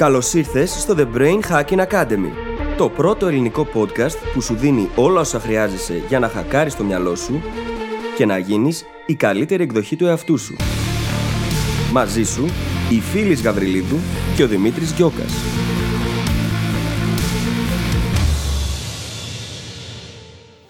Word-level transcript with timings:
Καλώς 0.00 0.34
ήρθες 0.34 0.70
στο 0.70 0.94
The 0.98 1.16
Brain 1.16 1.40
Hacking 1.50 1.86
Academy, 1.86 2.30
το 2.76 2.88
πρώτο 2.88 3.26
ελληνικό 3.26 3.68
podcast 3.74 4.16
που 4.34 4.40
σου 4.40 4.54
δίνει 4.54 4.90
όλα 4.94 5.20
όσα 5.20 5.40
χρειάζεσαι 5.40 6.02
για 6.08 6.18
να 6.18 6.28
χακάρεις 6.28 6.76
το 6.76 6.84
μυαλό 6.84 7.14
σου 7.14 7.42
και 8.16 8.26
να 8.26 8.38
γίνεις 8.38 8.84
η 9.06 9.14
καλύτερη 9.14 9.62
εκδοχή 9.62 9.96
του 9.96 10.06
εαυτού 10.06 10.38
σου. 10.38 10.56
Μαζί 11.92 12.22
σου, 12.22 12.44
η 12.90 13.00
Φίλης 13.00 13.42
Γαβριλίδου 13.42 13.96
και 14.36 14.42
ο 14.42 14.46
Δημήτρης 14.46 14.92
Γιώκας. 14.92 15.32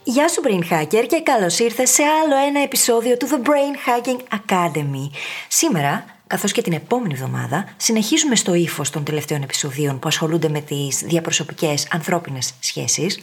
Γεια 0.04 0.28
σου 0.28 0.42
Brain 0.44 0.72
Hacker 0.72 1.04
και 1.06 1.22
καλώς 1.22 1.58
ήρθες 1.58 1.90
σε 1.90 2.02
άλλο 2.02 2.46
ένα 2.48 2.62
επεισόδιο 2.62 3.16
του 3.16 3.26
The 3.30 3.46
Brain 3.46 3.76
Hacking 3.86 4.20
Academy. 4.38 5.10
Σήμερα, 5.48 6.04
καθώς 6.30 6.52
και 6.52 6.62
την 6.62 6.72
επόμενη 6.72 7.14
εβδομάδα, 7.14 7.64
συνεχίζουμε 7.76 8.36
στο 8.36 8.54
ύφος 8.54 8.90
των 8.90 9.04
τελευταίων 9.04 9.42
επεισοδίων 9.42 9.98
που 9.98 10.08
ασχολούνται 10.08 10.48
με 10.48 10.60
τις 10.60 10.98
διαπροσωπικές 10.98 11.88
ανθρώπινες 11.90 12.54
σχέσεις 12.60 13.18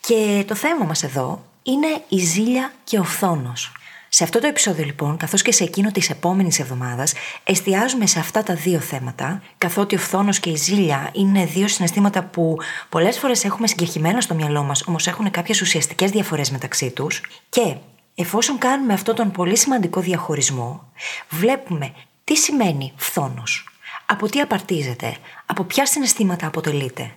και 0.00 0.44
το 0.46 0.54
θέμα 0.54 0.84
μας 0.84 1.02
εδώ 1.02 1.44
είναι 1.62 1.86
η 2.08 2.18
ζήλια 2.18 2.72
και 2.84 2.98
ο 2.98 3.04
φθόνος. 3.04 3.72
Σε 4.08 4.24
αυτό 4.24 4.40
το 4.40 4.46
επεισόδιο 4.46 4.84
λοιπόν, 4.84 5.16
καθώς 5.16 5.42
και 5.42 5.52
σε 5.52 5.64
εκείνο 5.64 5.90
της 5.90 6.10
επόμενης 6.10 6.58
εβδομάδας, 6.58 7.12
εστιάζουμε 7.44 8.06
σε 8.06 8.18
αυτά 8.18 8.42
τα 8.42 8.54
δύο 8.54 8.78
θέματα, 8.78 9.42
καθότι 9.58 9.94
ο 9.94 9.98
φθόνος 9.98 10.40
και 10.40 10.50
η 10.50 10.56
ζήλια 10.56 11.10
είναι 11.12 11.44
δύο 11.44 11.68
συναισθήματα 11.68 12.22
που 12.22 12.56
πολλές 12.88 13.18
φορές 13.18 13.44
έχουμε 13.44 13.66
συγκεκριμένα 13.66 14.20
στο 14.20 14.34
μυαλό 14.34 14.62
μας, 14.62 14.84
όμως 14.86 15.06
έχουν 15.06 15.30
κάποιες 15.30 15.60
ουσιαστικές 15.60 16.10
διαφορές 16.10 16.50
μεταξύ 16.50 16.90
τους 16.90 17.20
και 17.48 17.74
εφόσον 18.14 18.58
κάνουμε 18.58 18.92
αυτό 18.92 19.14
τον 19.14 19.30
πολύ 19.30 19.56
σημαντικό 19.56 20.00
διαχωρισμό, 20.00 20.92
βλέπουμε 21.28 21.92
τι 22.30 22.36
σημαίνει 22.36 22.92
φθόνος, 22.96 23.68
από 24.06 24.28
τι 24.28 24.40
απαρτίζεται, 24.40 25.16
από 25.46 25.64
ποια 25.64 25.86
συναισθήματα 25.86 26.46
αποτελείται; 26.46 27.14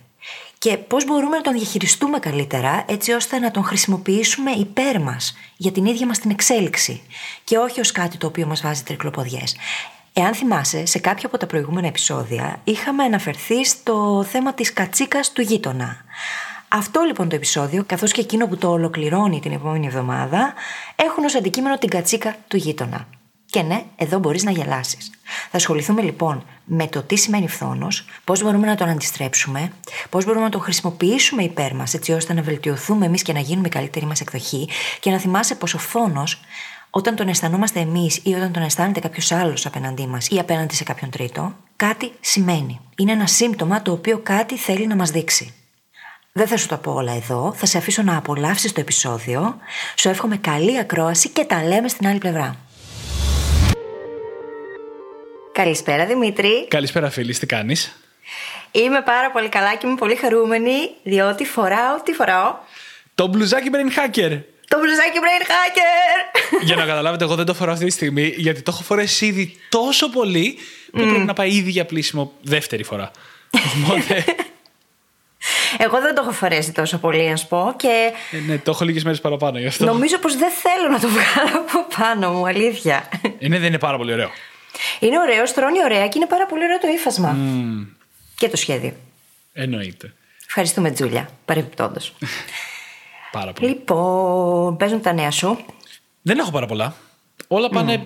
Και 0.58 0.78
πώς 0.78 1.06
μπορούμε 1.06 1.36
να 1.36 1.42
τον 1.42 1.54
διαχειριστούμε 1.54 2.20
καλύτερα 2.20 2.86
έτσι 2.88 3.12
ώστε 3.12 3.40
να 3.40 3.52
τον 3.52 3.64
χρησιμοποιήσουμε 3.64 4.52
υπέρ 4.52 5.02
μας 5.02 5.36
για 5.58 5.72
την 5.72 5.86
ίδια 5.86 6.06
μας 6.06 6.20
την 6.20 6.32
εξέλιξη 6.32 7.02
και 7.44 7.58
όχι 7.58 7.80
ως 7.80 7.92
κάτι 7.92 8.18
το 8.18 8.28
οποίο 8.28 8.48
μας 8.48 8.62
βάζει 8.62 8.84
τρικλοποδιές. 8.84 9.56
Εάν 10.14 10.34
θυμάσαι, 10.34 10.86
σε 10.86 11.00
κάποια 11.00 11.28
από 11.28 11.38
τα 11.38 11.46
προηγούμενα 11.46 11.88
επεισόδια 11.88 12.60
είχαμε 12.64 13.04
αναφερθεί 13.04 13.66
στο 13.66 14.26
θέμα 14.30 14.54
της 14.54 14.74
κατσίκας 14.74 15.32
του 15.32 15.42
γείτονα. 15.42 15.98
Αυτό 16.68 17.02
λοιπόν 17.02 17.30
το 17.30 17.36
επεισόδιο, 17.36 17.84
καθώς 17.86 18.12
και 18.12 18.22
εκείνο 18.22 18.48
που 18.48 18.58
το 18.58 18.70
ολοκληρώνει 18.70 19.40
την 19.40 19.52
επόμενη 19.52 19.86
εβδομάδα, 19.86 20.54
έχουν 20.96 21.24
ως 21.24 21.36
αντικείμενο 21.36 21.78
την 21.78 21.90
κατσίκα 21.90 22.36
του 22.48 22.58
γείτονα. 22.58 23.08
Και 23.54 23.62
ναι, 23.62 23.84
εδώ 23.96 24.20
μπορείς 24.20 24.44
να 24.44 24.52
γελάσεις. 24.52 25.12
Θα 25.24 25.58
ασχοληθούμε 25.58 26.02
λοιπόν 26.02 26.44
με 26.64 26.88
το 26.88 27.02
τι 27.02 27.16
σημαίνει 27.16 27.48
φθόνος, 27.48 28.06
πώς 28.24 28.44
μπορούμε 28.44 28.68
να 28.68 28.76
τον 28.76 28.90
αντιστρέψουμε, 28.90 29.72
πώς 30.10 30.26
μπορούμε 30.26 30.44
να 30.44 30.50
τον 30.50 30.62
χρησιμοποιήσουμε 30.62 31.44
υπέρ 31.44 31.76
μας, 31.76 31.94
έτσι 31.94 32.12
ώστε 32.12 32.34
να 32.34 32.42
βελτιωθούμε 32.42 33.06
εμείς 33.06 33.22
και 33.22 33.34
να 33.34 33.40
γίνουμε 33.40 33.68
η 33.68 33.70
καλύτερη 33.70 34.06
μας 34.06 34.22
εκδοχή. 34.22 34.70
Και 35.00 35.12
να 35.12 35.20
θυμάσαι 35.20 35.56
πως 35.56 35.74
ο 35.74 35.78
φθόνος, 35.78 36.40
όταν 36.90 37.16
τον 37.16 37.28
αισθανόμαστε 37.28 37.80
εμείς 37.80 38.20
ή 38.24 38.34
όταν 38.34 38.52
τον 38.52 38.64
αισθάνεται 38.64 39.00
κάποιος 39.00 39.32
άλλος 39.32 39.66
απέναντί 39.66 40.08
μας 40.08 40.28
ή 40.28 40.40
απέναντι 40.40 40.76
σε 40.76 40.84
κάποιον 40.84 41.10
τρίτο, 41.10 41.54
κάτι 41.76 42.12
σημαίνει. 42.20 42.80
Είναι 42.96 43.12
ένα 43.12 43.28
σύμπτωμα 43.28 43.82
το 43.82 43.92
οποίο 43.92 44.20
κάτι 44.24 44.58
θέλει 44.58 44.88
να 44.88 44.96
μας 44.96 45.12
δείξει. 45.12 45.54
Δεν 46.32 46.48
θα 46.48 46.58
σου 46.58 46.68
τα 46.68 46.78
πω 46.78 46.92
όλα 46.92 47.14
εδώ, 47.14 47.54
θα 47.56 47.66
σε 47.66 47.78
αφήσω 47.78 48.02
να 48.02 48.18
απολαύσεις 48.18 48.72
το 48.72 48.80
επεισόδιο. 48.80 49.56
Σου 49.96 50.10
εύχομαι 50.10 50.38
καλή 50.38 50.80
ακρόαση 50.80 51.30
και 51.30 51.46
τα 51.46 51.64
λέμε 51.64 51.88
στην 51.88 52.08
άλλη 52.08 52.18
πλευρά. 52.18 52.58
Καλησπέρα 55.54 56.06
Δημήτρη. 56.06 56.68
Καλησπέρα 56.68 57.10
φίλης, 57.10 57.40
τι 57.40 57.46
κάνεις; 57.46 57.98
Είμαι 58.72 59.02
πάρα 59.02 59.32
πολύ 59.32 59.50
καλά 59.50 59.76
και 59.76 59.88
είμαι 59.88 59.96
πολύ 59.96 60.16
χαρούμενη 60.16 60.90
διότι 61.04 61.46
φοράω, 61.46 62.02
τι 62.04 62.14
φοράω; 62.14 62.56
Το 63.16 63.28
μπλουζάκι 63.28 63.70
Brain 63.72 64.00
Hacker. 64.00 64.42
Το 64.68 64.80
μπλουζάκι 64.80 65.20
Brain 65.22 65.44
Hacker! 65.44 66.64
Για 66.64 66.76
να 66.76 66.86
καταλάβετε, 66.86 67.24
εγώ 67.24 67.36
δεν 67.36 67.46
το 67.46 67.54
φοράω 67.54 67.74
αυτή 67.74 67.86
τη 67.86 67.92
στιγμή 67.92 68.34
γιατί 68.38 68.62
το 68.62 68.72
έχω 68.74 68.84
φορέσει 68.84 69.26
ήδη 69.26 69.56
τόσο 69.70 70.10
πολύ 70.10 70.58
που 70.92 71.00
πρέπει 71.00 71.26
να 71.26 71.34
πάει 71.34 71.50
ήδη 71.50 71.70
για 71.70 71.86
πλήσιμο 71.86 72.34
δεύτερη 72.42 72.84
φορά. 72.84 73.12
Οπότε. 73.84 74.26
Εγώ 75.78 76.02
δεν 76.02 76.16
το 76.16 76.22
έχω 76.22 76.32
φορέσει 76.32 76.72
τόσο 76.72 76.98
πολύ, 76.98 77.30
να 77.30 77.36
σου 77.36 77.48
πω. 77.48 77.74
Και 77.78 78.12
Ε, 78.32 78.38
ναι, 78.38 78.58
το 78.58 78.72
έχω 78.72 78.84
λίγες 78.86 79.04
μέρες 79.04 79.22
παραπάνω 79.22 79.60
γι' 79.60 79.66
αυτό. 79.68 79.86
νομίζω 79.86 80.18
πως 80.18 80.36
δεν 80.38 80.52
θέλω 80.52 80.90
να 80.92 81.00
το 81.00 81.08
βγάλω 81.08 81.66
από 81.70 81.86
πάνω 81.98 82.32
μου, 82.32 82.48
αλήθεια. 82.48 83.10
Ε, 83.40 83.48
ναι, 83.48 83.58
δεν 83.60 83.68
είναι 83.68 83.80
πάρα 83.80 83.98
πολύ 83.98 84.14
ωραίο. 84.14 84.30
Είναι 85.00 85.20
ωραίο, 85.20 85.46
στρώνει 85.46 85.84
ωραία 85.84 86.08
και 86.08 86.18
είναι 86.18 86.28
πάρα 86.28 86.46
πολύ 86.46 86.64
ωραίο 86.64 86.78
το 86.80 86.88
ύφασμα. 86.88 87.38
Και 88.36 88.50
το 88.50 88.58
σχέδιο. 88.58 88.94
Εννοείται. 89.54 90.14
Ευχαριστούμε, 90.48 90.92
Τζούλια, 90.92 91.30
παρεμπιπτόντως. 91.46 92.14
Πάρα 93.32 93.54
πολύ. 93.54 93.68
λοιπόν, 93.70 94.78
παίζουν 94.78 95.02
τα 95.02 95.14
νέα 95.14 95.32
σου. 95.32 95.66
Δεν 96.22 96.40
έχω 96.40 96.52
πάρα 96.52 96.66
πολλά. 96.66 96.96
Όλα 97.48 97.70
πάνε 97.70 98.06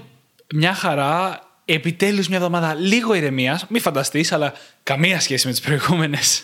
μια 0.53 0.73
χαρά. 0.73 1.41
Επιτέλους 1.65 2.27
μια 2.27 2.37
εβδομάδα 2.37 2.73
λίγο 2.73 3.13
ηρεμίας. 3.13 3.65
Μη 3.69 3.79
φανταστείς, 3.79 4.31
αλλά 4.31 4.53
καμία 4.83 5.19
σχέση 5.19 5.45
με 5.47 5.51
τις 5.51 5.61
προηγούμενες. 5.61 6.43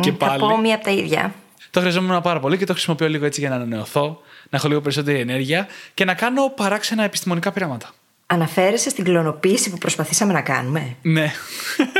Και 0.00 0.10
Θα 0.10 0.16
πάλι. 0.16 0.38
πω 0.38 0.56
μία 0.56 0.74
από 0.74 0.84
τα 0.84 0.90
ίδια. 0.90 1.34
Το 1.70 1.80
χρειαζόμουν 1.80 2.20
πάρα 2.22 2.40
πολύ 2.40 2.56
και 2.58 2.64
το 2.66 2.72
χρησιμοποιώ 2.72 3.08
λίγο 3.08 3.24
έτσι 3.26 3.40
για 3.40 3.48
να 3.48 3.54
ανανεωθώ, 3.54 4.20
να 4.50 4.58
έχω 4.58 4.68
λίγο 4.68 4.80
περισσότερη 4.80 5.20
ενέργεια 5.20 5.68
και 5.94 6.04
να 6.04 6.14
κάνω 6.14 6.48
παράξενα 6.48 7.02
επιστημονικά 7.04 7.52
πειράματα. 7.52 7.90
Αναφέρεσαι 8.26 8.90
στην 8.90 9.04
κλωνοποίηση 9.04 9.70
που 9.70 9.78
προσπαθήσαμε 9.78 10.32
να 10.32 10.40
κάνουμε; 10.40 10.96
Ναι. 11.02 11.32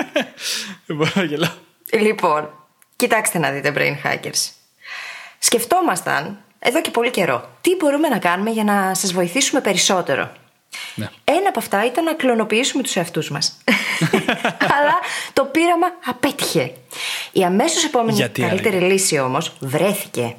Δεν 0.87 0.97
μπορώ 0.97 1.11
να 1.15 1.23
γελάω. 1.23 1.51
Λοιπόν, 2.01 2.51
κοιτάξτε 2.97 3.39
να 3.39 3.51
δείτε, 3.51 3.73
brain 3.77 4.07
hackers. 4.07 4.51
Σκεφτόμασταν 5.39 6.39
εδώ 6.59 6.81
και 6.81 6.91
πολύ 6.91 7.11
καιρό 7.11 7.49
τι 7.61 7.77
μπορούμε 7.79 8.09
να 8.09 8.19
κάνουμε 8.19 8.51
για 8.51 8.65
να 8.65 8.95
σας 8.95 9.13
βοηθήσουμε 9.13 9.61
περισσότερο. 9.61 10.33
Ναι. 10.95 11.09
Ένα 11.25 11.49
από 11.49 11.59
αυτά 11.59 11.87
ήταν 11.87 12.05
να 12.05 12.15
κλωνοποιήσουμε 12.15 12.83
τους 12.83 12.97
εαυτούς 12.97 13.31
μας. 13.31 13.57
Αλλά 14.77 14.99
το 15.33 15.45
πείραμα 15.45 15.87
απέτυχε. 16.05 16.73
Η 17.33 17.45
αμέσως 17.45 17.85
επόμενη 17.85 18.17
Γιατί, 18.17 18.41
καλύτερη 18.41 18.79
λύση 18.79 19.19
όμως 19.19 19.53
βρέθηκε. 19.61 20.37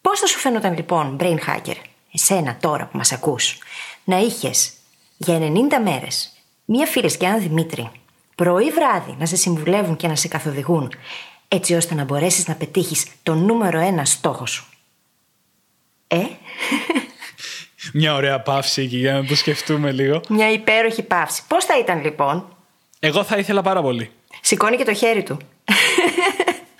Πώς 0.00 0.20
θα 0.20 0.26
σου 0.26 0.38
φαίνονταν 0.38 0.74
λοιπόν, 0.74 1.16
brain 1.20 1.38
hacker, 1.38 1.76
εσένα 2.12 2.56
τώρα 2.60 2.86
που 2.86 2.96
μας 2.96 3.12
ακούς, 3.12 3.58
να 4.04 4.18
είχες 4.18 4.72
για 5.16 5.38
90 5.38 5.42
μέρες 5.84 6.32
μία 6.64 6.86
φίλη 6.86 7.16
και 7.16 7.26
έναν 7.26 7.40
Δημήτρη 7.40 7.90
πρωί 8.34 8.70
βράδυ 8.70 9.16
να 9.18 9.26
σε 9.26 9.36
συμβουλεύουν 9.36 9.96
και 9.96 10.08
να 10.08 10.14
σε 10.14 10.28
καθοδηγούν 10.28 10.92
έτσι 11.48 11.74
ώστε 11.74 11.94
να 11.94 12.04
μπορέσεις 12.04 12.46
να 12.48 12.54
πετύχεις 12.54 13.06
το 13.22 13.34
νούμερο 13.34 13.78
ένα 13.78 14.04
στόχο 14.04 14.46
σου. 14.46 14.66
Ε, 16.06 16.24
Μια 17.92 18.14
ωραία 18.14 18.40
παύση 18.40 18.82
εκεί 18.82 18.96
για 18.96 19.12
να 19.12 19.24
το 19.24 19.36
σκεφτούμε 19.36 19.92
λίγο. 19.92 20.20
μια 20.28 20.50
υπέροχη 20.50 21.02
παύση. 21.02 21.42
Πώς 21.48 21.64
θα 21.64 21.78
ήταν 21.78 22.02
λοιπόν; 22.02 22.56
Εγώ 22.98 23.24
θα 23.24 23.36
ήθελα 23.36 23.62
πάρα 23.62 23.82
πολύ. 23.82 24.10
Σηκώνει 24.40 24.76
και 24.76 24.84
το 24.84 24.94
χέρι 24.94 25.22
του. 25.22 25.38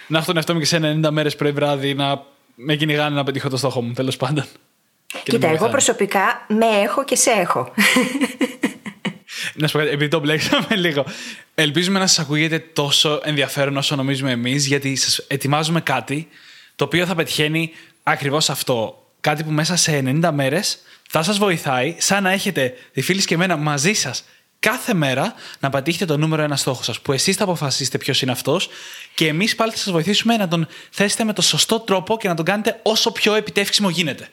Να 0.07 0.17
έχω 0.19 0.27
τον 0.27 0.37
εαυτό 0.37 0.53
μου 0.55 0.59
και 0.61 0.67
σε 0.67 0.77
90 1.05 1.09
μέρες 1.11 1.37
πρωί 1.37 1.51
βράδυ 1.53 1.95
να 1.95 2.23
με 2.55 2.75
κυνηγάνε 2.77 3.15
να 3.15 3.25
πετύχω 3.25 3.49
το 3.49 3.57
στόχο 3.57 3.83
μου, 3.83 3.93
τέλος 3.93 4.17
πάντων. 4.17 4.45
Και 5.07 5.17
να 5.17 5.21
Κοίτα, 5.23 5.39
με 5.39 5.47
εγώ 5.47 5.49
βοηθάνε. 5.51 5.71
προσωπικά 5.71 6.45
με 6.49 6.67
έχω 6.83 7.05
και 7.05 7.17
σε 7.17 7.31
έχω. 7.31 7.73
Να 9.55 9.67
σου 9.67 9.73
πω 9.73 9.79
κάτι, 9.79 9.91
επειδή 9.91 10.11
το 10.11 10.21
μπλέξαμε 10.21 10.67
λίγο. 10.77 11.05
Ελπίζουμε 11.55 11.99
να 11.99 12.07
σας 12.07 12.19
ακούγεται 12.19 12.59
τόσο 12.59 13.21
ενδιαφέρον 13.25 13.77
όσο 13.77 13.97
νομίζουμε 13.97 14.31
εμείς, 14.31 14.67
γιατί 14.67 14.97
σας 14.97 15.19
ετοιμάζουμε 15.29 15.81
κάτι 15.81 16.29
το 16.77 16.85
οποίο 16.85 17.07
θα 17.07 17.15
πετυχαίνει 17.15 17.71
ακριβώς 18.03 18.51
αυτό. 18.51 19.03
Κάτι 19.21 19.45
που 19.45 19.51
μέσα 19.51 19.77
σε 19.77 20.03
90 20.23 20.31
μέρες 20.33 20.79
θα 21.11 21.23
σας 21.23 21.39
βοηθάει, 21.39 21.95
σαν 21.99 22.23
να 22.23 22.31
έχετε 22.31 22.75
τη 22.93 23.03
φίλη 23.03 23.25
και 23.25 23.35
εμένα 23.35 23.57
μαζί 23.57 23.93
σας 23.93 24.25
κάθε 24.61 24.95
μέρα 24.95 25.35
να 25.61 25.71
πατήχετε 25.71 26.05
το 26.05 26.17
νούμερο 26.17 26.43
ένα 26.43 26.57
στόχο 26.57 26.83
σας. 26.83 27.01
Που 27.01 27.13
εσείς 27.13 27.37
θα 27.37 27.45
αποφασίσετε 27.45 27.99
ποιος 27.99 28.23
είναι 28.23 28.33
αυτός 28.33 28.69
και 29.15 29.29
εμείς 29.29 29.55
πάλι 29.55 29.71
θα 29.71 29.77
σας 29.77 29.93
βοηθήσουμε 29.93 30.37
να 30.37 30.49
τον 30.49 30.69
θέσετε 30.91 31.25
με 31.25 31.33
το 31.33 31.43
σωστό 31.43 31.81
τρόπο 31.81 32.17
και 32.17 32.29
να 32.29 32.35
τον 32.35 32.45
κάνετε 32.45 32.81
όσο 32.83 33.13
πιο 33.13 33.35
επιτεύξιμο 33.35 33.89
γίνεται. 33.89 34.29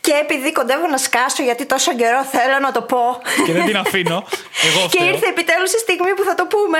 και 0.00 0.12
επειδή 0.22 0.52
κοντεύω 0.52 0.86
να 0.86 0.96
σκάσω 0.96 1.42
γιατί 1.42 1.66
τόσο 1.66 1.94
καιρό 1.94 2.24
θέλω 2.24 2.58
να 2.60 2.72
το 2.72 2.82
πω. 2.82 3.20
Και 3.46 3.52
δεν 3.52 3.64
την 3.64 3.76
αφήνω. 3.76 4.26
Εγώ 4.62 4.88
και 4.88 4.98
φταίω. 4.98 5.08
ήρθε 5.08 5.26
επιτέλους 5.26 5.72
η 5.72 5.78
στιγμή 5.78 6.14
που 6.14 6.22
θα 6.22 6.34
το 6.34 6.46
πούμε. 6.46 6.78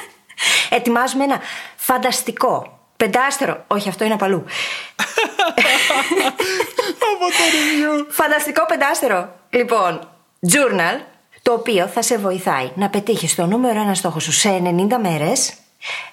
Ετοιμάζουμε 0.78 1.24
ένα 1.24 1.40
φανταστικό, 1.76 2.83
πεντάστερο, 2.96 3.64
όχι 3.66 3.88
αυτό 3.88 4.04
είναι 4.04 4.14
απαλού. 4.14 4.44
Από 7.14 7.26
το 7.26 7.44
review. 7.54 8.06
Φανταστικό 8.10 8.66
πεντάστερο. 8.66 9.34
Λοιπόν, 9.50 10.08
journal, 10.52 11.00
το 11.42 11.52
οποίο 11.52 11.86
θα 11.86 12.02
σε 12.02 12.18
βοηθάει 12.18 12.70
να 12.74 12.90
πετύχεις 12.90 13.34
το 13.34 13.46
νούμερο 13.46 13.80
ένα 13.80 13.94
στόχο 13.94 14.20
σου 14.20 14.32
σε 14.32 14.62
90 14.64 14.86
μέρες 15.02 15.52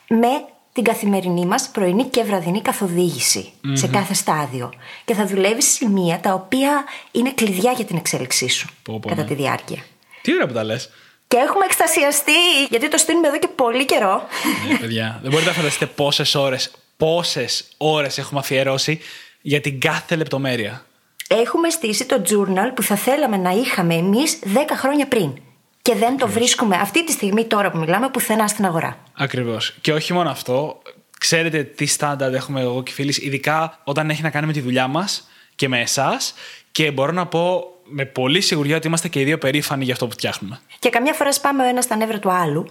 με 0.08 0.46
την 0.74 0.84
καθημερινή 0.84 1.46
μας 1.46 1.70
πρωινή 1.70 2.04
και 2.04 2.24
βραδινή 2.24 2.62
καθοδήγηση 2.62 3.52
σε 3.74 3.88
κάθε 3.88 4.14
στάδιο. 4.14 4.74
Και 5.06 5.14
θα 5.14 5.26
δουλεύεις 5.26 5.66
σε 5.66 5.72
σημεία 5.72 6.20
τα 6.20 6.34
οποία 6.34 6.84
είναι 7.12 7.32
κλειδιά 7.32 7.72
για 7.72 7.86
την 7.86 7.98
εξέλιξή 7.98 8.50
σου 8.50 8.70
Πω, 8.84 9.00
πω, 9.00 9.10
κατά 9.10 9.22
ναι. 9.22 9.28
τη 9.28 9.34
διάρκεια. 9.34 9.84
Τι 10.22 10.34
ωραία 10.34 10.48
που 10.48 10.54
τα 10.54 10.64
λες. 10.64 10.90
Και 11.32 11.38
έχουμε 11.38 11.66
εκστασιαστεί, 11.66 12.64
γιατί 12.70 12.88
το 12.88 12.98
στείλουμε 12.98 13.28
εδώ 13.28 13.40
και 13.40 13.48
πολύ 13.48 13.86
καιρό. 13.86 14.28
Ναι, 14.70 14.78
παιδιά. 14.78 15.20
Δεν 15.22 15.32
μπορείτε 15.32 15.50
να 15.50 15.56
φανταστείτε 15.56 15.86
πόσες 15.86 16.36
ώρες, 16.36 16.72
πόσες 16.98 17.68
ώρες 17.78 18.18
έχουμε 18.18 18.40
αφιερώσει 18.40 19.00
για 19.42 19.62
την 19.62 19.80
κάθε 19.80 20.16
λεπτομέρεια. 20.16 20.86
Έχουμε 21.28 21.70
στήσει 21.70 22.06
το 22.06 22.22
journal 22.30 22.72
που 22.76 22.84
θα 22.84 22.96
θέλαμε 22.96 23.38
να 23.38 23.50
είχαμε 23.50 23.94
εμείς 23.94 24.40
10 24.46 24.58
χρόνια 24.76 25.08
πριν. 25.08 25.34
Και 25.82 25.96
δεν 25.96 26.18
το 26.18 26.28
βρίσκουμε 26.28 26.76
αυτή 26.76 27.04
τη 27.06 27.12
στιγμή 27.12 27.46
τώρα 27.46 27.72
που 27.72 27.78
μιλάμε 27.78 28.10
πουθενά 28.10 28.48
στην 28.48 28.66
αγορά. 28.66 28.98
Ακριβώς. 29.14 29.76
Και 29.82 29.94
όχι 29.94 30.14
μόνο 30.14 30.30
αυτό. 30.30 30.82
Ξέρετε 31.18 31.64
τι 31.64 31.86
στάνταρ 31.86 32.34
έχουμε 32.34 32.62
εγώ 32.62 32.84
και 32.84 32.92
οι 32.92 32.94
φίλοι, 32.94 33.16
ειδικά 33.20 33.80
όταν 33.84 34.10
έχει 34.10 34.22
να 34.22 34.30
κάνει 34.30 34.46
με 34.46 34.54
τη 34.54 34.62
δουλειά 34.62 34.88
μας 34.88 35.30
και 35.56 35.68
με 35.68 35.80
εσάς. 35.80 36.34
Και 36.72 36.92
μπορώ 36.92 37.12
να 37.12 37.26
πω 37.26 37.64
με 37.92 38.06
πολύ 38.06 38.42
σιγουριά 38.42 38.76
ότι 38.76 38.88
είμαστε 38.88 39.08
και 39.08 39.20
οι 39.20 39.24
δύο 39.24 39.38
περήφανοι 39.38 39.84
για 39.84 39.94
αυτό 39.94 40.06
που 40.06 40.12
φτιάχνουμε. 40.12 40.60
Και 40.80 40.90
καμιά 40.90 41.14
φορά 41.14 41.32
σπάμε 41.34 41.64
ο 41.64 41.68
ένας 41.68 41.84
στα 41.84 41.96
νεύρα 41.96 42.20
του 42.20 42.32
άλλου. 42.32 42.68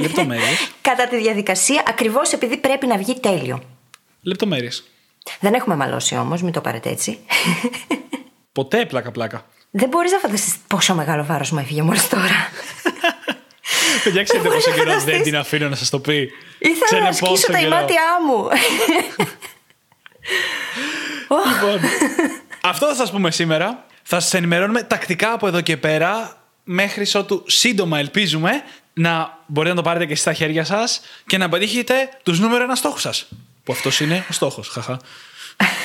Λεπτομέρειες. 0.00 0.72
Κατά 0.88 1.08
τη 1.08 1.16
διαδικασία, 1.16 1.82
ακριβώς 1.86 2.32
επειδή 2.32 2.56
πρέπει 2.56 2.86
να 2.86 2.96
βγει 2.96 3.20
τέλειο. 3.20 3.62
Λεπτομέρειες. 4.22 4.84
Δεν 5.40 5.54
έχουμε 5.54 5.76
μαλώσει 5.76 6.16
όμως, 6.16 6.42
μην 6.42 6.52
το 6.52 6.60
πάρετε 6.60 6.88
έτσι. 6.90 7.18
Ποτέ 8.52 8.86
πλάκα-πλάκα. 8.86 9.46
Δεν 9.70 9.88
μπορείς 9.88 10.12
να 10.12 10.18
φανταστείς 10.18 10.54
πόσο 10.66 10.94
μεγάλο 10.94 11.24
βάρος 11.24 11.50
μου 11.50 11.58
έφυγε 11.58 11.82
μόλις 11.82 12.08
τώρα. 12.08 12.24
Παιδιά, 14.04 14.22
ξέρετε 14.22 14.48
μπορείς 14.48 14.64
πόσο 14.64 14.70
να 14.76 14.82
καιρό 14.82 14.90
δεν 14.90 15.00
φανταστείς. 15.00 15.22
την 15.22 15.36
αφήνω 15.36 15.68
να 15.68 15.76
σας 15.76 15.90
το 15.90 15.98
πει. 16.00 16.30
Ήθελα 16.58 16.84
Ξέρετε 16.84 17.06
να 17.06 17.12
σκίσω 17.12 17.30
πόσο 17.30 17.46
τα 17.52 17.58
καιρό. 17.58 17.66
ημάτια 17.76 18.02
μου. 18.26 18.48
Λοιπόν, 21.28 21.80
αυτό 22.62 22.86
θα 22.86 22.94
σας 22.94 23.10
πούμε 23.10 23.30
σήμερα. 23.30 23.86
Θα 24.14 24.20
σας 24.20 24.34
ενημερώνουμε 24.34 24.82
τακτικά 24.82 25.32
από 25.32 25.46
εδώ 25.46 25.60
και 25.60 25.76
πέρα 25.76 26.36
μέχρι 26.64 27.06
ότου 27.14 27.44
σύντομα 27.46 27.98
ελπίζουμε 27.98 28.50
να 28.92 29.38
μπορείτε 29.46 29.74
να 29.74 29.82
το 29.82 29.88
πάρετε 29.88 30.04
και 30.04 30.12
εσείς 30.12 30.22
στα 30.22 30.32
χέρια 30.32 30.64
σας 30.64 31.00
και 31.26 31.38
να 31.38 31.48
πετύχετε 31.48 31.94
τους 32.22 32.40
νούμερο 32.40 32.62
ένα 32.62 32.74
στόχους 32.74 33.00
σας. 33.00 33.28
Που 33.64 33.72
αυτός 33.72 34.00
είναι 34.00 34.26
ο 34.30 34.32
στόχος. 34.32 34.68
Χαχά. 34.68 35.00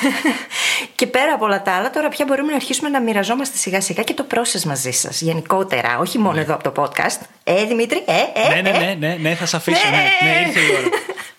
και 0.94 1.06
πέρα 1.06 1.32
από 1.32 1.44
όλα 1.44 1.62
τα 1.62 1.72
άλλα, 1.72 1.90
τώρα 1.90 2.08
πια 2.08 2.24
μπορούμε 2.24 2.50
να 2.50 2.56
αρχίσουμε 2.56 2.88
να 2.88 3.00
μοιραζόμαστε 3.00 3.56
σιγά 3.56 3.80
σιγά 3.80 4.02
και 4.02 4.14
το 4.14 4.26
process 4.30 4.62
μαζί 4.62 4.90
σας. 4.90 5.20
Γενικότερα, 5.20 5.98
όχι 5.98 6.18
μόνο 6.18 6.38
εδώ 6.38 6.54
από 6.54 6.70
το 6.70 6.82
podcast. 6.82 7.20
Ε, 7.44 7.64
Δημήτρη, 7.64 8.04
ε, 8.06 8.40
ε. 8.40 8.54
ναι, 8.54 8.70
ναι, 8.70 8.76
ε. 8.76 8.78
ναι, 8.78 8.94
ναι, 8.98 9.16
ναι, 9.20 9.34
θα 9.34 9.46
σα 9.46 9.56
αφήσω. 9.56 9.90
Ναι, 9.90 9.96
Ναι, 9.96 10.30
ναι, 10.30 10.46
ήρθε 10.46 10.60
η 10.60 10.76
ώρα. 10.78 10.88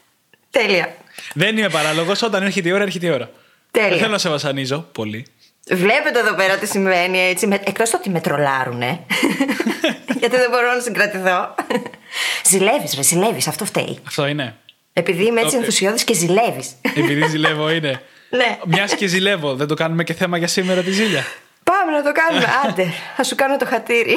Τέλεια. 0.63 0.95
Δεν 1.33 1.57
είμαι 1.57 1.69
παράλογος. 1.69 2.21
Όταν 2.21 2.43
έρχεται 2.43 2.69
η 2.69 2.71
ώρα, 2.71 2.83
έρχεται 2.83 3.05
η 3.05 3.09
ώρα. 3.09 3.29
Τέλεια. 3.71 3.89
Δεν 3.89 3.97
θέλω 3.97 4.11
να 4.11 4.17
σε 4.17 4.29
βασανίζω 4.29 4.87
πολύ. 4.91 5.25
Βλέπετε 5.69 6.19
εδώ 6.19 6.35
πέρα 6.35 6.57
τι 6.57 6.67
συμβαίνει 6.67 7.19
έτσι. 7.19 7.47
Με... 7.47 7.59
Εκτός 7.63 7.89
το 7.89 7.97
ότι 7.97 8.09
με 8.09 8.19
τρολάρουνε. 8.19 8.99
Γιατί 10.19 10.35
δεν 10.35 10.49
μπορώ 10.49 10.73
να 10.73 10.79
συγκρατηθώ. 10.81 11.55
ζηλεύεις, 12.45 12.93
ρε, 12.95 13.01
ζηλεύεις. 13.03 13.47
Αυτό 13.47 13.65
φταίει. 13.65 13.99
Αυτό 14.07 14.27
είναι. 14.27 14.55
Επειδή 14.93 15.25
είμαι 15.25 15.41
έτσι 15.41 15.55
Ε, 15.55 15.59
ενθουσιώδης 15.59 16.03
και 16.03 16.13
ζηλεύεις. 16.13 16.71
Επειδή 16.81 17.27
ζηλεύω 17.27 17.71
είναι. 17.71 18.01
Ναι. 18.31 18.57
Μιας 18.65 18.95
και 18.95 19.07
ζηλεύω, 19.07 19.55
δεν 19.55 19.67
το 19.67 19.73
κάνουμε 19.73 20.03
και 20.03 20.13
θέμα 20.13 20.37
για 20.37 20.47
σήμερα 20.47 20.81
τη 20.81 20.91
ζήλια. 20.91 21.25
Πάμε 21.63 21.91
να 21.91 22.03
το 22.03 22.11
κάνουμε. 22.11 22.45
Άντε, 22.67 22.93
θα 23.15 23.23
σου 23.23 23.35
κάνω 23.35 23.57
το 23.57 23.65
χατήρι. 23.65 24.15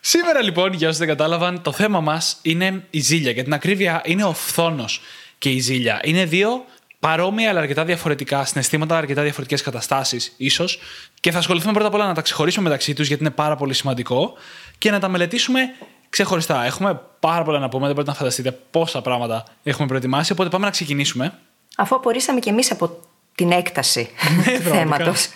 Σήμερα 0.00 0.42
λοιπόν, 0.42 0.72
για 0.72 0.88
όσοι 0.88 0.98
δεν 0.98 1.08
κατάλαβαν, 1.08 1.62
το 1.62 1.72
θέμα 1.72 2.00
μας 2.00 2.38
είναι 2.42 2.84
η 2.90 3.00
ζήλια. 3.00 3.30
Για 3.30 3.42
την 3.42 3.52
ακρίβεια, 3.52 4.02
είναι 4.04 4.24
ο 4.24 4.32
φθόνος 4.32 5.00
και 5.38 5.48
η 5.48 5.58
ζήλια. 5.60 6.00
Είναι 6.04 6.24
δύο 6.24 6.64
παρόμοια 7.02 7.50
αλλά 7.50 7.60
αρκετά 7.60 7.84
διαφορετικά 7.84 8.44
συναισθήματα, 8.44 8.96
αρκετά 8.96 9.22
διαφορετικές 9.22 9.62
καταστάσεις, 9.62 10.34
ίσως. 10.36 10.78
Και 11.20 11.30
θα 11.30 11.38
ασχοληθούμε 11.38 11.72
πρώτα 11.72 11.88
απ' 11.88 11.94
όλα 11.94 12.06
να 12.06 12.14
τα 12.14 12.20
ξεχωρίσουμε 12.20 12.64
μεταξύ 12.64 12.94
τους, 12.94 13.06
γιατί 13.06 13.22
είναι 13.22 13.32
πάρα 13.32 13.56
πολύ 13.56 13.74
σημαντικό, 13.74 14.32
και 14.78 14.90
να 14.90 14.98
τα 14.98 15.08
μελετήσουμε 15.08 15.60
ξεχωριστά. 16.08 16.64
Έχουμε 16.64 17.00
πάρα 17.20 17.44
πολλά 17.44 17.58
να 17.58 17.68
πούμε, 17.68 17.84
δεν 17.84 17.94
μπορείτε 17.94 18.12
να 18.12 18.18
φανταστείτε 18.18 18.58
πόσα 18.70 19.02
πράγματα 19.02 19.44
έχουμε 19.62 19.86
προετοιμάσει. 19.88 20.32
Οπότε 20.32 20.48
πάμε 20.48 20.64
να 20.64 20.70
ξεκινήσουμε. 20.70 21.38
Αφού 21.76 21.94
απορρίσαμε 21.94 22.40
κι 22.40 22.48
εμείς 22.48 22.70
από 22.70 23.00
την 23.34 23.52
έκταση 23.52 24.10
Ναι, 24.46 24.58
του 24.58 24.62
θέματος. 24.62 25.28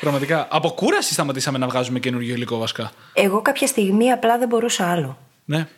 Πραγματικά. 0.00 0.48
Από 0.50 0.70
κούραση 0.70 1.12
σταματήσαμε 1.12 1.58
να 1.58 1.66
βγάζουμε 1.66 1.98
καινούργιο 1.98 2.34
υλικό 2.34 2.58
βασικά. 2.58 2.92
Εγώ 3.12 3.42
κάποια 3.42 3.66
στιγμή 3.66 4.12
απλά 4.12 4.38
δεν 4.38 4.48
μπορούσα 4.48 4.90
άλλο. 4.90 5.18
Ναι. 5.44 5.68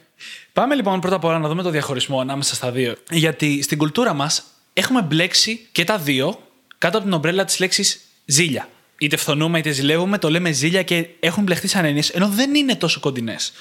Πάμε 0.52 0.74
λοιπόν 0.74 1.00
πρώτα 1.00 1.16
απ' 1.16 1.24
όλα 1.24 1.38
να 1.38 1.48
δούμε 1.48 1.62
το 1.62 1.70
διαχωρισμό 1.70 2.20
ανάμεσα 2.20 2.54
στα 2.54 2.70
δύο. 2.70 2.94
Γιατί 3.10 3.62
στην 3.62 3.78
κουλτούρα 3.78 4.12
μας 4.14 4.44
έχουμε 4.72 5.02
μπλέξει 5.02 5.66
και 5.72 5.84
τα 5.84 5.98
δύο 5.98 6.48
κάτω 6.78 6.96
από 6.96 7.06
την 7.06 7.14
ομπρέλα 7.14 7.44
της 7.44 7.58
λέξης 7.58 8.00
ζήλια. 8.24 8.68
Είτε 8.98 9.16
φθονούμε 9.16 9.58
είτε 9.58 9.70
ζηλεύουμε, 9.70 10.18
το 10.18 10.30
λέμε 10.30 10.52
ζήλια 10.52 10.82
και 10.82 11.06
έχουν 11.20 11.42
μπλεχτεί 11.42 11.68
σαν 11.68 11.84
έννοιες, 11.84 12.08
ενώ 12.08 12.28
δεν 12.28 12.54
είναι 12.54 12.76
τόσο 12.76 13.00
κοντινές. 13.00 13.52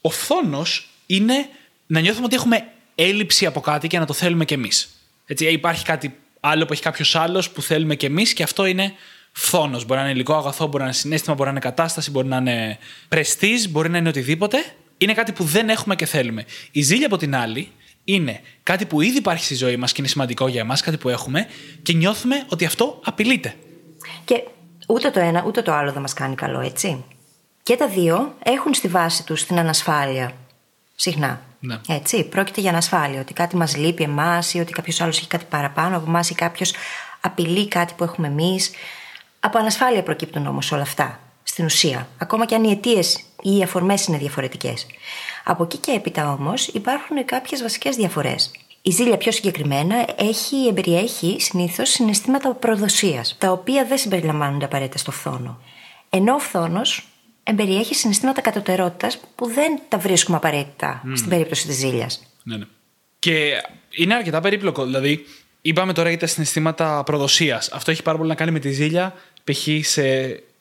Ο 0.00 0.10
φθόνος 0.10 0.88
είναι 1.06 1.48
να 1.86 2.00
νιώθουμε 2.00 2.24
ότι 2.24 2.34
έχουμε 2.34 2.66
έλλειψη 2.94 3.46
από 3.46 3.60
κάτι 3.60 3.86
και 3.86 3.98
να 3.98 4.06
το 4.06 4.12
θέλουμε 4.12 4.44
κι 4.44 4.54
εμείς. 4.54 4.88
Έτσι, 5.26 5.46
ε, 5.46 5.50
υπάρχει 5.50 5.84
κάτι 5.84 6.16
άλλο 6.40 6.64
που 6.66 6.72
έχει 6.72 6.82
κάποιος 6.82 7.16
άλλος 7.16 7.50
που 7.50 7.62
θέλουμε 7.62 7.94
κι 7.94 8.06
εμείς 8.06 8.32
και 8.32 8.42
αυτό 8.42 8.66
είναι 8.66 8.92
φθόνος. 9.32 9.84
Μπορεί 9.84 10.00
να 10.00 10.04
είναι 10.06 10.14
υλικό 10.14 10.34
αγαθό, 10.34 10.66
μπορεί 10.66 10.78
να 10.78 10.84
είναι 10.84 10.92
συνέστημα, 10.92 11.34
μπορεί 11.34 11.48
να 11.48 11.54
είναι 11.54 11.64
κατάσταση, 11.64 12.10
μπορεί 12.10 12.28
να 12.28 12.36
είναι 12.36 12.78
πρεστής, 13.08 13.70
μπορεί 13.70 13.88
να 13.88 13.98
είναι 13.98 14.08
οτιδήποτε. 14.08 14.74
Είναι 14.98 15.14
κάτι 15.14 15.32
που 15.32 15.44
δεν 15.44 15.68
έχουμε 15.68 15.96
και 15.96 16.06
θέλουμε. 16.06 16.44
Η 16.70 16.82
ζήλια 16.82 17.06
από 17.06 17.16
την 17.16 17.34
άλλη 17.36 17.68
είναι 18.14 18.40
κάτι 18.62 18.86
που 18.86 19.00
ήδη 19.00 19.16
υπάρχει 19.16 19.44
στη 19.44 19.54
ζωή 19.54 19.76
μας 19.76 19.92
και 19.92 19.96
είναι 20.00 20.08
σημαντικό 20.08 20.48
για 20.48 20.60
εμάς, 20.60 20.80
κάτι 20.80 20.96
που 20.96 21.08
έχουμε 21.08 21.46
και 21.82 21.92
νιώθουμε 21.92 22.44
ότι 22.48 22.64
αυτό 22.64 23.00
απειλείται. 23.04 23.54
Και 24.24 24.42
ούτε 24.88 25.10
το 25.10 25.20
ένα 25.20 25.44
ούτε 25.46 25.62
το 25.62 25.72
άλλο 25.72 25.92
δεν 25.92 26.00
μας 26.00 26.12
κάνει 26.12 26.34
καλό, 26.34 26.60
έτσι. 26.60 27.04
Και 27.62 27.76
τα 27.76 27.88
δύο 27.88 28.34
έχουν 28.42 28.74
στη 28.74 28.88
βάση 28.88 29.24
τους 29.24 29.44
την 29.44 29.58
ανασφάλεια. 29.58 30.32
Συχνά. 30.94 31.40
Ναι. 31.60 31.80
Έτσι. 31.88 32.24
Πρόκειται 32.24 32.60
για 32.60 32.70
ανασφάλεια. 32.70 33.20
Ότι 33.20 33.32
κάτι 33.32 33.56
μας 33.56 33.76
λείπει 33.76 34.02
εμάς 34.02 34.54
ή 34.54 34.60
ότι 34.60 34.72
κάποιος 34.72 35.00
άλλος 35.00 35.18
έχει 35.18 35.26
κάτι 35.26 35.44
παραπάνω 35.48 35.96
από 35.96 36.06
εμάς 36.08 36.30
ή 36.30 36.34
κάποιος 36.34 36.72
απειλεί 37.20 37.68
κάτι 37.68 37.94
που 37.96 38.04
έχουμε 38.04 38.26
εμείς. 38.26 38.70
Από 39.40 39.58
ανασφάλεια 39.58 40.02
προκύπτουν 40.02 40.46
όμως 40.46 40.72
όλα 40.72 40.82
αυτά. 40.82 41.20
Στην 41.42 41.64
ουσία. 41.64 42.08
Ακόμα 42.18 42.46
και 42.46 42.54
αν 42.54 42.64
οι 42.64 42.70
αιτίες 42.70 43.16
ή 43.42 43.56
οι 43.56 43.62
αφορμές 43.62 44.06
είναι 44.06 44.18
διαφορετικές. 44.18 44.86
Από 45.44 45.62
εκεί 45.62 45.76
και 45.76 45.90
έπειτα 45.90 46.32
όμως 46.32 46.66
υπάρχουν 46.66 47.24
κάποιες 47.24 47.62
βασικές 47.62 47.96
διαφορές. 47.96 48.50
Η 48.82 48.90
ζήλια 48.90 49.16
πιο 49.16 49.32
συγκεκριμένα 49.32 50.06
έχει, 50.18 50.66
εμπεριέχει 50.68 51.36
συνήθως 51.40 51.88
συναισθήματα 51.90 52.54
προδοσίας, 52.54 53.36
τα 53.38 53.50
οποία 53.50 53.84
δεν 53.84 53.98
συμπεριλαμβάνονται 53.98 54.64
απαραίτητα 54.64 54.98
στο 54.98 55.10
φθόνο. 55.10 55.60
Ενώ 56.10 56.34
ο 56.34 56.38
φθόνος 56.38 57.08
εμπεριέχει 57.42 57.94
συναισθήματα 57.94 58.40
κατωτερότητας 58.40 59.18
που 59.34 59.46
δεν 59.46 59.80
τα 59.88 59.98
βρίσκουμε 59.98 60.36
απαραίτητα 60.36 61.02
στην 61.14 61.28
περίπτωση 61.28 61.66
της 61.66 61.76
ζήλιας. 61.76 62.22
Ναι, 62.42 62.56
ναι. 62.56 62.64
Και 63.18 63.52
είναι 63.90 64.14
αρκετά 64.14 64.40
περίπλοκο. 64.40 64.84
Δηλαδή, 64.84 65.24
είπαμε 65.60 65.92
τώρα 65.92 66.08
για 66.08 66.18
τα 66.18 66.26
συναισθήματα 66.26 67.02
προδοσίας. 67.04 67.68
Αυτό 67.68 67.90
έχει 67.90 68.02
πάρα 68.02 68.16
πολύ 68.16 68.28
να 68.28 68.34
κάνει 68.34 68.50
με 68.50 68.58
τη 68.58 68.70
ζήλια, 68.70 69.14
π.χ. 69.44 69.68
σε 69.80 70.02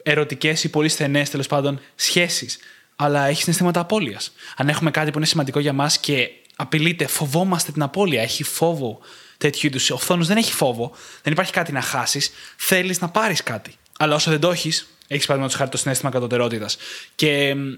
ερωτικές 0.03 0.63
ή 0.63 0.69
πολύ 0.69 0.89
στενές 0.89 1.29
τέλος 1.29 1.47
πάντων 1.47 1.79
σχέσεις. 1.95 2.59
Αλλά 3.01 3.25
έχει 3.25 3.41
συναισθήματα 3.41 3.79
απώλειας. 3.79 4.31
Αν 4.55 4.69
έχουμε 4.69 4.91
κάτι 4.91 5.11
που 5.11 5.17
είναι 5.17 5.27
σημαντικό 5.27 5.59
για 5.59 5.73
μας 5.73 5.97
και 5.97 6.29
απειλείται, 6.55 7.07
φοβόμαστε 7.07 7.71
την 7.71 7.81
απώλεια, 7.81 8.21
έχει 8.21 8.43
φόβο 8.43 8.99
τέτοιου 9.37 9.67
είδους. 9.67 9.89
Ο 9.89 9.97
φθόνος 9.97 10.27
δεν 10.27 10.37
έχει 10.37 10.53
φόβο, 10.53 10.91
δεν 11.21 11.33
υπάρχει 11.33 11.51
κάτι 11.51 11.71
να 11.71 11.81
χάσεις, 11.81 12.31
θέλεις 12.55 13.01
να 13.01 13.09
πάρεις 13.09 13.43
κάτι. 13.43 13.73
Αλλά 13.99 14.15
όσο 14.15 14.31
δεν 14.31 14.39
το 14.39 14.51
έχεις, 14.51 14.87
έχεις 15.07 15.25
παραδείγματος 15.25 15.59
χάρη 15.59 15.69
το 15.69 15.77
συνέστημα 15.77 16.11
κατωτερότητας. 16.11 16.77
Και 17.15 17.55
μ, 17.55 17.73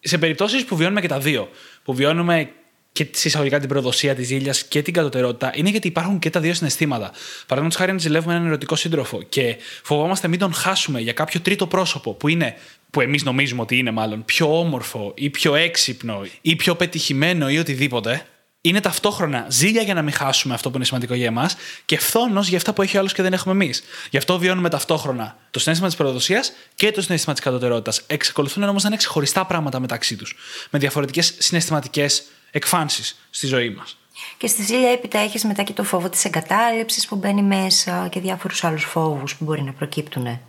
σε 0.00 0.18
περιπτώσεις 0.18 0.64
που 0.64 0.76
βιώνουμε 0.76 1.00
και 1.00 1.08
τα 1.08 1.18
δύο, 1.18 1.50
που 1.84 1.94
βιώνουμε 1.94 2.50
και 2.96 3.06
συσσαγωγικά 3.12 3.58
την 3.60 3.68
προδοσία 3.68 4.14
της 4.14 4.26
ζήλιας 4.26 4.64
και 4.64 4.82
την 4.82 4.92
κατωτερότητα, 4.92 5.52
είναι 5.54 5.70
γιατί 5.70 5.88
υπάρχουν 5.88 6.18
και 6.18 6.30
τα 6.30 6.40
δύο 6.40 6.54
συναισθήματα. 6.54 7.10
Παραδείγματος 7.40 7.76
χάρη, 7.76 7.90
αν 7.90 8.00
ζηλεύουμε 8.00 8.34
έναν 8.34 8.46
ερωτικό 8.46 8.76
σύντροφο 8.76 9.22
και 9.22 9.56
φοβόμαστε 9.82 10.28
μην 10.28 10.38
τον 10.38 10.52
χάσουμε 10.52 11.00
για 11.00 11.12
κάποιο 11.12 11.40
τρίτο 11.40 11.66
πρόσωπο 11.66 12.12
που 12.12 12.28
είναι, 12.28 12.54
που 12.90 13.00
εμείς 13.00 13.24
νομίζουμε 13.24 13.62
ότι 13.62 13.76
είναι 13.76 13.90
μάλλον 13.90 14.24
πιο 14.24 14.58
όμορφο 14.58 15.12
ή 15.16 15.30
πιο 15.30 15.54
έξυπνο 15.54 16.26
ή 16.40 16.56
πιο 16.56 16.74
πετυχημένο 16.74 17.48
ή 17.48 17.58
οτιδήποτε, 17.58 18.26
είναι 18.60 18.80
ταυτόχρονα 18.80 19.46
ζήλια 19.48 19.82
για 19.82 19.94
να 19.94 20.02
μην 20.02 20.12
χάσουμε 20.12 20.54
αυτό 20.54 20.70
που 20.70 20.76
είναι 20.76 20.84
σημαντικό 20.84 21.14
για 21.14 21.26
εμάς 21.26 21.56
και 21.84 21.98
φθόνος 21.98 22.48
για 22.48 22.56
αυτά 22.56 22.72
που 22.72 22.82
έχει 22.82 22.96
ο 22.96 22.98
άλλος 23.00 23.12
και 23.12 23.22
δεν 23.22 23.32
έχουμε 23.32 23.54
εμείς. 23.54 23.82
Γι' 24.10 24.16
αυτό 24.16 24.38
βιώνουμε 24.38 24.68
ταυτόχρονα 24.68 25.36
το 25.50 25.58
συνέστημα 25.58 25.88
της 25.88 25.98
προδοσίας 25.98 26.52
και 26.74 26.90
το 26.90 27.02
συνέστημα 27.02 27.34
της 27.34 27.44
κατωτερότητας. 27.44 28.02
Εξακολουθούν 28.06 28.62
όμως 28.62 28.82
να 28.82 28.88
είναι 28.88 28.98
ξεχωριστά 28.98 29.44
πράγματα 29.46 29.80
μεταξύ 29.80 30.16
τους. 30.16 30.36
Με 30.70 30.78
διαφορετικές 30.78 31.34
συναισθηματικές 31.38 32.22
εκφάνσεις 32.50 33.28
στη 33.30 33.46
ζωή 33.46 33.70
μας. 33.70 33.96
Και 34.38 34.46
στη 34.46 34.62
ζήλια 34.62 34.90
έπειτα 34.90 35.18
έχεις 35.18 35.44
μετά 35.44 35.62
και 35.62 35.72
το 35.72 35.84
φόβο 35.84 36.08
της 36.08 36.24
εγκατάλειψης 36.24 37.06
που 37.06 37.16
μπαίνει 37.16 37.42
μέσα 37.42 38.08
και 38.08 38.20
διάφορους 38.20 38.64
άλλους 38.64 38.84
φόβους 38.84 39.36
που 39.36 39.44
μπορεί 39.44 39.62
να 39.62 39.72
προκύπτουν. 39.72 40.22
Ναι. 40.22 40.40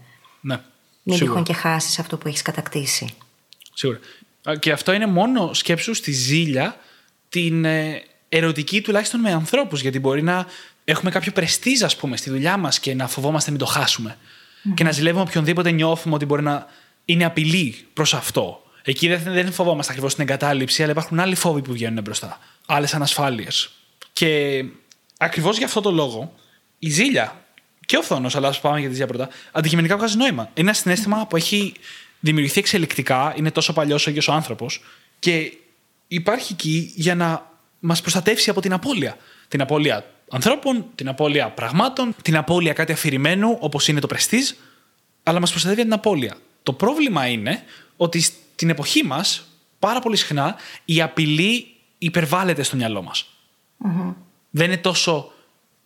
Μην 1.03 1.17
σίγουρα. 1.17 1.17
τυχόν 1.17 1.43
και 1.43 1.53
χάσεις 1.53 1.99
αυτό 1.99 2.17
που 2.17 2.27
έχεις 2.27 2.41
κατακτήσει. 2.41 3.13
Σίγουρα. 3.73 3.99
Α, 4.49 4.55
Και 4.55 4.71
αυτό 4.71 4.91
είναι 4.91 5.05
μόνο 5.05 5.53
σκέψου 5.53 5.93
στη 5.93 6.11
ζήλια 6.11 6.77
την 7.29 7.65
ε, 7.65 8.03
ερωτική 8.29 8.81
τουλάχιστον 8.81 9.19
με 9.19 9.31
ανθρώπους. 9.31 9.81
Γιατί 9.81 9.99
μπορεί 9.99 10.23
να 10.23 10.45
έχουμε 10.83 11.11
κάποιο 11.11 11.31
πρεστίζ, 11.31 11.83
ας 11.83 11.95
πούμε, 11.95 12.17
στη 12.17 12.29
δουλειά 12.29 12.57
μας 12.57 12.79
και 12.79 12.93
να 12.93 13.07
φοβόμαστε 13.07 13.51
μην 13.51 13.59
το 13.59 13.65
χάσουμε. 13.65 14.17
Και 14.73 14.83
να 14.83 14.91
ζηλεύουμε 14.91 15.23
οποιονδήποτε 15.23 15.71
νιώθουμε 15.71 16.15
ότι 16.15 16.25
μπορεί 16.25 16.41
να 16.41 16.67
είναι 17.05 17.25
απειλή 17.25 17.85
προς 17.93 18.13
αυτό. 18.13 18.61
Εκεί 18.89 19.07
δεν, 19.07 19.33
δεν 19.33 19.51
φοβόμαστε 19.51 19.91
ακριβώς 19.91 20.15
την 20.15 20.23
εγκατάλειψη, 20.23 20.81
αλλά 20.81 20.91
υπάρχουν 20.91 21.19
άλλοι 21.19 21.35
φόβοι 21.35 21.61
που 21.61 21.71
βγαίνουν 21.71 22.03
μπροστά. 22.03 22.39
Άλλες 22.65 22.93
ανασφάλειες. 22.93 23.69
Και 24.13 24.63
ακριβώς 25.17 25.57
για 25.57 25.65
αυτό 25.65 25.81
το 25.81 25.91
λόγο, 25.91 26.33
η 26.79 26.89
ζήλια 26.89 27.45
και 27.85 27.97
ο 27.97 28.01
φθόνος, 28.01 28.35
αλλά 28.35 28.47
ας 28.47 28.59
πάμε 28.59 28.79
για 28.79 28.87
τη 28.87 28.93
ζήλια 28.93 29.07
πρώτα, 29.07 29.29
αντικειμενικά 29.51 29.97
βγάζει 29.97 30.17
νόημα. 30.17 30.41
Είναι 30.41 30.67
ένα 30.69 30.73
συνέστημα 30.73 31.27
που 31.27 31.35
έχει 31.35 31.73
δημιουργηθεί 32.19 32.59
εξελικτικά, 32.59 33.33
είναι 33.37 33.51
τόσο 33.51 33.73
παλιός 33.73 34.07
όσο 34.07 34.31
ο 34.31 34.35
άνθρωπος 34.35 34.83
και 35.19 35.53
υπάρχει 36.07 36.53
εκεί 36.53 36.91
για 36.95 37.15
να 37.15 37.51
μας 37.79 38.01
προστατεύσει 38.01 38.49
από 38.49 38.61
την 38.61 38.73
απώλεια. 38.73 39.17
Την 39.47 39.61
απώλεια 39.61 40.05
ανθρώπων, 40.29 40.85
την 40.95 41.07
απώλεια 41.07 41.49
πραγμάτων, 41.49 42.15
την 42.21 42.37
απώλεια 42.37 42.73
κάτι 42.73 42.91
αφηρημένου, 42.91 43.57
όπως 43.59 43.87
είναι 43.87 43.99
το 43.99 44.07
πρεστή, 44.07 44.39
αλλά 45.23 45.39
μας 45.39 45.49
προστατεύει 45.49 45.81
από 45.81 45.89
την 45.89 45.99
απώλεια. 45.99 46.37
Το 46.63 46.73
πρόβλημα 46.73 47.27
είναι 47.27 47.63
ότι 47.97 48.23
στην 48.57 48.69
εποχή 48.69 49.03
μας, 49.03 49.47
πάρα 49.79 49.99
πολύ 49.99 50.15
συχνά, 50.15 50.55
η 50.85 51.01
απειλή 51.01 51.67
υπερβάλλεται 51.97 52.63
στο 52.63 52.75
μυαλό 52.75 53.01
μας. 53.01 53.29
Δεν 54.49 54.65
είναι 54.65 54.77
τόσο 54.77 55.31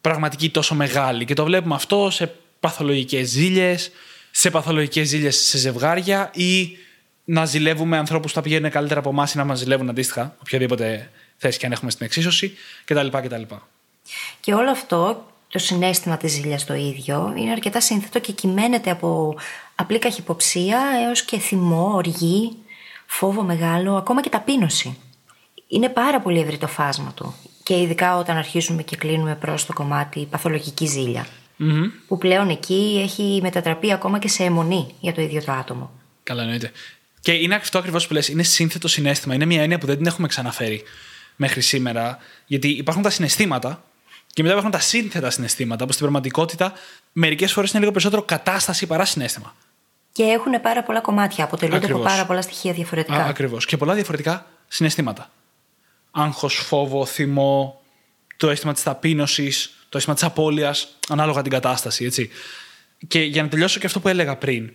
πραγματική, 0.01 0.49
τόσο 0.49 0.75
μεγάλη. 0.75 1.25
Και 1.25 1.33
το 1.33 1.43
βλέπουμε 1.43 1.75
αυτό 1.75 2.09
σε 2.09 2.35
παθολογικές 2.59 3.29
ζήλε, 3.29 3.75
σε 4.31 4.49
παθολογικές 4.49 5.07
ζήλε 5.07 5.29
σε 5.29 5.57
ζευγάρια 5.57 6.31
ή 6.33 6.77
να 7.23 7.45
ζηλεύουμε 7.45 7.97
ανθρώπους 7.97 8.31
που 8.31 8.37
θα 8.37 8.43
πηγαίνουν 8.43 8.71
καλύτερα 8.71 8.99
από 8.99 9.09
εμάς 9.09 9.33
ή 9.33 9.37
να 9.37 9.43
μας 9.43 9.59
ζηλεύουν 9.59 9.89
αντίστοιχα, 9.89 10.35
οποιαδήποτε 10.41 11.11
θέση 11.37 11.59
και 11.59 11.65
αν 11.65 11.71
έχουμε 11.71 11.91
στην 11.91 12.05
εξίσωση 12.05 12.53
κτλ. 12.85 13.07
κτλ. 13.07 13.41
Και 14.39 14.53
όλο 14.53 14.71
αυτό, 14.71 15.25
το 15.47 15.59
συνέστημα 15.59 16.17
της 16.17 16.31
ζήλιας 16.31 16.65
το 16.65 16.73
ίδιο, 16.73 17.33
είναι 17.37 17.51
αρκετά 17.51 17.81
σύνθετο 17.81 18.19
και 18.19 18.31
κυμαίνεται 18.31 18.91
από 18.91 19.35
απλή 19.75 19.99
καχυποψία 19.99 20.79
έως 21.07 21.23
και 21.23 21.39
θυμό, 21.39 21.91
οργή, 21.93 22.57
φόβο 23.11 23.43
μεγάλο, 23.43 23.95
ακόμα 23.97 24.21
και 24.21 24.29
ταπείνωση. 24.29 24.97
Είναι 25.67 25.89
πάρα 25.89 26.21
πολύ 26.21 26.39
ευρύ 26.39 26.57
το 26.57 26.67
φάσμα 26.67 27.13
του. 27.15 27.35
Και 27.63 27.81
ειδικά 27.81 28.17
όταν 28.17 28.37
αρχίζουμε 28.37 28.83
και 28.83 28.95
κλείνουμε 28.95 29.35
προς 29.35 29.65
το 29.65 29.73
κομμάτι 29.73 30.27
παθολογική 30.29 30.85
ζήλια. 30.85 31.27
Που 32.07 32.17
πλέον 32.17 32.49
εκεί 32.49 32.99
έχει 33.03 33.39
μετατραπεί 33.41 33.91
ακόμα 33.91 34.19
και 34.19 34.27
σε 34.27 34.43
αιμονή 34.43 34.95
για 34.99 35.13
το 35.13 35.21
ίδιο 35.21 35.43
το 35.43 35.51
άτομο. 35.51 35.91
Καλά, 36.23 36.41
εννοείται. 36.41 36.71
Και 37.19 37.31
είναι 37.31 37.55
αυτό 37.55 37.77
ακριβώς 37.77 38.07
που 38.07 38.13
λες. 38.13 38.27
Είναι 38.27 38.43
σύνθετο 38.43 38.87
συνέστημα. 38.87 39.33
Είναι 39.33 39.45
μια 39.45 39.61
έννοια 39.61 39.77
που 39.77 39.85
δεν 39.85 39.97
την 39.97 40.05
έχουμε 40.05 40.27
ξαναφέρει 40.27 40.83
μέχρι 41.35 41.61
σήμερα. 41.61 42.17
Γιατί 42.45 42.67
υπάρχουν 42.67 43.03
τα 43.03 43.09
συναισθήματα 43.09 43.83
και 44.27 44.41
μετά 44.41 44.53
υπάρχουν 44.53 44.71
τα 44.71 44.79
σύνθετα 44.79 45.29
συναισθήματα, 45.29 45.85
που 45.85 45.91
στην 45.91 46.03
πραγματικότητα 46.03 46.73
μερικές 47.11 47.51
φορές 47.51 47.69
είναι 47.69 47.79
λίγο 47.79 47.91
περισσότερο 47.91 48.21
κατάσταση 48.21 48.85
παρά 48.85 49.05
συνέστημα. 49.05 49.55
Και 50.11 50.23
έχουν 50.23 50.61
πάρα 50.61 50.83
πολλά 50.83 50.99
κομμάτια, 50.99 51.43
αποτελούνται 51.43 51.77
Ακριβώς. 51.77 52.01
από 52.01 52.09
πάρα 52.09 52.25
πολλά 52.25 52.41
στοιχεία 52.41 52.73
διαφορετικά. 52.73 53.25
Ακριβώς. 53.25 53.65
Και 53.65 53.77
πολλά 53.77 53.93
διαφορετικά 53.93 54.45
συναισθήματα. 54.67 55.31
Άγχος, 56.11 56.55
φόβο, 56.55 57.05
θυμό, 57.05 57.81
το 58.37 58.49
αίσθημα 58.49 58.73
της 58.73 58.83
ταπείνωσης, 58.83 59.85
το 59.89 59.97
αίσθημα 59.97 60.15
της 60.15 60.23
απώλειας, 60.23 60.87
ανάλογα 61.09 61.41
την 61.41 61.51
κατάσταση, 61.51 62.05
έτσι. 62.05 62.29
Και 63.07 63.21
για 63.21 63.43
να 63.43 63.49
τελειώσω 63.49 63.79
και 63.79 63.85
αυτό 63.85 63.99
που 63.99 64.07
έλεγα 64.07 64.35
πριν, 64.35 64.73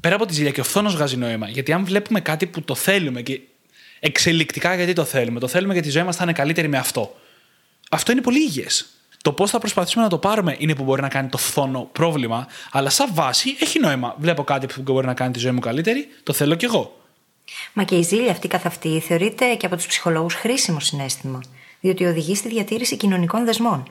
πέρα 0.00 0.14
από 0.14 0.26
τη 0.26 0.34
ζήλια 0.34 0.50
και 0.50 0.60
ο 0.60 0.64
φθόνος 0.64 0.94
βγάζει 0.94 1.16
νόημα. 1.16 1.48
Γιατί 1.48 1.72
αν 1.72 1.84
βλέπουμε 1.84 2.20
κάτι 2.20 2.46
που 2.46 2.62
το 2.62 2.74
θέλουμε 2.74 3.22
και 3.22 3.40
εξελικτικά 4.00 4.74
γιατί 4.74 4.92
το 4.92 5.04
θέλουμε, 5.04 5.40
το 5.40 5.48
θέλουμε 5.48 5.72
γιατί 5.72 5.88
η 5.88 5.90
ζωή 5.90 6.02
μας 6.02 6.16
θα 6.16 6.22
είναι 6.22 6.32
καλύτερη 6.32 6.68
με 6.68 6.78
αυτό 6.78 7.16
αυτό 7.92 8.12
είναι 8.12 8.20
πολύ 8.20 8.38
υγιές. 8.38 8.86
Το 9.22 9.32
πώς 9.32 9.50
θα 9.50 9.58
προσπαθήσουμε 9.58 10.04
να 10.04 10.10
το 10.10 10.18
πάρουμε 10.18 10.56
είναι 10.58 10.74
που 10.74 10.84
μπορεί 10.84 11.02
να 11.02 11.08
κάνει 11.08 11.28
το 11.28 11.38
φθόνο 11.38 11.88
πρόβλημα, 11.92 12.46
αλλά 12.70 12.90
σαν 12.90 13.14
βάση 13.14 13.56
έχει 13.60 13.78
νόημα. 13.78 14.14
Βλέπω 14.18 14.44
κάτι 14.44 14.66
που 14.66 14.82
μπορεί 14.82 15.06
να 15.06 15.14
κάνει 15.14 15.32
τη 15.32 15.38
ζωή 15.38 15.52
μου 15.52 15.60
καλύτερη, 15.60 16.06
το 16.22 16.32
θέλω 16.32 16.54
κι 16.54 16.64
εγώ. 16.64 16.96
Μα 17.72 17.84
και 17.84 17.94
η 17.94 18.02
ζήλια 18.02 18.30
αυτή 18.30 18.48
καθ' 18.48 18.66
αυτή 18.66 19.00
θεωρείται 19.00 19.54
και 19.54 19.66
από 19.66 19.76
τους 19.76 19.86
ψυχολόγους 19.86 20.34
χρήσιμο 20.34 20.80
συνέστημα, 20.80 21.40
διότι 21.80 22.04
οδηγεί 22.04 22.34
στη 22.34 22.48
διατήρηση 22.48 22.96
κοινωνικών 22.96 23.44
δεσμών 23.44 23.82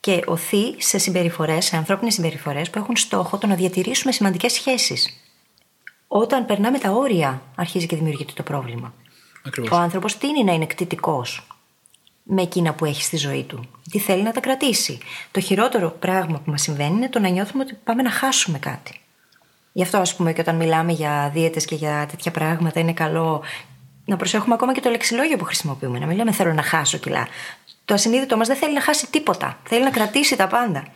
και 0.00 0.22
οθεί 0.26 0.74
σε 0.78 0.98
συμπεριφορές, 0.98 1.64
σε 1.64 1.76
ανθρώπινες 1.76 2.14
συμπεριφορές 2.14 2.70
που 2.70 2.78
έχουν 2.78 2.96
στόχο 2.96 3.38
το 3.38 3.46
να 3.46 3.54
διατηρήσουμε 3.54 4.12
σημαντικές 4.12 4.52
σχέσεις. 4.52 5.08
Όταν 6.06 6.46
περνάμε 6.46 6.78
τα 6.78 6.90
όρια, 6.90 7.42
αρχίζει 7.54 7.86
και 7.86 7.96
δημιουργείται 7.96 8.32
το 8.36 8.42
πρόβλημα. 8.42 8.94
Ακριβώς. 9.46 9.70
Ο 9.70 9.76
άνθρωπος 9.76 10.16
τίνει 10.18 10.44
να 10.44 10.52
είναι 10.52 10.66
κτητικός, 10.66 11.46
με 12.24 12.42
εκείνα 12.42 12.74
που 12.74 12.84
έχει 12.84 13.02
στη 13.02 13.16
ζωή 13.16 13.42
του. 13.42 13.68
Τι 13.90 13.98
θέλει 13.98 14.22
να 14.22 14.32
τα 14.32 14.40
κρατήσει. 14.40 14.98
Το 15.30 15.40
χειρότερο 15.40 15.90
πράγμα 15.90 16.38
που 16.38 16.50
μας 16.50 16.62
συμβαίνει 16.62 16.96
είναι 16.96 17.08
το 17.08 17.18
να 17.18 17.28
νιώθουμε 17.28 17.62
ότι 17.62 17.78
πάμε 17.84 18.02
να 18.02 18.10
χάσουμε 18.10 18.58
κάτι. 18.58 19.00
Γι' 19.72 19.82
αυτό, 19.82 19.98
ας 19.98 20.16
πούμε, 20.16 20.32
και 20.32 20.40
όταν 20.40 20.56
μιλάμε 20.56 20.92
για 20.92 21.30
δίαιτες 21.34 21.64
και 21.64 21.74
για 21.74 22.06
τέτοια 22.10 22.30
πράγματα, 22.30 22.80
είναι 22.80 22.92
καλό 22.92 23.42
να 24.04 24.16
προσέχουμε 24.16 24.54
ακόμα 24.54 24.74
και 24.74 24.80
το 24.80 24.90
λεξιλόγιο 24.90 25.36
που 25.36 25.44
χρησιμοποιούμε. 25.44 25.98
Να 25.98 26.06
μην 26.06 26.16
λέμε 26.16 26.32
θέλω 26.32 26.52
να 26.52 26.62
χάσω 26.62 26.98
κιλά. 26.98 27.28
Το 27.84 27.94
ασυνείδητο 27.94 28.36
μας 28.36 28.46
δεν 28.46 28.56
θέλει 28.56 28.74
να 28.74 28.80
χάσει 28.80 29.10
τίποτα. 29.10 29.58
Θέλει 29.64 29.82
να 29.82 29.90
κρατήσει 29.90 30.36
τα 30.36 30.46
πάντα. 30.46 30.86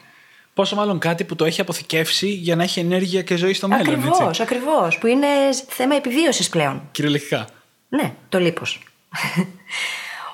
Πόσο 0.54 0.76
μάλλον 0.76 0.98
κάτι 0.98 1.24
που 1.24 1.36
το 1.36 1.44
έχει 1.44 1.60
αποθηκεύσει 1.60 2.28
για 2.28 2.56
να 2.56 2.62
έχει 2.62 2.80
ενέργεια 2.80 3.22
και 3.22 3.36
ζωή 3.36 3.52
στο 3.52 3.68
μέλλον. 3.68 3.94
Ακριβώς, 3.94 4.40
ακριβώς. 4.40 4.98
Που 4.98 5.06
είναι 5.06 5.26
θέμα 5.68 5.94
επιβίωσης 5.94 6.48
πλέον. 6.48 6.88
Κυριολεκτικά. 6.90 7.46
Ναι, 7.88 8.14
το 8.28 8.38
λίπος. 8.38 8.82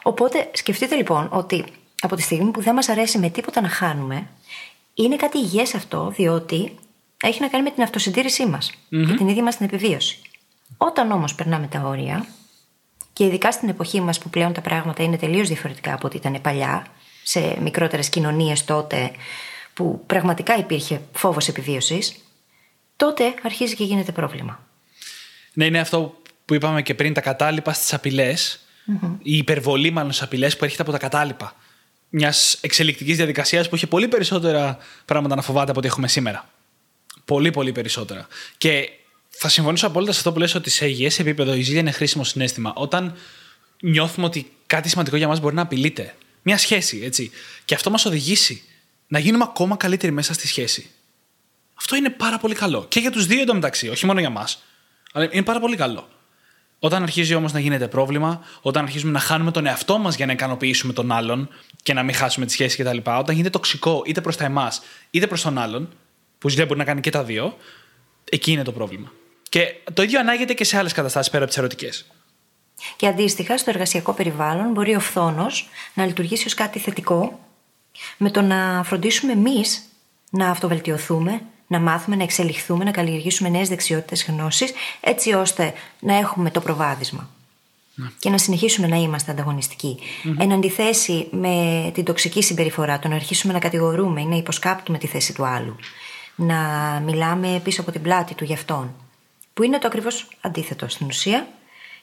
Οπότε 0.07 0.51
σκεφτείτε 0.53 0.95
λοιπόν 0.95 1.29
ότι 1.33 1.65
από 2.01 2.17
τη 2.17 2.23
στιγμή 2.23 2.51
που 2.51 2.61
δεν 2.61 2.75
μας 2.75 2.89
αρέσει 2.89 3.19
με 3.19 3.31
τίποτα 3.31 3.61
να 3.61 3.69
χάνουμε, 3.69 4.27
είναι 4.95 5.17
κάτι 5.17 5.39
υγιές 5.39 5.75
αυτό, 5.75 6.13
διότι 6.17 6.75
έχει 7.23 7.41
να 7.41 7.49
κάνει 7.49 7.65
με 7.65 7.71
την 7.71 7.83
αυτοσυντήρησή 7.83 8.47
μας 8.47 8.71
mm-hmm. 8.71 9.07
και 9.07 9.15
την 9.15 9.29
ίδια 9.29 9.43
μας 9.43 9.57
την 9.57 9.67
επιβίωση. 9.67 10.19
Όταν 10.77 11.11
όμως 11.11 11.35
περνάμε 11.35 11.67
τα 11.67 11.81
όρια, 11.81 12.27
και 13.13 13.25
ειδικά 13.25 13.53
στην 13.53 13.69
εποχή 13.69 14.01
μας 14.01 14.19
που 14.19 14.31
πλέον 14.31 14.53
τα 14.53 14.61
πράγματα 14.61 15.03
είναι 15.03 15.17
τελείως 15.17 15.49
διαφορετικά 15.49 15.95
από 15.95 16.07
ό,τι 16.07 16.17
ήταν 16.17 16.41
παλιά, 16.41 16.87
σε 17.23 17.57
μικρότερες 17.61 18.09
κοινωνίες 18.09 18.65
τότε 18.65 19.11
που 19.75 20.03
πραγματικά 20.07 20.57
υπήρχε 20.57 21.01
φόβος 21.13 21.49
επιβίωσης, 21.49 22.15
τότε 22.97 23.35
αρχίζει 23.43 23.75
και 23.75 23.85
γίνεται 23.85 24.13
πρόβλημα. 24.13 24.67
Ναι, 25.53 25.65
είναι 25.65 25.81
αυτό 25.81 26.17
που 26.45 26.55
είπαμε 26.55 26.83
και 26.83 26.95
πριν, 26.95 27.15
τα 27.15 27.21
κατάλοιπα 27.21 27.73
στις 27.73 27.95
απειλές 27.95 28.64
Mm-hmm. 28.87 29.17
Η 29.23 29.37
υπερβολή, 29.37 29.91
μάλλον 29.91 30.13
στις 30.13 30.25
απειλές 30.25 30.57
που 30.57 30.65
έρχεται 30.65 30.83
από 30.83 30.91
τα 30.93 30.99
κατάλοιπα. 30.99 31.57
Μιας 32.09 32.59
εξελικτικής 32.61 33.17
διαδικασίας 33.17 33.69
που 33.69 33.77
είχε 33.77 33.87
πολύ 33.87 34.09
περισσότερα 34.09 34.79
πράγματα 35.05 35.35
να 35.35 35.43
φοβάται 35.43 35.71
από 35.71 35.79
ό,τι 35.79 35.89
έχουμε 35.89 36.09
σήμερα. 36.09 36.51
Πολύ, 37.25 37.51
πολύ 37.51 37.73
περισσότερα. 37.73 38.27
Και 38.59 38.91
θα 39.29 39.49
συμφωνήσω 39.49 39.87
απόλυτα 39.87 40.13
σε 40.13 40.19
αυτό 40.19 40.33
που 40.33 40.39
λες 40.39 40.55
ότι 40.55 40.71
σε 40.71 40.87
υγιές 40.87 41.19
επίπεδο 41.19 41.55
η 41.55 41.63
ζήλια 41.63 41.81
είναι 41.81 41.91
χρήσιμο 41.91 42.25
συνέστημα. 42.25 42.73
Όταν 42.77 43.17
νιώθουμε 43.81 44.27
ότι 44.27 44.53
κάτι 44.67 44.89
σημαντικό 44.89 45.17
για 45.17 45.29
μας 45.29 45.41
μπορεί 45.41 45.55
να 45.55 45.63
απειλείται. 45.63 46.15
Μια 46.43 46.59
σχέση, 46.59 47.01
έτσι. 47.05 47.31
Και 47.65 47.75
αυτό 47.75 47.91
μας 47.91 48.05
οδηγήσει 48.05 48.63
να 49.09 49.19
γίνουμε 49.19 49.45
ακόμα 49.49 49.77
καλύτεροι 49.77 50.13
μέσα 50.13 50.33
στη 50.33 50.47
σχέση. 50.47 50.91
Αυτό 51.75 51.97
είναι 51.97 52.11
πάρα 52.11 52.39
πολύ 52.39 52.55
καλό. 52.55 52.87
Και 52.89 53.01
για 53.01 53.11
τους 53.11 53.27
δύο 53.27 53.41
εντωμεταξύ, 53.41 53.89
όχι 53.89 54.07
μόνο 54.07 54.21
για 54.21 54.31
μας. 54.31 54.63
Αλλά 55.13 55.29
είναι 55.33 55.43
πάρα 55.43 55.61
πολύ 55.61 55.77
καλό. 55.77 56.09
Όταν 56.85 57.03
αρχίζει 57.03 57.35
όμως 57.35 57.53
να 57.53 57.61
γίνεται 57.61 57.89
πρόβλημα, 57.89 58.41
όταν 58.61 58.85
αρχίζουμε 58.85 59.13
να 59.13 59.19
χάνουμε 59.19 59.51
τον 59.51 59.67
εαυτό 59.67 59.99
μας 59.99 60.17
για 60.17 60.27
να 60.27 60.33
ικανοποιήσουμε 60.33 60.93
τον 60.93 61.13
άλλον 61.13 61.49
και 61.83 61.93
να 61.95 62.03
μην 62.03 62.15
χάσουμε 62.15 62.47
τη 62.47 62.53
σχέση 62.53 62.83
κτλ., 62.83 62.97
όταν 63.05 63.35
γίνεται 63.35 63.51
τοξικό 63.51 64.03
είτε 64.07 64.21
προς 64.21 64.37
τα 64.37 64.45
εμάς 64.45 64.83
είτε 65.11 65.27
προς 65.27 65.43
τον 65.43 65.59
άλλον, 65.59 65.89
που 66.39 66.49
ζητάει 66.49 66.67
μπορεί 66.67 66.79
να 66.79 66.85
κάνει 66.85 67.01
και 67.01 67.11
τα 67.11 67.25
δύο, 67.25 67.57
εκεί 68.31 68.53
είναι 68.53 68.63
το 68.63 68.73
πρόβλημα. 68.73 69.13
Και 69.49 69.75
το 69.95 70.03
ίδιο 70.03 70.21
ανάγεται 70.21 70.55
και 70.55 70.65
σε 70.65 70.79
άλλες 70.79 70.93
καταστάσεις 70.93 71.31
πέρα 71.31 71.43
από 71.43 71.53
τις 71.53 71.63
ερωτικές. 71.63 72.07
Και 72.97 73.07
αντίστοιχα, 73.07 73.59
στο 73.59 73.71
εργασιακό 73.71 74.13
περιβάλλον 74.13 74.73
μπορεί 74.73 74.95
ο 74.95 75.01
φθόνος 75.01 75.69
να 75.95 76.07
λειτουργήσει 76.07 76.47
ως 76.47 76.55
κάτι 76.55 76.79
θετικό, 76.79 77.41
με 78.17 78.31
το 78.31 78.43
να 78.43 78.83
φροντίσουμε 78.85 79.33
εμείς 79.33 79.83
να 80.31 80.51
αυτοβελτιωθούμε, 80.51 81.41
να 81.67 81.79
μάθουμε, 81.79 82.17
να 82.17 82.23
εξελιχθούμε, 82.23 82.85
να 82.85 82.91
καλλιεργήσουμε 82.91 83.49
νέες 83.49 83.69
δεξιότητες, 83.69 84.25
γνώσει, 84.25 84.67
έτσι 85.01 85.33
ώστε 85.33 85.73
να 86.01 86.17
έχουμε 86.19 86.51
το 86.51 86.61
προβάδισμα. 86.61 87.29
Ναι. 87.95 88.07
Και 88.19 88.31
να 88.31 88.39
συνεχίσουμε 88.39 88.87
να 88.87 88.97
είμαστε 88.97 89.31
ανταγωνιστικοί. 89.31 89.99
Mm-hmm. 90.01 90.35
Εν 90.39 90.53
αντιθέσει 90.53 91.29
με 91.31 91.91
την 91.95 92.05
τοξική 92.05 92.43
συμπεριφορά, 92.43 92.99
το 92.99 93.09
να 93.09 93.15
αρχίσουμε 93.15 93.53
να 93.53 93.59
κατηγορούμε 93.59 94.21
ή 94.21 94.25
να 94.25 94.37
υποσκάπτουμε 94.37 94.99
τη 94.99 95.07
θέση 95.07 95.35
του 95.35 95.45
άλλου. 95.45 95.77
Να 96.37 96.57
μιλάμε 97.05 97.61
πίσω 97.65 97.81
από 97.81 97.91
την 97.91 98.03
πλάτη 98.03 98.35
του 98.35 98.45
γι' 98.45 98.53
αυτόν. 98.53 98.95
Που 99.55 99.63
είναι 99.63 99.79
το 99.79 99.87
ακριβώς 99.87 100.29
αντίθετο 100.41 100.89
στην 100.89 101.07
ουσία 101.07 101.49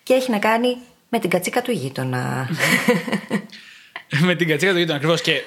και 0.04 0.14
έχει 0.14 0.32
να 0.32 0.40
κάνει 0.40 0.78
με 1.10 1.20
την 1.20 1.30
κατσίκα 1.30 1.62
του 1.62 1.72
γείτονα. 1.72 2.50
με 4.28 4.36
την 4.36 4.48
κατσίκα 4.48 4.72
του 4.72 4.78
γείτονα, 4.78 4.96
ακριβώς. 4.96 5.22
Και 5.22 5.44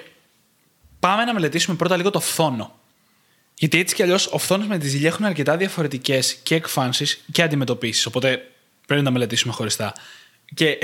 πάμε 1.00 1.25
να 1.25 1.35
μελετήσουμε 1.35 1.76
πρώτα 1.76 1.97
λίγο 1.97 2.11
το 2.11 2.21
φθόνο. 2.21 2.73
Γιατί 3.54 3.78
έτσι 3.78 3.94
κι 3.94 4.02
αλλιώς 4.02 4.26
ο 4.26 4.38
φθόνος 4.38 4.66
με 4.66 4.78
τη 4.78 4.88
ζηλιά 4.88 5.08
έχουν 5.08 5.25
αρκετά 5.25 5.56
διαφορετικές 5.56 6.34
και 6.42 6.54
εκφάνσεις 6.54 7.25
και 7.32 7.42
αντιμετωπίσεις. 7.42 8.06
Οπότε 8.06 8.28
πρέπει 8.87 9.00
να 9.02 9.06
τα 9.06 9.11
μελετήσουμε 9.12 9.52
χωριστά. 9.52 9.92
Και 10.54 10.78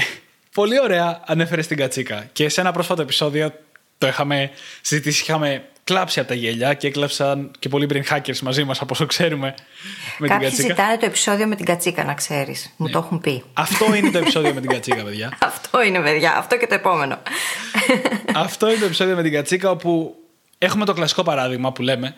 πολύ 0.55 0.81
ωραία 0.81 1.23
ανέφερες 1.27 1.67
την 1.67 1.77
κατσίκα. 1.77 2.29
Και 2.33 2.49
σε 2.49 2.61
ένα 2.61 2.73
πρόσφατο 2.73 3.03
επεισόδιο 3.03 3.53
το 3.99 4.07
είχαμε 4.07 4.51
συζητήσει, 4.81 5.23
είχαμε 5.23 5.65
κλάψει 5.85 6.19
από 6.21 6.29
τα 6.29 6.35
γέλια 6.35 6.75
και 6.75 6.87
έκλαψαν 6.87 7.51
και 7.59 7.69
πολλοί 7.69 7.87
brain 7.93 8.15
hackers 8.17 8.39
μαζί 8.39 8.65
μας 8.65 8.81
από 8.81 8.93
όσο 8.95 9.07
ξέρουμε 9.07 9.55
με 10.19 10.29
Κάποιοι 10.29 10.49
την 10.49 10.57
κατσίκα. 10.57 10.69
ζητάνε 10.69 10.97
το 10.97 11.07
επεισόδιο 11.07 11.47
με 11.47 11.57
την 11.57 11.65
κατσίκα, 11.65 12.05
να 12.05 12.15
ξέρεις. 12.15 12.75
Μου 12.77 12.87
Ναι. 12.87 12.93
το 12.93 12.99
έχουν 12.99 13.21
πει. 13.21 13.45
Αυτό 13.53 13.95
είναι 13.95 14.11
το 14.11 14.19
επεισόδιο 14.19 14.55
με 14.55 14.61
την 14.61 14.71
κατσίκα, 14.71 15.03
παιδιά. 15.05 15.37
Αυτό 15.39 15.83
είναι, 15.83 16.01
παιδιά. 16.01 16.37
Αυτό 16.37 16.57
και 16.59 16.67
το 16.67 16.75
επόμενο. 16.75 17.23
Αυτό 18.35 18.69
είναι 18.71 18.79
το 18.79 18.85
επεισόδιο 18.85 19.17
με 19.17 19.23
την 19.23 19.33
κατσίκα 19.33 19.71
όπου 19.71 20.15
έχουμε 20.59 20.85
το 20.85 20.93
κλασικό 20.93 21.23
παράδειγμα 21.23 21.73
που 21.73 21.83
λέμε 21.83 22.15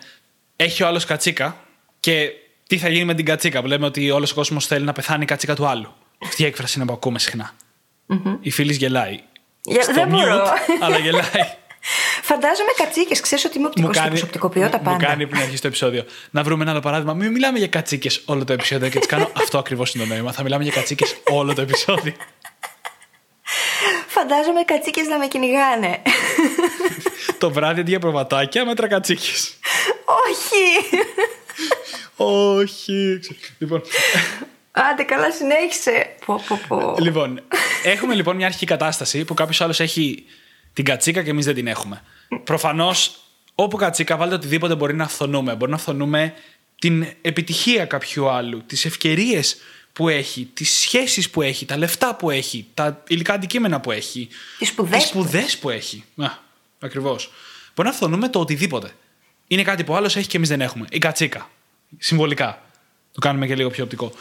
έχει 0.55 0.83
ο 0.83 0.87
άλλος 0.87 1.05
κατσίκα 1.05 1.57
και 1.99 2.29
τι 2.67 2.77
θα 2.77 2.89
γίνει 2.89 3.05
με 3.05 3.13
την 3.13 3.25
κατσίκα 3.25 3.61
που 3.61 3.67
λέμε 3.67 3.85
ότι 3.85 4.11
όλος 4.11 4.31
ο 4.31 4.35
κόσμος 4.35 4.67
θέλει 4.67 4.85
να 4.85 4.91
πεθάνει 4.93 5.23
η 5.23 5.25
κατσίκα 5.25 5.55
του 5.55 5.65
άλλου. 5.67 5.93
Αυτή 6.23 6.43
η 6.43 6.45
έκφραση 6.45 6.77
είναι 6.77 6.87
που 6.87 6.93
ακούμε 6.93 7.19
συχνά. 7.19 7.51
Η 8.41 8.51
φίλης 8.51 8.77
γελάει. 8.77 9.19
Για- 9.61 9.81
Στο 9.83 9.93
δεν 9.93 10.07
μπορώ. 10.07 10.43
mute, 10.45 10.49
αλλά 10.81 10.97
γελάει. 10.97 11.23
Φαντάζομαι 12.29 12.69
κατσίκες. 12.77 13.19
Ξέρεις 13.19 13.45
ότι 13.45 13.57
είμαι 13.57 13.67
οπτικό 13.67 13.89
και 13.89 14.01
προσωπικοποιώ 14.09 14.69
τα 14.69 14.77
μου 14.77 14.83
πάντα. 14.83 15.05
κάνει 15.05 15.27
πριν 15.27 15.41
αρχίσει 15.41 15.61
το 15.61 15.67
επεισόδιο. 15.67 16.05
Να 16.29 16.43
βρούμε 16.43 16.61
ένα 16.63 16.71
άλλο 16.71 16.79
παράδειγμα. 16.79 17.13
Μην 17.13 17.31
μιλάμε 17.31 17.57
για 17.57 17.67
κατσίκες 17.67 18.21
όλο 18.25 18.43
το 18.45 18.53
επεισόδιο 18.53 18.89
και 18.89 18.97
τις 18.99 19.07
κάνω. 19.07 19.29
Αυτό 19.41 19.57
ακριβώς 19.57 19.93
είναι 19.93 20.03
το 20.03 20.09
νόημα. 20.09 20.31
Θα 20.31 20.43
μιλάμε 20.43 20.63
για 20.63 20.71
κατσίκες 20.71 21.15
όλο 21.29 21.53
το 21.53 21.61
επεισόδιο. 21.61 22.13
Φαντάζομαι 24.07 24.61
κατσίκες 24.63 25.07
να 25.07 25.17
με 25.17 25.27
κυνηγάνε. 25.27 26.01
το 27.37 27.51
βράδυ 27.51 27.79
αντί 27.79 27.89
για 27.89 27.99
προβατάκια 27.99 28.65
μέτρα 28.65 28.87
κατσίκες. 28.87 29.53
Όχι. 30.05 30.97
Όχι. 32.15 33.19
Λοιπόν, 33.57 33.81
Άντε, 34.71 35.03
καλά, 35.03 35.31
συνέχισε. 35.31 36.15
Πω, 36.25 36.43
πω, 36.47 36.59
πω. 36.67 36.95
λοιπόν, 36.99 37.41
έχουμε 37.83 38.13
λοιπόν 38.13 38.35
μια 38.35 38.45
αρχική 38.45 38.65
κατάσταση 38.65 39.25
που 39.25 39.33
κάποιος 39.33 39.61
άλλος 39.61 39.79
έχει 39.79 40.25
την 40.73 40.85
κατσίκα 40.85 41.23
και 41.23 41.29
εμείς 41.29 41.45
δεν 41.45 41.55
την 41.55 41.67
έχουμε. 41.67 42.03
Προφανώς, 42.43 43.15
όπου 43.55 43.77
κατσίκα 43.77 44.17
βάλετε 44.17 44.35
οτιδήποτε 44.35 44.75
μπορεί 44.75 44.95
να 44.95 45.07
φθονούμε. 45.07 45.55
Μπορεί 45.55 45.71
να 45.71 45.77
φθονούμε 45.77 46.33
την 46.79 47.07
επιτυχία 47.21 47.85
κάποιου 47.85 48.29
άλλου, 48.29 48.63
τις 48.65 48.85
ευκαιρίες 48.85 49.57
που 49.93 50.09
έχει, 50.09 50.49
τις 50.53 50.77
σχέσεις 50.77 51.29
που 51.29 51.41
έχει, 51.41 51.65
τα 51.65 51.77
λεφτά 51.77 52.15
που 52.15 52.29
έχει, 52.29 52.67
τα 52.73 53.03
υλικά 53.07 53.33
αντικείμενα 53.33 53.79
που 53.79 53.91
έχει. 53.91 54.27
Τις 54.57 54.67
σπουδές 54.67 54.99
τις 55.01 55.09
σπουδές 55.09 55.57
που 55.57 55.69
έχει. 55.69 56.03
Ακριβώς. 56.79 57.31
Μπορεί 57.75 57.87
να 57.87 57.93
φθονούμε 57.95 58.29
το 58.29 58.39
οτιδήποτε. 58.39 58.91
Είναι 59.53 59.63
κάτι 59.63 59.83
που 59.83 59.95
άλλος 59.95 60.15
έχει 60.15 60.27
και 60.27 60.37
εμείς 60.37 60.49
δεν 60.49 60.61
έχουμε. 60.61 60.85
Η 60.89 60.97
κατσίκα. 60.97 61.49
Συμβολικά. 61.97 62.61
Το 63.11 63.19
κάνουμε 63.19 63.47
και 63.47 63.55
λίγο 63.55 63.69
πιο 63.69 63.83
οπτικό. 63.83 64.11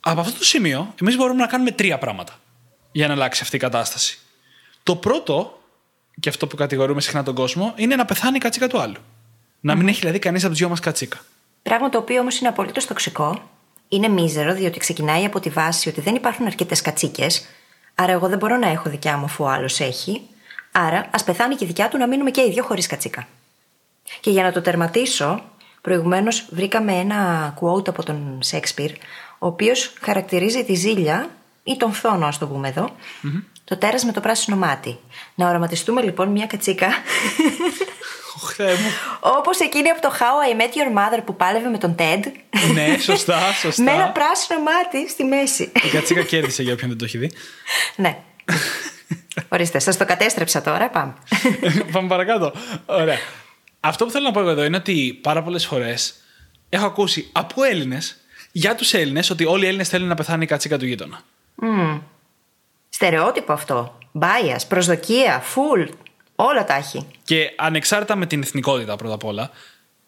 Από 0.00 0.20
αυτό 0.20 0.38
το 0.38 0.44
σημείο, 0.44 0.94
εμείς 1.00 1.16
μπορούμε 1.16 1.40
να 1.40 1.46
κάνουμε 1.46 1.70
τρία 1.70 1.98
πράγματα 1.98 2.38
για 2.92 3.06
να 3.06 3.12
αλλάξει 3.12 3.42
αυτή 3.42 3.56
η 3.56 3.58
κατάσταση. 3.58 4.18
Το 4.82 4.96
πρώτο, 4.96 5.62
και 6.20 6.28
αυτό 6.28 6.46
που 6.46 6.56
κατηγορούμε 6.56 7.00
συχνά 7.00 7.22
τον 7.22 7.34
κόσμο, 7.34 7.72
είναι 7.76 7.96
να 7.96 8.04
πεθάνει 8.04 8.36
η 8.36 8.38
κατσίκα 8.38 8.66
του 8.66 8.80
άλλου. 8.80 8.96
Να 9.60 9.74
μην 9.74 9.88
έχει 9.88 10.00
δηλαδή 10.00 10.18
κανείς 10.18 10.40
από 10.40 10.50
τους 10.50 10.58
δυο 10.58 10.68
μας 10.68 10.80
κατσίκα. 10.80 11.18
Πράγμα 11.62 11.88
το 11.88 11.98
οποίο 11.98 12.20
όμως 12.20 12.38
είναι 12.38 12.48
απολύτως 12.48 12.86
τοξικό. 12.86 13.50
Είναι 13.88 14.08
μίζερο, 14.08 14.54
διότι 14.54 14.78
ξεκινάει 14.78 15.24
από 15.24 15.40
τη 15.40 15.48
βάση 15.48 15.88
ότι 15.88 16.00
δεν 16.00 16.14
υπάρχουν 16.14 16.46
αρκετές 16.46 16.80
κατσίκες. 16.80 17.46
Άρα, 17.94 18.12
εγώ 18.12 18.28
δεν 18.28 18.38
μπορώ 18.38 18.56
να 18.56 18.68
έχω 18.68 18.90
δικιά 18.90 19.16
μου 19.16 19.24
αφού 19.24 19.44
ο 19.44 19.48
άλλος 19.48 19.80
έχει. 19.80 20.20
Άρα, 20.72 21.08
ας 21.10 21.24
πεθάνει 21.24 21.54
και 21.54 21.64
η 21.64 21.66
δικιά 21.66 21.88
του 21.88 21.98
να 21.98 22.06
μείνουμε 22.06 22.30
και 22.30 22.40
οι 22.40 22.50
δύο 22.50 22.62
χωρίς 22.62 22.86
κατσίκα. 22.86 23.28
Και 24.20 24.30
για 24.30 24.42
να 24.42 24.52
το 24.52 24.60
τερματίσω, 24.60 25.42
προηγουμένως 25.80 26.46
βρήκαμε 26.50 26.92
ένα 26.92 27.54
quote 27.60 27.88
από 27.88 28.04
τον 28.04 28.38
Σέξπιρ, 28.42 28.90
ο 29.38 29.46
οποίος 29.46 29.92
χαρακτηρίζει 30.00 30.64
τη 30.64 30.74
ζήλια 30.74 31.30
ή 31.62 31.76
τον 31.76 31.92
φθόνο, 31.92 32.26
ας 32.26 32.38
το 32.38 32.46
πούμε 32.46 32.68
εδώ, 32.68 32.90
το 33.64 33.76
τέρας 33.76 34.04
με 34.04 34.12
το 34.12 34.20
πράσινο 34.20 34.56
μάτι. 34.56 34.98
Να 35.34 35.48
οραματιστούμε 35.48 36.02
λοιπόν 36.02 36.28
μια 36.28 36.46
κατσίκα 36.46 36.86
Οχ, 38.42 38.58
μου. 38.58 38.90
Όπως 39.20 39.58
εκείνη 39.58 39.88
από 39.88 40.00
το 40.00 40.12
How 40.18 40.54
I 40.54 40.60
Met 40.60 40.66
Your 40.74 40.98
Mother 40.98 41.22
που 41.24 41.36
πάλευε 41.36 41.68
με 41.68 41.78
τον 41.78 41.94
Ted. 41.98 42.20
ναι, 42.74 42.98
σωστά, 42.98 43.38
σωστά. 43.60 43.82
με 43.82 43.90
ένα 43.90 44.08
πράσινο 44.08 44.60
μάτι 44.60 45.08
στη 45.08 45.24
μέση. 45.24 45.72
Η 45.86 45.88
κατσίκα 45.88 46.22
κέρδισε 46.22 46.62
για 46.62 46.72
όποιον 46.72 46.88
δεν 46.88 46.98
το 46.98 47.04
έχει 47.04 47.18
δει. 47.18 47.30
ναι. 47.96 48.18
Ορίστε, 49.48 49.78
σας 49.78 49.96
το 49.96 50.04
κατέστρεψα 50.04 50.62
τώρα. 50.62 50.88
Πάμε. 50.90 51.14
Πάμε 51.92 52.08
παρακάτω. 52.08 52.52
Ωραία. 52.86 53.18
Αυτό 53.80 54.04
που 54.04 54.10
θέλω 54.10 54.24
να 54.24 54.32
πω 54.32 54.40
εγώ 54.40 54.50
εδώ 54.50 54.64
είναι 54.64 54.76
ότι 54.76 55.18
πάρα 55.22 55.42
πολλές 55.42 55.66
φορές 55.66 56.14
έχω 56.68 56.86
ακούσει 56.86 57.28
από 57.32 57.62
Έλληνες 57.62 58.16
για 58.52 58.74
τους 58.74 58.92
Έλληνες 58.94 59.30
ότι 59.30 59.44
όλοι 59.44 59.64
οι 59.64 59.66
Έλληνες 59.66 59.88
θέλουν 59.88 60.08
να 60.08 60.14
πεθάνει 60.14 60.44
η 60.44 60.46
κατσίκα 60.46 60.78
του 60.78 60.86
γείτονα. 60.86 61.22
Στερεότυπο 62.88 63.52
αυτό. 63.52 63.98
Bias, 64.20 64.60
προσδοκία, 64.68 65.42
full. 65.42 65.88
Όλα 66.34 66.64
τα 66.64 66.74
έχει. 66.74 67.06
Και 67.24 67.52
ανεξάρτητα 67.56 68.16
με 68.16 68.26
την 68.26 68.42
εθνικότητα 68.42 68.96
πρώτα 68.96 69.14
απ' 69.14 69.24
όλα, 69.24 69.50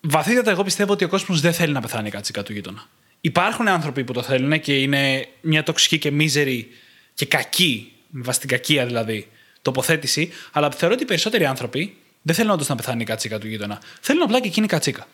βαθύτατα 0.01 0.51
εγώ 0.51 0.63
πιστεύω 0.63 0.93
ότι 0.93 1.05
ο 1.05 1.09
κόσμος 1.09 1.41
δεν 1.41 1.53
θέλει 1.53 1.73
να 1.73 1.81
πεθάνει 1.81 2.09
η 2.09 2.11
κατσίκα 2.11 2.43
του 2.43 2.53
γείτονα. 2.53 2.87
Υπάρχουν 3.21 3.69
άνθρωποι 3.69 4.05
που 4.05 4.13
το 4.13 4.23
θέλουν 4.23 4.61
και 4.61 4.75
είναι 4.81 5.29
μια 5.41 5.63
τοξική 5.63 5.99
και 5.99 6.11
μίζερη 6.11 6.69
και 7.15 7.27
κακή, 7.27 7.93
με 8.09 8.23
βάση 8.23 8.41
την 8.41 8.49
κακία 8.49 8.87
δηλαδή, 8.87 9.29
τοποθέτηση, 9.63 10.33
αλλά 10.53 10.71
θεωρώ 10.71 10.95
ότι 10.95 11.03
οι 11.03 11.07
περισσότεροι 11.07 11.45
άνθρωποι 11.45 11.97
δεν 12.23 12.35
θέλουν 12.35 12.51
όντω 12.51 12.65
να 12.69 12.75
πεθάνει 12.75 13.03
η 13.03 13.05
κατσίκα 13.05 13.39
του 13.39 13.49
γείτονα. 13.49 13.81
Θέλουν 14.01 14.23
απλά 14.23 14.41
και 14.41 14.49
εκείνη 14.49 14.67
η 14.67 14.69
κατσίκα. 14.69 15.07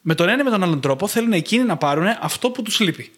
Με 0.00 0.14
τον 0.14 0.28
ένα 0.28 0.40
ή 0.40 0.44
με 0.44 0.50
τον 0.50 0.62
άλλον 0.62 0.80
τρόπο 0.80 1.08
θέλουν 1.08 1.32
εκείνοι 1.32 1.64
να 1.64 1.76
πάρουν 1.76 2.06
αυτό 2.20 2.50
που 2.50 2.62
τους 2.62 2.80
λείπει. 2.80 3.12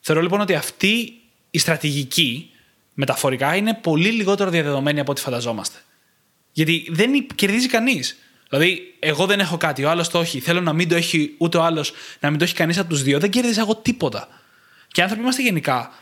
Θεωρώ 0.00 0.22
λοιπόν 0.22 0.40
ότι 0.40 0.54
αυτή 0.54 1.12
η 1.50 1.58
στρατηγική 1.58 2.50
μεταφορικά 2.94 3.56
είναι 3.56 3.74
πολύ 3.74 4.10
λιγότερο 4.10 4.50
διαδεδομένη 4.50 5.00
από 5.00 5.10
ό,τι 5.10 5.20
φανταζόμαστε. 5.20 5.78
Γιατί 6.52 6.88
δεν 6.90 7.26
κερδίζει 7.34 7.68
κανείς. 7.68 8.16
Δηλαδή, 8.48 8.94
εγώ 8.98 9.26
δεν 9.26 9.40
έχω 9.40 9.56
κάτι, 9.56 9.84
ο 9.84 9.90
άλλος 9.90 10.08
το 10.08 10.20
έχει. 10.20 10.40
Θέλω 10.40 10.60
να 10.60 10.72
μην 10.72 10.88
το 10.88 10.94
έχει 10.94 11.34
ούτε 11.38 11.56
ο 11.58 11.62
άλλος, 11.62 11.92
να 12.20 12.30
μην 12.30 12.38
το 12.38 12.44
έχει 12.44 12.54
κανείς 12.54 12.78
από 12.78 12.88
τους 12.88 13.02
δύο. 13.02 13.18
Δεν 13.18 13.30
κέρδιζα 13.30 13.60
εγώ 13.60 13.76
τίποτα. 13.76 14.28
Και 14.88 15.00
οι 15.00 15.02
άνθρωποι 15.02 15.22
είμαστε 15.22 15.42
γενικά 15.42 15.92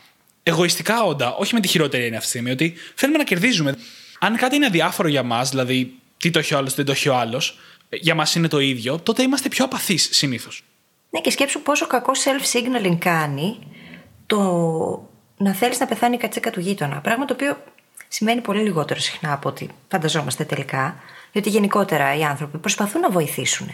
εγωιστικά 0.43 1.03
όντα, 1.03 1.35
όχι 1.35 1.55
με 1.55 1.61
τη 1.61 1.69
χειρότερη 1.69 2.03
έννοια 2.03 2.19
αυτή 2.19 2.31
τη 2.31 2.39
στιγμή, 2.39 2.55
ότι 2.55 2.75
θέλουμε 2.95 3.19
να 3.19 3.25
κερδίζουμε. 3.25 3.77
Αν 4.19 4.37
κάτι 4.37 4.57
είναι 4.57 4.67
αδιάφορο 4.67 5.09
για 5.09 5.23
μας, 5.23 5.51
δηλαδή 5.51 5.95
τι 6.17 6.31
το 6.31 6.39
έχει 6.39 6.55
ο 6.55 6.57
άλλος, 6.59 6.75
δεν 6.75 6.85
το 6.85 6.93
έχει 6.93 7.09
ο 7.09 7.17
άλλος, 7.17 7.59
για 7.89 8.15
μας 8.15 8.35
είναι 8.35 8.49
το 8.49 8.59
ίδιο, 8.59 8.99
τότε 8.99 9.23
είμαστε 9.23 9.49
πιο 9.49 9.65
απαθείς 9.65 10.09
συνήθως. 10.13 10.65
Ναι, 11.11 11.21
και 11.21 11.31
σκέψου 11.31 11.63
πόσο 11.63 11.87
κακό 11.87 12.13
self-signaling 12.25 12.97
κάνει 12.99 13.59
το 14.27 14.39
να 15.37 15.53
θέλεις 15.53 15.79
να 15.79 15.87
πεθάνει 15.87 16.15
η 16.15 16.19
κατσίκα 16.19 16.51
του 16.51 16.61
γείτονα. 16.61 17.01
Πράγμα 17.01 17.25
το 17.25 17.35
οποίο 17.35 17.57
σημαίνει 18.09 18.41
πολύ 18.41 18.63
λιγότερο 18.63 19.01
συχνά 19.01 19.33
από 19.33 19.49
ό,τι 19.49 19.67
φανταζόμαστε 19.89 20.45
τελικά, 20.45 20.97
διότι 21.33 21.49
γενικότερα 21.49 22.17
οι 22.17 22.25
άνθρωποι 22.25 22.59
προσπαθούν 22.59 23.01
να 23.01 23.11
βοηθήσουν. 23.11 23.71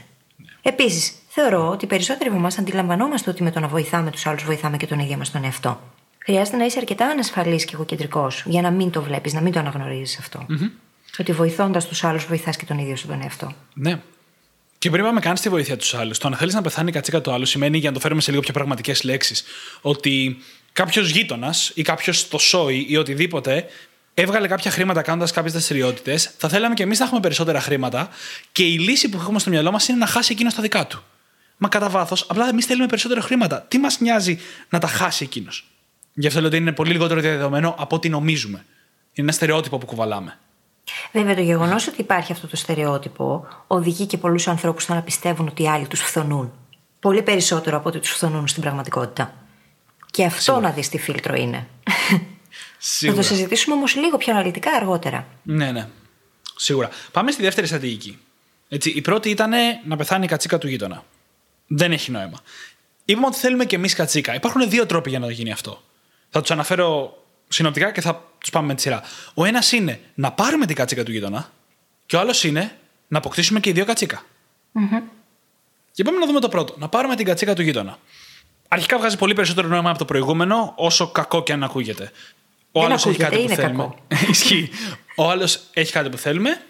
Επίσης, 0.62 1.12
θεωρώ 1.28 1.68
ότι 1.68 1.84
οι 1.84 1.88
περισσότεροι 1.88 2.28
από 2.28 2.38
εμάς 2.38 2.58
αντιλαμβανόμαστε 2.58 3.30
ότι 3.30 3.42
με 3.42 3.50
το 3.50 3.60
να 3.60 3.68
βοηθάμε 3.68 4.10
τους 4.10 4.26
άλλους 4.26 4.44
βοηθάμε 4.44 4.76
και 4.76 4.86
τον 4.86 4.98
ίδιο 4.98 5.16
μας 5.16 5.30
τον 5.30 5.44
εαυτό. 5.44 5.80
Χρειάζεται 6.18 6.56
να 6.56 6.64
είσαι 6.64 6.78
αρκετά 6.78 7.06
ανασφαλής 7.06 7.64
και 7.64 7.74
εγωκεντρικός 7.74 8.42
για 8.46 8.62
να 8.62 8.70
μην 8.70 8.90
το 8.90 9.02
βλέπεις, 9.02 9.32
να 9.32 9.40
μην 9.40 9.52
το 9.52 9.58
αναγνωρίζεις 9.58 10.18
αυτό. 10.18 10.46
Ότι 11.18 11.32
βοηθώντας 11.32 11.86
τους 11.86 12.04
άλλους 12.04 12.24
βοηθάς 12.24 12.56
και 12.56 12.64
τον 12.64 12.78
ίδιο 12.78 12.96
σου 12.96 13.06
τον 13.06 13.22
εαυτό. 13.22 13.54
Ναι. 13.74 14.00
Και 14.78 14.90
πριν 14.90 15.04
πάμε 15.04 15.20
καν 15.20 15.36
στη 15.36 15.48
βοήθεια 15.48 15.76
τους 15.76 15.94
άλλους, 15.94 16.18
το 16.18 16.28
να 16.28 16.36
θέλεις 16.36 16.54
να 16.54 16.62
πεθάνει 16.62 16.88
η 16.88 16.92
κατσίκα 16.92 17.20
του 17.20 17.32
άλλου 17.32 17.46
σημαίνει, 17.46 17.78
για 17.78 17.88
να 17.88 17.94
το 17.94 18.00
φέρουμε 18.00 18.20
σε 18.20 18.30
λίγο 18.30 18.42
πιο 18.42 18.52
πραγματικές 18.52 19.02
λέξεις, 19.02 19.44
ότι 19.80 20.38
κάποιος 20.72 21.10
γείτονας 21.10 21.72
ή 21.74 21.82
κάποιος 21.82 22.18
στο 22.18 22.38
σόι 22.38 22.86
ή 22.88 22.96
οτιδήποτε 22.96 23.66
έβγαλε 24.14 24.48
κάποια 24.48 24.70
χρήματα 24.70 25.02
κάνοντας 25.02 25.32
κάποιες 25.32 25.52
δραστηριότητες, 25.52 26.30
θα 26.36 26.48
θέλαμε 26.48 26.74
και 26.74 26.82
εμείς 26.82 26.98
να 26.98 27.04
έχουμε 27.04 27.20
περισσότερα 27.20 27.60
χρήματα 27.60 28.08
και 28.52 28.62
η 28.62 28.78
λύση 28.78 29.08
που 29.08 29.16
έχουμε 29.16 29.38
στο 29.38 29.50
μυαλό 29.50 29.70
μας 29.70 29.88
είναι 29.88 29.98
να 29.98 30.06
χάσει 30.06 30.32
εκείνος 30.32 30.54
τα 30.54 30.62
δικά 30.62 30.86
του. 30.86 31.02
Μα 31.56 31.68
κατά 31.68 31.88
βάθος, 31.88 32.26
απλά 32.28 32.48
εμείς 32.48 32.66
θέλουμε 32.66 32.86
περισσότερα 32.86 33.20
χρήματα. 33.20 33.60
Τι 33.68 33.78
μας 33.78 34.00
νοιάζει 34.00 34.38
να 34.68 34.78
τα 34.78 34.86
χάσει 34.86 35.24
εκείνος; 35.24 35.70
Γι' 36.14 36.26
αυτό 36.26 36.38
λέω 36.38 36.48
ότι 36.48 36.56
είναι 36.56 36.72
πολύ 36.72 36.92
λιγότερο 36.92 37.20
διαδεδομένο 37.20 37.74
από 37.78 37.96
ό,τι 37.96 38.08
νομίζουμε. 38.08 38.58
Είναι 38.58 39.26
ένα 39.26 39.32
στερεότυπο 39.32 39.78
που 39.78 39.86
κουβαλάμε. 39.86 40.38
Βέβαια, 41.12 41.34
το 41.34 41.40
γεγονός 41.40 41.86
ότι 41.86 42.00
υπάρχει 42.00 42.32
αυτό 42.32 42.46
το 42.46 42.56
στερεότυπο 42.56 43.46
οδηγεί 43.66 44.06
και 44.06 44.18
πολλούς 44.18 44.48
ανθρώπους 44.48 44.82
στο 44.82 44.94
να 44.94 45.02
πιστεύουν 45.02 45.48
ότι 45.48 45.62
οι 45.62 45.68
άλλοι 45.68 45.86
τους 45.86 46.00
φθονούν. 46.00 46.52
Πολύ 47.00 47.22
περισσότερο 47.22 47.76
από 47.76 47.88
ότι 47.88 47.98
τους 47.98 48.10
φθονούν 48.10 48.48
στην 48.48 48.62
πραγματικότητα. 48.62 49.34
Και 50.10 50.24
αυτό 50.24 50.40
Σίγουρα. 50.40 50.62
να 50.68 50.70
δεις 50.70 50.88
τι 50.88 50.98
φίλτρο 50.98 51.34
είναι. 51.34 51.66
Θα 51.82 52.20
Σίγουρα. 52.78 53.20
το 53.20 53.26
συζητήσουμε 53.26 53.74
όμως 53.74 53.94
λίγο 53.94 54.16
πιο 54.16 54.32
αναλυτικά 54.32 54.70
αργότερα. 54.70 55.26
Ναι, 55.42 55.72
ναι. 55.72 55.88
Σίγουρα. 56.56 56.88
Πάμε 57.12 57.30
στη 57.30 57.42
δεύτερη 57.42 57.66
στρατηγική. 57.66 58.18
Έτσι, 58.68 58.90
η 58.90 59.00
πρώτη 59.00 59.30
ήταν 59.30 59.52
να 59.86 59.96
πεθάνει 59.96 60.24
η 60.24 60.28
κατσίκα 60.28 60.58
του 60.58 60.68
γείτονα. 60.68 61.04
Δεν 61.66 61.92
έχει 61.92 62.10
νόημα. 62.10 62.38
Είπαμε 63.04 63.26
ότι 63.26 63.36
θέλουμε 63.36 63.64
και 63.64 63.76
εμείς 63.76 63.94
κατσίκα. 63.94 64.34
Υπάρχουν 64.34 64.70
δύο 64.70 64.86
τρόποι 64.86 65.10
για 65.10 65.18
να 65.18 65.30
γίνει 65.30 65.52
αυτό. 65.52 65.82
Θα 66.30 66.40
τους 66.40 66.50
αναφέρω 66.50 67.18
συνοπτικά 67.48 67.90
και 67.90 68.00
θα 68.00 68.29
τους 68.40 68.50
πάμε 68.50 68.66
με 68.66 68.74
τη 68.74 68.80
σειρά. 68.80 69.02
Ο 69.34 69.44
ένας 69.44 69.72
είναι 69.72 70.00
να 70.14 70.32
πάρουμε 70.32 70.66
την 70.66 70.76
κατσίκα 70.76 71.04
του 71.04 71.12
γείτονα 71.12 71.50
και 72.06 72.16
ο 72.16 72.20
άλλος 72.20 72.44
είναι 72.44 72.76
να 73.08 73.18
αποκτήσουμε 73.18 73.60
και 73.60 73.68
οι 73.68 73.72
δύο 73.72 73.84
κατσίκα. 73.84 74.22
Και 75.92 76.02
πάμε 76.04 76.18
να 76.18 76.26
δούμε 76.26 76.40
το 76.40 76.48
πρώτο. 76.48 76.74
Να 76.78 76.88
πάρουμε 76.88 77.16
την 77.16 77.26
κατσίκα 77.26 77.54
του 77.54 77.62
γείτονα. 77.62 77.98
Αρχικά 78.68 78.98
βγάζει 78.98 79.16
πολύ 79.16 79.34
περισσότερο 79.34 79.68
νόημα 79.68 79.90
από 79.90 79.98
το 79.98 80.04
προηγούμενο, 80.04 80.72
όσο 80.76 81.08
κακό 81.10 81.42
και 81.42 81.52
αν 81.52 81.62
ακούγεται. 81.62 82.10
Ο 82.72 82.80
Δεν 82.80 82.88
άλλος 82.88 83.06
έχει 83.06 83.24
ακούγεται, 83.24 83.44
κάτι 83.54 83.56
που 83.56 83.60
είναι 83.60 83.62
θέλουμε. 83.62 83.94
κακό. 84.08 84.30
Ισχύει. 84.30 84.70
Ο 85.16 85.30
άλλος 85.30 85.60
έχει 85.72 85.92
κάτι 85.92 86.08
που 86.08 86.16
θέλουμε 86.16 86.60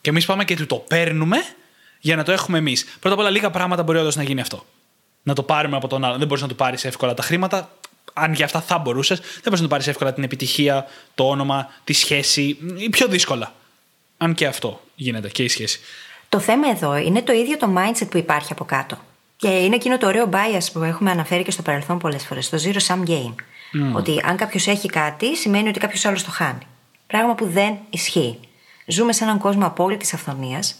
και 0.00 0.10
εμείς 0.10 0.26
πάμε 0.26 0.44
και 0.44 0.56
του 0.56 0.66
το 0.66 0.76
παίρνουμε 0.76 1.36
για 2.00 2.16
να 2.16 2.24
το 2.24 2.32
έχουμε 2.32 2.58
εμείς. 2.58 2.84
Πρώτα 3.00 3.14
απ' 3.14 3.20
όλα, 3.20 3.30
λίγα 3.30 3.50
πράγματα 3.50 3.82
μπορεί 3.82 3.98
όντως 3.98 4.16
να 4.16 4.22
γίνει 4.22 4.40
αυτό. 4.40 4.64
Να 5.22 5.34
το 5.34 5.42
πάρουμε 5.42 5.76
από 5.76 5.88
τον 5.88 6.04
άλλο. 6.04 6.18
Δεν 6.18 6.26
μπορείς 6.26 6.42
να 6.42 6.48
του 6.48 6.54
πάρεις 6.54 6.84
εύκολα 6.84 7.14
τα 7.14 7.22
χρήματα. 7.22 7.70
Αν 8.12 8.32
για 8.32 8.44
αυτά 8.44 8.60
θα 8.60 8.78
μπορούσες, 8.78 9.18
δεν 9.18 9.42
μπορείς 9.44 9.58
να 9.58 9.64
του 9.64 9.68
πάρεις 9.68 9.86
εύκολα 9.86 10.12
την 10.12 10.22
επιτυχία, 10.22 10.86
το 11.14 11.28
όνομα, 11.28 11.72
τη 11.84 11.92
σχέση. 11.92 12.58
ή 12.76 12.88
πιο 12.88 13.06
δύσκολα. 13.06 13.54
Αν 14.18 14.34
και 14.34 14.46
αυτό 14.46 14.80
γίνεται 14.94 15.28
και 15.28 15.42
η 15.42 15.48
σχέση. 15.48 15.80
Το 16.28 16.38
θέμα 16.38 16.68
εδώ 16.68 16.96
είναι 16.96 17.22
το 17.22 17.32
ίδιο 17.32 17.56
το 17.56 17.74
mindset 17.76 18.06
που 18.10 18.16
υπάρχει 18.16 18.52
από 18.52 18.64
κάτω. 18.64 18.98
Και 19.36 19.48
είναι 19.48 19.74
εκείνο 19.74 19.98
το 19.98 20.06
ωραίο 20.06 20.28
bias 20.32 20.64
που 20.72 20.82
έχουμε 20.82 21.10
αναφέρει 21.10 21.42
και 21.42 21.50
στο 21.50 21.62
παρελθόν 21.62 21.98
πολλές 21.98 22.24
φορές, 22.24 22.48
το 22.48 22.58
zero 22.64 22.78
sum 22.86 23.08
game. 23.08 23.34
Ότι 23.94 24.20
αν 24.24 24.36
κάποιος 24.36 24.66
έχει 24.66 24.88
κάτι, 24.88 25.36
σημαίνει 25.36 25.68
ότι 25.68 25.78
κάποιος 25.78 26.04
άλλος 26.04 26.24
το 26.24 26.30
χάνει. 26.30 26.66
Πράγμα 27.06 27.34
που 27.34 27.46
δεν 27.46 27.76
ισχύει. 27.90 28.38
Ζούμε 28.86 29.12
σε 29.12 29.24
έναν 29.24 29.38
κόσμο 29.38 29.66
απόλυτης 29.66 30.14
αυθονίας. 30.14 30.74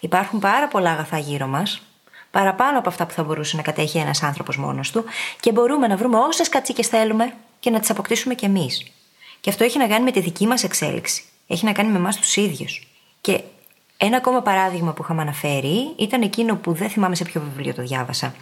Υπάρχουν 0.00 0.38
πάρα 0.38 0.68
πολλά 0.68 0.90
αγαθά 0.90 1.18
γύρω 1.18 1.46
μας, 1.46 1.82
παραπάνω 2.30 2.78
από 2.78 2.88
αυτά 2.88 3.06
που 3.06 3.12
θα 3.12 3.22
μπορούσε 3.24 3.56
να 3.56 3.62
κατέχει 3.62 3.98
ένας 3.98 4.22
άνθρωπος 4.22 4.56
μόνος 4.56 4.90
του, 4.90 5.04
και 5.40 5.52
μπορούμε 5.52 5.86
να 5.86 5.96
βρούμε 5.96 6.18
όσες 6.18 6.48
κατσίκες 6.48 6.86
θέλουμε 6.86 7.32
και 7.60 7.70
να 7.70 7.80
τις 7.80 7.90
αποκτήσουμε 7.90 8.34
κι 8.34 8.44
εμείς. 8.44 8.92
Και 9.40 9.50
αυτό 9.50 9.64
έχει 9.64 9.78
να 9.78 9.86
κάνει 9.86 10.04
με 10.04 10.10
τη 10.10 10.20
δική 10.20 10.46
μας 10.46 10.64
εξέλιξη. 10.64 11.24
Έχει 11.46 11.64
να 11.64 11.72
κάνει 11.72 11.90
με 11.90 11.98
εμάς 11.98 12.16
τους 12.16 12.36
ίδιους. 12.36 12.88
Και 13.20 13.40
ένα 13.96 14.16
ακόμα 14.16 14.42
παράδειγμα 14.42 14.92
που 14.92 15.02
είχαμε 15.02 15.22
αναφέρει 15.22 15.94
ήταν 15.98 16.22
εκείνο 16.22 16.56
που 16.56 16.72
δεν 16.72 16.88
θυμάμαι 16.90 17.14
σε 17.14 17.24
ποιο 17.24 17.40
βιβλίο 17.40 17.74
το 17.74 17.82
διάβασα. 17.82 18.34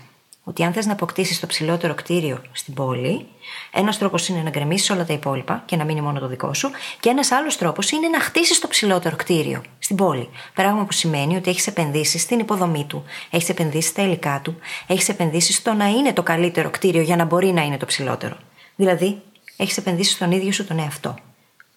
Ότι 0.48 0.62
αν 0.62 0.72
θες 0.72 0.86
να 0.86 0.92
αποκτήσεις 0.92 1.40
το 1.40 1.46
ψηλότερο 1.46 1.94
κτίριο 1.94 2.42
στην 2.52 2.74
πόλη, 2.74 3.26
ένας 3.72 3.98
τρόπος 3.98 4.28
είναι 4.28 4.42
να 4.42 4.50
γκρεμίσεις 4.50 4.90
όλα 4.90 5.04
τα 5.04 5.12
υπόλοιπα 5.12 5.62
και 5.64 5.76
να 5.76 5.84
μείνει 5.84 6.00
μόνο 6.00 6.20
το 6.20 6.28
δικό 6.28 6.54
σου, 6.54 6.70
και 7.00 7.08
ένας 7.08 7.30
άλλος 7.30 7.56
τρόπος 7.56 7.90
είναι 7.90 8.08
να 8.08 8.20
χτίσεις 8.20 8.58
το 8.58 8.68
ψηλότερο 8.68 9.16
κτίριο 9.16 9.62
στην 9.78 9.96
πόλη. 9.96 10.28
Πράγμα 10.54 10.84
που 10.84 10.92
σημαίνει 10.92 11.36
ότι 11.36 11.50
έχεις 11.50 11.66
επενδύσεις 11.66 12.22
στην 12.22 12.38
υποδομή 12.38 12.84
του, 12.84 13.04
έχεις 13.30 13.48
επενδύσεις 13.48 13.90
στα 13.90 14.02
υλικά 14.02 14.40
του, 14.44 14.56
έχεις 14.86 15.08
επενδύσεις 15.08 15.56
στο 15.56 15.72
να 15.72 15.86
είναι 15.86 16.12
το 16.12 16.22
καλύτερο 16.22 16.70
κτίριο 16.70 17.02
για 17.02 17.16
να 17.16 17.24
μπορεί 17.24 17.52
να 17.52 17.62
είναι 17.62 17.76
το 17.76 17.86
ψηλότερο. 17.86 18.36
Δηλαδή, 18.76 19.22
έχεις 19.56 19.76
επενδύσεις 19.76 20.14
στον 20.14 20.30
ίδιο 20.30 20.52
σου 20.52 20.64
τον 20.64 20.78
εαυτό 20.78 21.16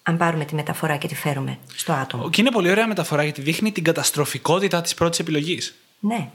αν 0.02 0.16
πάρουμε 0.16 0.44
τη 0.44 0.54
μεταφορά 0.54 0.96
και 0.96 1.08
τη 1.08 1.14
φέρουμε 1.14 1.58
στο 1.74 1.92
άτομο. 1.92 2.30
Και 2.30 2.40
είναι 2.40 2.50
πολύ 2.50 2.70
ωραία 2.70 2.86
μεταφορά 2.86 3.22
γιατί 3.22 3.42
δείχνει 3.42 3.72
την 3.72 3.84
καταστροφικότητα 3.84 4.80
της 4.80 4.94
πρώτης 4.94 5.18
επιλογής. 5.18 5.74
Ναι. 6.00 6.30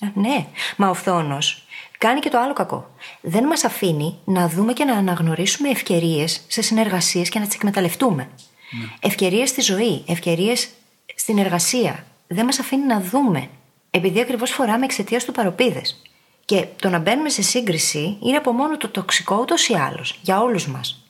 Ε, 0.00 0.06
ναι. 0.14 0.46
Μα 0.76 0.88
ο 0.88 0.94
φθόνος 0.94 1.64
κάνει 1.98 2.20
και 2.20 2.28
το 2.28 2.38
άλλο 2.38 2.52
κακό. 2.52 2.90
Δεν 3.20 3.44
μας 3.44 3.64
αφήνει 3.64 4.18
να 4.24 4.48
δούμε 4.48 4.72
και 4.72 4.84
να 4.84 4.94
αναγνωρίσουμε 4.94 5.68
ευκαιρίες 5.68 6.40
σε 6.48 6.62
συνεργασίες 6.62 7.28
και 7.28 7.38
να 7.38 7.46
τις 7.46 7.54
εκμεταλλευτούμε. 7.54 8.28
Ναι. 8.70 8.84
Ευκαιρίες 9.00 9.48
στη 9.48 9.60
ζωή, 9.60 10.04
ευκαιρίες 10.06 10.68
στην 11.14 11.38
εργασία. 11.38 12.04
Δεν 12.26 12.44
μας 12.44 12.58
αφήνει 12.58 12.86
να 12.86 13.00
δούμε. 13.00 13.48
Επειδή 13.90 14.20
ακριβώς 14.20 14.50
φοράμε 14.50 14.84
εξαιτίας 14.84 15.24
του 15.24 15.32
παροπίδες. 15.32 16.02
Και 16.44 16.66
το 16.80 16.88
να 16.88 16.98
μπαίνουμε 16.98 17.28
σε 17.28 17.42
σύγκριση 17.42 18.16
είναι 18.22 18.36
από 18.36 18.52
μόνο 18.52 18.76
το 18.76 18.88
τοξικό 18.88 19.38
ούτως 19.40 19.68
ή 19.68 19.74
άλλως 19.74 20.18
για 20.22 20.40
όλους 20.40 20.66
μας 20.66 21.04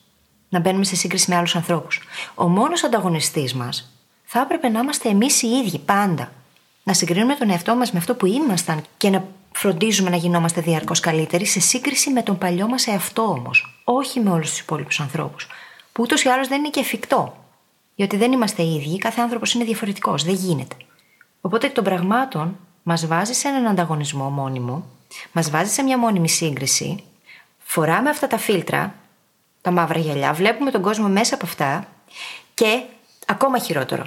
να 0.51 0.59
μπαίνουμε 0.59 0.83
σε 0.83 0.95
σύγκριση 0.95 1.29
με 1.29 1.35
άλλους 1.35 1.55
ανθρώπους. 1.55 2.01
Ο 2.35 2.47
μόνος 2.47 2.83
ανταγωνιστής 2.83 3.53
μας 3.53 3.91
θα 4.23 4.39
έπρεπε 4.39 4.69
να 4.69 4.79
είμαστε 4.79 5.09
εμείς 5.09 5.41
οι 5.41 5.47
ίδιοι 5.47 5.79
πάντα. 5.79 6.31
Να 6.83 6.93
συγκρίνουμε 6.93 7.35
τον 7.35 7.49
εαυτό 7.49 7.75
μας 7.75 7.91
με 7.91 7.99
αυτό 7.99 8.15
που 8.15 8.25
ήμασταν 8.25 8.83
και 8.97 9.09
να 9.09 9.25
φροντίζουμε 9.51 10.09
να 10.09 10.15
γινόμαστε 10.15 10.61
διαρκώς 10.61 10.99
καλύτεροι 10.99 11.45
σε 11.45 11.59
σύγκριση 11.59 12.09
με 12.09 12.21
τον 12.21 12.37
παλιό 12.37 12.67
μας 12.67 12.87
εαυτό 12.87 13.21
όμως. 13.21 13.81
Όχι 13.83 14.19
με 14.19 14.29
όλους 14.29 14.49
τους 14.49 14.59
υπόλοιπους 14.59 14.99
ανθρώπους. 14.99 15.47
Που 15.91 16.03
ούτως 16.03 16.23
ή 16.23 16.29
άλλως 16.29 16.47
δεν 16.47 16.59
είναι 16.59 16.69
και 16.69 16.79
εφικτό. 16.79 17.45
Γιατί 17.95 18.17
δεν 18.17 18.31
είμαστε 18.31 18.63
οι 18.63 18.75
ίδιοι, 18.75 18.97
κάθε 18.97 19.21
άνθρωπος 19.21 19.53
είναι 19.53 19.63
διαφορετικός. 19.63 20.23
Δεν 20.23 20.33
γίνεται. 20.33 20.75
Οπότε 21.41 21.67
εκ 21.67 21.73
των 21.73 21.83
πραγμάτων 21.83 22.57
μας 22.83 23.07
βάζει 23.07 23.33
σε 23.33 23.47
έναν 23.47 23.67
ανταγωνισμό 23.67 24.29
μόνιμο, 24.29 24.85
μας 25.31 25.49
βάζει 25.49 25.71
σε 25.71 25.83
μια 25.83 25.97
μόνιμη 25.97 26.29
σύγκριση, 26.29 27.03
φοράμε 27.57 28.09
αυτά 28.09 28.27
τα 28.27 28.37
φίλτρα 28.37 28.95
τα 29.61 29.71
μαύρα 29.71 29.99
γυαλιά, 29.99 30.33
βλέπουμε 30.33 30.71
τον 30.71 30.81
κόσμο 30.81 31.07
μέσα 31.07 31.35
από 31.35 31.45
αυτά 31.45 31.87
και 32.53 32.81
ακόμα 33.25 33.57
χειρότερο. 33.57 34.05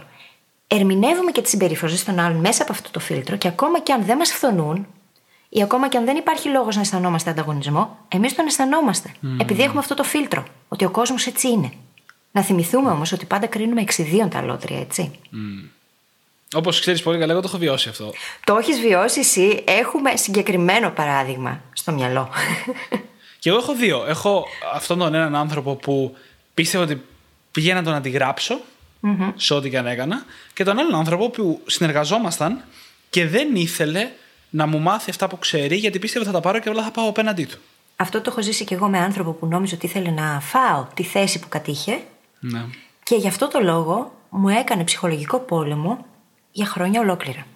Ερμηνεύουμε 0.67 1.31
και 1.31 1.41
τις 1.41 1.51
συμπεριφορές 1.51 2.05
των 2.05 2.19
άλλων 2.19 2.41
μέσα 2.41 2.63
από 2.63 2.73
αυτό 2.73 2.91
το 2.91 3.01
φίλτρο 3.01 3.37
και 3.37 3.49
ακόμα 3.49 3.81
και 3.81 3.93
αν 3.93 4.05
δεν 4.05 4.17
μας 4.17 4.33
φθονούν 4.33 4.87
ή 5.49 5.63
ακόμα 5.63 5.89
και 5.89 5.97
αν 5.97 6.05
δεν 6.05 6.17
υπάρχει 6.17 6.49
λόγος 6.49 6.75
να 6.75 6.81
αισθανόμαστε 6.81 7.31
ανταγωνισμό, 7.31 7.99
εμείς 8.09 8.35
τον 8.35 8.47
αισθανόμαστε. 8.47 9.13
Επειδή 9.41 9.63
έχουμε 9.63 9.79
αυτό 9.79 9.95
το 9.95 10.05
φίλτρο, 10.05 10.45
ότι 10.69 10.85
ο 10.85 10.91
κόσμος 10.91 11.27
έτσι 11.27 11.49
είναι. 11.49 11.73
Να 12.33 12.43
θυμηθούμε 12.43 12.91
όμως 12.91 13.13
ότι 13.13 13.27
πάντα 13.27 13.47
κρίνουμε 13.47 13.81
εξιδίων 13.81 14.29
τα 14.29 14.39
αλότρια, 14.39 14.81
έτσι. 14.81 15.11
Mm. 15.33 15.69
Όπως 16.55 16.81
ξέρεις 16.81 17.03
πολύ 17.03 17.19
καλά, 17.19 17.33
εγώ 17.33 17.41
το 17.41 17.49
έχω 17.49 17.59
βιώσει 17.59 17.89
αυτό. 17.89 18.13
Το 18.45 18.57
έχεις 18.57 18.81
βιώσει 18.81 19.21
εσύ. 19.21 19.65
Έχουμε 19.67 20.17
συγκεκριμένο 20.17 20.91
παράδειγμα 20.91 21.61
στο 21.73 21.93
μυαλό. 21.93 22.29
Και 23.39 23.49
εγώ 23.49 23.59
έχω 23.59 23.75
δύο. 23.75 24.05
Έχω 24.09 24.45
αυτόν 24.75 24.99
τον 24.99 25.15
έναν 25.15 25.35
άνθρωπο 25.35 25.75
που 25.75 26.17
πίστευα 26.55 26.85
ότι 26.85 27.03
πήγαινα 27.51 27.79
να 27.79 27.85
τον 27.85 27.95
αντιγράψω 27.95 28.61
mm-hmm. 29.05 29.33
σε 29.37 29.55
ό,τι 29.55 29.71
και 29.71 29.79
αν 29.79 29.87
έκανα. 29.87 30.25
Και 30.53 30.65
τον 30.65 30.79
άλλον 30.79 30.95
άνθρωπο 30.95 31.31
που 31.31 31.61
συνεργαζόμασταν 31.67 32.65
και 33.11 33.27
δεν 33.27 33.55
ήθελε 33.55 34.11
να 34.51 34.67
μου 34.67 34.79
μάθει 34.79 35.11
αυτά 35.11 35.29
που 35.29 35.39
ξέρει, 35.39 35.77
γιατί 35.77 35.99
πίστευε 35.99 36.25
ότι 36.25 36.35
θα 36.35 36.41
τα 36.41 36.49
πάρω 36.49 36.59
και 36.59 36.69
όλα 36.69 36.83
θα 36.83 36.91
πάω 36.91 37.09
απέναντί 37.09 37.45
του. 37.45 37.59
Αυτό 37.97 38.21
το 38.21 38.31
έχω 38.31 38.43
ζήσει 38.43 38.65
και 38.65 38.75
εγώ 38.75 38.89
με 38.89 38.99
άνθρωπο 38.99 39.33
που 39.33 39.47
νόμιζε 39.47 39.75
ότι 39.75 39.87
ήθελε 39.87 40.11
να 40.11 40.41
φάω 40.41 40.87
τη 40.95 41.03
θέση 41.03 41.39
που 41.39 41.49
κατήχε. 41.49 42.01
Ναι. 42.41 42.65
Και 43.03 43.15
γι' 43.15 43.29
αυτό 43.29 43.49
το 43.49 43.61
λόγο 43.61 44.15
μου 44.29 44.49
έκανε 44.49 44.85
ψυχολογικό 44.85 45.39
πόλεμο 45.39 46.07
για 46.53 46.67
χρόνια 46.67 47.01
ολόκληρα. 47.01 47.47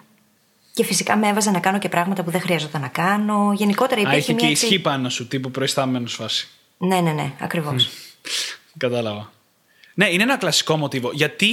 Και 0.73 0.83
φυσικά 0.83 1.17
με 1.17 1.27
έβαζε 1.27 1.51
να 1.51 1.59
κάνω 1.59 1.79
και 1.79 1.89
πράγματα 1.89 2.23
που 2.23 2.31
δεν 2.31 2.41
χρειαζόταν 2.41 2.81
να 2.81 2.87
κάνω. 2.87 3.53
Γενικότερα 3.55 4.01
υπήρχε. 4.01 4.15
Α, 4.15 4.19
είχε 4.19 4.33
και 4.33 4.45
ισχύ 4.45 4.79
πάνω 4.79 5.09
σου, 5.09 5.27
τύπου 5.27 5.51
προϊστάμενος 5.51 6.13
φάση. 6.13 6.47
Ναι, 6.77 6.99
ναι, 6.99 7.11
ναι, 7.11 7.31
ακριβώς. 7.39 7.89
Κατάλαβα. 8.77 9.31
Ναι, 9.99 10.09
είναι 10.09 10.23
ένα 10.23 10.37
κλασικό 10.37 10.77
μοτίβο. 10.77 11.11
Γιατί 11.13 11.47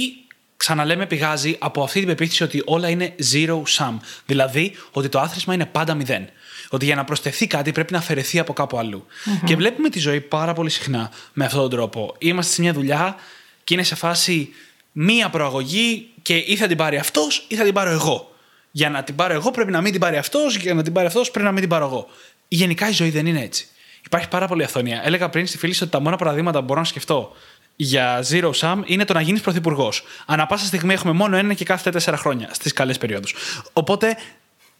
ξαναλέμε 0.57 1.05
πηγάζει 1.05 1.55
από 1.59 1.83
αυτή 1.83 1.99
την 1.99 2.07
πεποίθηση 2.07 2.43
ότι 2.43 2.61
όλα 2.65 2.89
είναι 2.89 3.15
zero 3.33 3.61
sum. 3.77 3.97
Δηλαδή 4.25 4.75
ότι 4.91 5.09
το 5.09 5.19
άθροισμα 5.19 5.53
είναι 5.53 5.65
πάντα 5.65 5.93
μηδέν. 5.93 6.29
Ότι 6.69 6.85
για 6.85 6.95
να 6.95 7.03
προσθεθεί 7.03 7.47
κάτι 7.47 7.71
πρέπει 7.71 7.93
να 7.93 7.99
αφαιρεθεί 7.99 8.39
από 8.39 8.53
κάπου 8.53 8.77
αλλού. 8.77 9.05
Mm-hmm. 9.05 9.41
Και 9.45 9.55
βλέπουμε 9.55 9.89
τη 9.89 9.99
ζωή 9.99 10.21
πάρα 10.21 10.53
πολύ 10.53 10.69
συχνά 10.69 11.11
με 11.33 11.45
αυτόν 11.45 11.61
τον 11.61 11.69
τρόπο. 11.69 12.15
Είμαστε 12.17 12.53
σε 12.53 12.61
μια 12.61 12.73
δουλειά 12.73 13.15
και 13.63 13.73
είναι 13.73 13.83
σε 13.83 13.95
φάση 13.95 14.49
μία 14.91 15.29
προαγωγή 15.29 16.07
και 16.21 16.35
ή 16.35 16.55
θα 16.55 16.67
την 16.67 16.77
πάρει 16.77 16.97
αυτός 16.97 17.45
ή 17.47 17.55
θα 17.55 17.63
την 17.63 17.73
πάρω 17.73 17.89
εγώ 17.89 18.35
για 18.71 18.89
να 18.89 19.03
την 19.03 19.15
πάρω 19.15 19.33
εγώ 19.33 19.51
πρέπει 19.51 19.71
να 19.71 19.81
μην 19.81 19.91
την 19.91 20.01
πάρει 20.01 20.17
αυτός, 20.17 20.55
για 20.55 20.73
να 20.73 20.83
την 20.83 20.93
πάρει 20.93 21.07
αυτός 21.07 21.31
πρέπει 21.31 21.45
να 21.45 21.51
μην 21.51 21.61
την 21.61 21.69
πάρω 21.69 21.85
εγώ. 21.85 22.07
Γενικά 22.47 22.89
η 22.89 22.91
ζωή 22.91 23.09
δεν 23.09 23.25
είναι 23.25 23.41
έτσι. 23.41 23.67
Υπάρχει 24.05 24.27
πάρα 24.27 24.47
πολύ 24.47 24.63
αυθονία. 24.63 25.01
Έλεγα 25.03 25.29
πριν 25.29 25.47
στη 25.47 25.57
φίλη 25.57 25.75
ότι 25.81 25.91
τα 25.91 25.99
μόνα 25.99 26.15
παραδείγματα 26.15 26.59
που 26.59 26.65
μπορώ 26.65 26.79
να 26.79 26.85
σκεφτώ 26.85 27.35
για 27.79 28.25
Zero 28.29 28.51
Sum 28.51 28.81
είναι 28.85 29.05
το 29.05 29.13
να 29.13 29.21
γίνεις 29.21 29.41
πρωθυπουργός. 29.41 30.03
Ανά 30.25 30.45
πάσα 30.45 30.65
στιγμή 30.65 30.93
έχουμε 30.93 31.13
μόνο 31.13 31.37
ένα 31.37 31.53
και 31.53 31.65
κάθε 31.65 31.89
τέσσερα 31.89 32.17
χρόνια 32.17 32.49
στις 32.53 32.73
καλές 32.73 32.97
περιόδους. 32.97 33.35
Οπότε, 33.73 34.17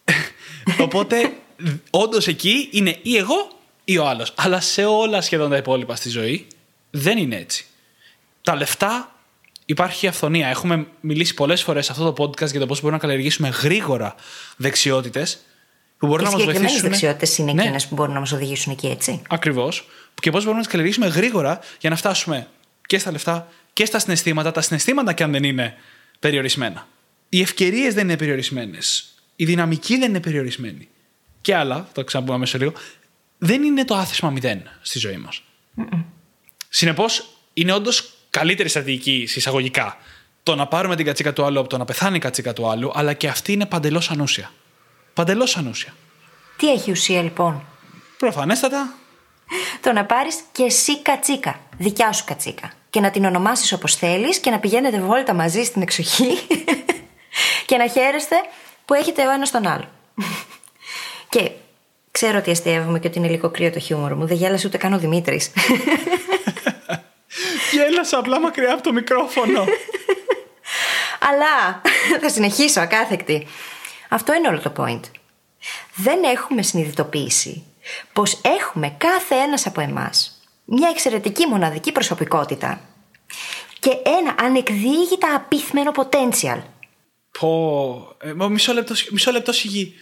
οπότε 0.85 1.33
όντως 1.89 2.27
εκεί 2.27 2.69
είναι 2.71 2.97
ή 3.01 3.17
εγώ 3.17 3.49
ή 3.83 3.97
ο 3.97 4.07
άλλος. 4.07 4.33
Αλλά 4.35 4.59
σε 4.59 4.85
όλα 4.85 5.21
σχεδόν 5.21 5.49
τα 5.49 5.57
υπόλοιπα 5.57 5.95
στη 5.95 6.09
ζωή 6.09 6.47
δεν 6.89 7.17
είναι 7.17 7.35
έτσι. 7.35 7.65
Τα 8.41 8.55
λεφτά 8.55 9.11
υπάρχει 9.65 10.07
αυθονία. 10.07 10.47
Έχουμε 10.47 10.87
μιλήσει 10.99 11.33
πολλές 11.33 11.63
φορές 11.63 11.85
σε 11.85 11.91
αυτό 11.91 12.11
το 12.11 12.23
podcast 12.23 12.51
για 12.51 12.59
το 12.59 12.65
πώς 12.65 12.81
μπορούμε 12.81 12.99
να 13.01 13.07
καλλιεργήσουμε 13.07 13.49
γρήγορα 13.49 14.15
δεξιότητες 14.57 15.39
που 15.97 16.07
μπορούν 16.07 16.25
να 16.25 16.31
μας 16.31 16.43
βοηθήσουν. 16.43 16.81
δεξιότητες 16.81 17.37
είναι 17.37 17.53
ναι. 17.53 17.61
εκείνες 17.61 17.87
που 17.87 17.95
μπορούν 17.95 18.13
να 18.13 18.19
μας 18.19 18.31
οδηγήσουν 18.31 18.71
εκεί, 18.71 18.87
έτσι; 18.87 19.21
Ακριβώς. 19.29 19.87
Και 20.21 20.31
πώς 20.31 20.43
μπορούμε 20.43 20.61
να 20.61 20.67
τις 20.67 20.71
καλλιεργήσουμε 20.71 21.07
γρήγορα 21.07 21.59
για 21.79 21.89
να 21.89 21.95
φτάσουμε 21.95 22.47
και 22.87 22.97
στα 22.97 23.11
λεφτά 23.11 23.47
και 23.73 23.85
στα 23.85 23.99
συναισθήματα. 23.99 24.51
Τα 24.51 24.61
συναισθήματα 24.61 25.13
και 25.13 25.23
αν 25.23 25.31
δεν 25.31 25.43
είναι 25.43 25.77
περιορισμένα. 26.19 26.87
Οι 27.29 27.41
ευκαιρίες 27.41 27.93
δεν 27.93 28.03
είναι 28.03 28.17
περιορισμένες. 28.17 29.13
Η 29.35 29.45
δυναμική 29.45 29.97
δεν 29.97 30.09
είναι 30.09 30.19
περιορισμένη. 30.19 30.87
Και 31.41 31.55
άλλα, 31.55 31.87
το 31.93 32.03
ξαναπούμε 32.03 32.35
αμέσω 32.35 32.57
λίγο, 32.57 32.73
δεν 33.37 33.63
είναι 33.63 33.85
το 33.85 33.95
άθροισμα 33.95 34.29
μηδέν 34.29 34.69
στη 34.81 34.99
ζωή 34.99 35.17
μας. 35.17 35.43
Συνεπώς, 36.69 37.29
είναι 37.53 37.71
όντως 37.71 38.13
καλύτερη 38.29 38.69
στρατηγική 38.69 39.25
συσσαγωγικά 39.25 39.97
το 40.47 40.55
να 40.55 40.67
πάρουμε 40.67 40.95
την 40.95 41.05
κατσίκα 41.05 41.33
του 41.33 41.43
άλλου 41.43 41.59
από 41.59 41.69
το 41.69 41.77
να 41.77 41.85
πεθάνει 41.85 42.15
η 42.15 42.19
κατσίκα 42.19 42.53
του 42.53 42.69
άλλου, 42.69 42.91
αλλά 42.93 43.13
και 43.13 43.27
αυτή 43.27 43.51
είναι 43.51 43.65
παντελώς 43.65 44.09
ανούσια. 44.11 44.51
Παντελώς 45.13 45.57
ανούσια. 45.57 45.93
Τι 46.57 46.71
έχει 46.71 46.91
ουσία 46.91 47.21
λοιπόν; 47.21 47.65
Προφανέστατα. 48.17 48.93
το 49.81 49.91
να 49.91 50.05
πάρεις 50.05 50.39
και 50.51 50.63
εσύ 50.63 51.01
κατσίκα. 51.01 51.59
Δικιά 51.77 52.11
σου 52.11 52.23
κατσίκα. 52.25 52.71
Και 52.89 52.99
να 52.99 53.11
την 53.11 53.25
ονομάσεις 53.25 53.71
όπως 53.71 53.95
θέλεις 53.95 54.39
και 54.39 54.49
να 54.49 54.59
πηγαίνετε 54.59 54.99
βόλτα 54.99 55.33
μαζί 55.33 55.63
στην 55.63 55.81
εξοχή 55.81 56.37
και 57.67 57.77
να 57.77 57.87
χαίρεστε 57.87 58.35
που 58.85 58.93
έχετε 58.93 59.27
ο 59.27 59.31
ένας 59.31 59.51
τον 59.51 59.67
άλλο. 59.67 59.87
και 61.29 61.51
ξέρω 62.11 62.37
ότι 62.37 62.51
αστείευομαι 62.51 62.99
και 62.99 63.07
ότι 63.07 63.17
είναι 63.17 63.27
λίγο 63.27 63.49
κρύο 63.49 63.71
το 63.71 63.79
χιούμορ 63.79 64.15
μου. 64.15 64.27
Δεν 64.27 64.37
γέλασε 64.37 64.67
ούτε 64.67 64.77
καν 64.77 64.93
ο 64.93 64.97
Δημήτρης. 64.97 65.51
Γέλασα 67.73 68.17
απλά 68.17 68.39
μακριά 68.39 68.73
από 68.73 68.83
το 68.83 68.93
μικρόφωνο. 68.93 69.65
Αλλά 71.19 71.81
θα 72.21 72.29
συνεχίσω 72.29 72.81
ακάθεκτη. 72.81 73.47
Αυτό 74.09 74.33
είναι 74.33 74.47
όλο 74.47 74.59
το 74.59 74.73
point. 74.77 75.01
Δεν 75.95 76.23
έχουμε 76.23 76.61
συνειδητοποιήσει 76.61 77.63
πως 78.13 78.41
έχουμε 78.41 78.95
κάθε 78.97 79.35
ένας 79.35 79.65
από 79.65 79.81
εμάς 79.81 80.36
μια 80.69 80.89
εξαιρετική 80.89 81.45
μοναδική 81.45 81.91
προσωπικότητα 81.91 82.81
και 83.79 83.89
ένα 83.89 84.35
ανεκδίγητα 84.39 85.35
απίθμενο 85.35 85.91
potential. 85.95 86.61
Πω. 87.39 88.15
Ε, 88.21 88.33
μισό 88.49 88.73
λεπτός, 88.73 89.09
μισό 89.11 89.31
λεπτός 89.31 89.57
σιγή. 89.57 89.93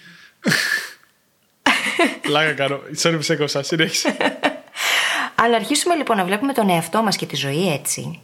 Λάγα 2.30 2.54
κάνω. 2.54 2.80
Sorry 3.02 3.14
που 3.16 3.22
σε 3.22 3.34
έκοψα. 3.34 3.64
Συνέχισε. 3.64 4.18
Αν 5.44 5.54
αρχίσουμε 5.54 5.96
λοιπόν 5.96 6.18
να 6.18 6.26
βλέπουμε 6.26 6.54
τον 6.54 6.70
εαυτό 6.70 7.02
μας 7.04 7.16
και 7.16 7.26
τη 7.26 7.36
ζωή 7.36 7.74
έτσι 7.74 8.20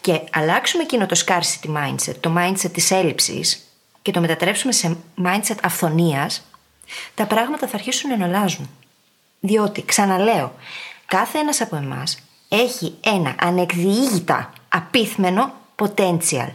και 0.00 0.20
αλλάξουμε 0.30 0.82
εκείνο 0.82 1.06
το 1.06 1.22
scarcity 1.26 1.76
mindset, 1.76 2.14
το 2.20 2.34
mindset 2.38 2.70
της 2.72 2.90
έλλειψης 2.90 3.66
και 4.02 4.10
το 4.10 4.20
μετατρέψουμε 4.20 4.72
σε 4.72 4.96
mindset 5.24 5.56
αυθονίας, 5.62 6.46
τα 7.14 7.26
πράγματα 7.26 7.66
θα 7.66 7.74
αρχίσουν 7.76 8.18
να 8.18 8.24
αλλάζουν. 8.24 8.70
Διότι, 9.40 9.82
ξαναλέω, 9.84 10.54
κάθε 11.16 11.38
ένας 11.38 11.60
από 11.60 11.76
εμάς 11.76 12.18
έχει 12.48 12.94
ένα 13.00 13.34
ανεκδιήγητα 13.38 14.52
απίθμενο 14.68 15.52
potential. 15.76 16.50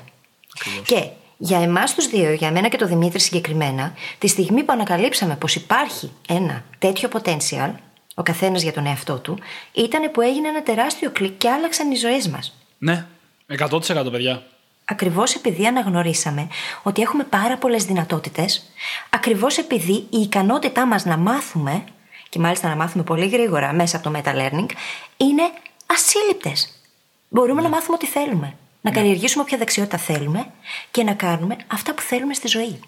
Και 0.85 1.07
για 1.37 1.59
εμάς 1.59 1.93
τους 1.93 2.07
δύο, 2.07 2.33
για 2.33 2.51
μένα 2.51 2.67
και 2.67 2.77
το 2.77 2.87
Δημήτρη 2.87 3.19
συγκεκριμένα, 3.19 3.93
τη 4.17 4.27
στιγμή 4.27 4.63
που 4.63 4.71
ανακαλύψαμε 4.73 5.35
πως 5.35 5.55
υπάρχει 5.55 6.11
ένα 6.27 6.63
τέτοιο 6.77 7.09
potential, 7.13 7.71
ο 8.15 8.23
καθένας 8.23 8.61
για 8.61 8.73
τον 8.73 8.85
εαυτό 8.85 9.17
του, 9.19 9.39
ήταν 9.73 10.11
που 10.11 10.21
έγινε 10.21 10.47
ένα 10.47 10.63
τεράστιο 10.63 11.11
κλικ 11.11 11.37
και 11.37 11.49
άλλαξαν 11.49 11.91
οι 11.91 11.95
ζωές 11.95 12.27
μας. 12.27 12.57
Ναι, 12.77 13.05
100% 13.47 14.11
παιδιά. 14.11 14.43
Ακριβώς 14.85 15.35
επειδή 15.35 15.65
αναγνωρίσαμε 15.65 16.47
ότι 16.83 17.01
έχουμε 17.01 17.23
πάρα 17.23 17.57
πολλές 17.57 17.85
δυνατότητες, 17.85 18.63
ακριβώς 19.09 19.57
επειδή 19.57 19.93
η 20.09 20.17
ικανότητά 20.17 20.85
μας 20.85 21.05
να 21.05 21.17
μάθουμε, 21.17 21.83
και 22.29 22.39
μάλιστα 22.39 22.69
να 22.69 22.75
μάθουμε 22.75 23.03
πολύ 23.03 23.27
γρήγορα 23.27 23.73
μέσα 23.73 23.97
από 23.97 24.11
το 24.11 24.19
meta 24.19 24.33
learning, 24.35 24.69
είναι 25.17 25.43
ασύλληπτες. 25.85 26.81
Μπορούμε 27.29 27.61
να 27.61 27.69
μάθουμε 27.69 27.95
ό,τι 27.95 28.05
θέλουμε. 28.05 28.55
Να 28.81 28.91
καλλιεργήσουμε 28.91 29.43
όποια 29.43 29.57
δεξιότητα 29.57 29.97
θέλουμε 29.97 30.45
και 30.91 31.03
να 31.03 31.13
κάνουμε 31.13 31.55
αυτά 31.67 31.93
που 31.93 32.01
θέλουμε 32.01 32.33
στη 32.33 32.47
ζωή. 32.47 32.79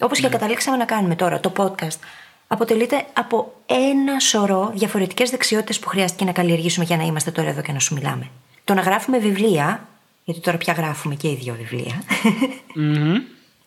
Όπως 0.00 0.20
και 0.20 0.28
καταλήξαμε 0.28 0.76
να 0.76 0.84
κάνουμε 0.84 1.16
τώρα, 1.16 1.40
το 1.40 1.52
podcast 1.56 1.98
αποτελείται 2.46 3.04
από 3.12 3.54
ένα 3.66 4.20
σωρό 4.20 4.70
διαφορετικές 4.74 5.30
δεξιότητες 5.30 5.78
που 5.78 5.88
χρειάστηκε 5.88 6.24
να 6.24 6.32
καλλιεργήσουμε 6.32 6.84
για 6.84 6.96
να 6.96 7.02
είμαστε 7.02 7.30
τώρα 7.30 7.48
εδώ 7.48 7.60
και 7.60 7.72
να 7.72 7.78
σου 7.78 7.94
μιλάμε. 7.94 8.30
Το 8.64 8.74
να 8.74 8.80
γράφουμε 8.80 9.18
βιβλία, 9.18 9.88
γιατί 10.24 10.40
τώρα 10.40 10.56
πια 10.58 10.72
γράφουμε 10.72 11.14
και 11.14 11.28
οι 11.28 11.34
δύο 11.34 11.54
βιβλία, 11.54 12.02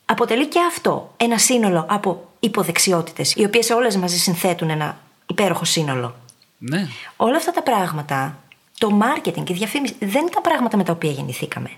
αποτελεί 0.05 0.47
και 0.47 0.59
αυτό 0.67 1.13
ένα 1.17 1.37
σύνολο 1.37 1.85
από 1.89 2.29
υποδεξιότητες, 2.39 3.33
οι 3.35 3.43
οποίες 3.43 3.69
όλες 3.69 3.95
μαζί 3.97 4.17
συνθέτουν 4.17 4.69
ένα 4.69 4.97
υπέροχο 5.33 5.65
σύνολο. 5.65 6.15
Ναι. 6.57 6.87
Όλα 7.15 7.37
αυτά 7.37 7.51
τα 7.51 7.63
πράγματα 7.63 8.43
το 8.77 8.99
marketing 9.01 9.43
και 9.43 9.53
η 9.53 9.55
διαφήμιση 9.55 9.95
δεν 9.99 10.25
ήταν 10.27 10.41
πράγματα 10.41 10.77
με 10.77 10.83
τα 10.83 10.91
οποία 10.91 11.11
γεννηθήκαμε. 11.11 11.69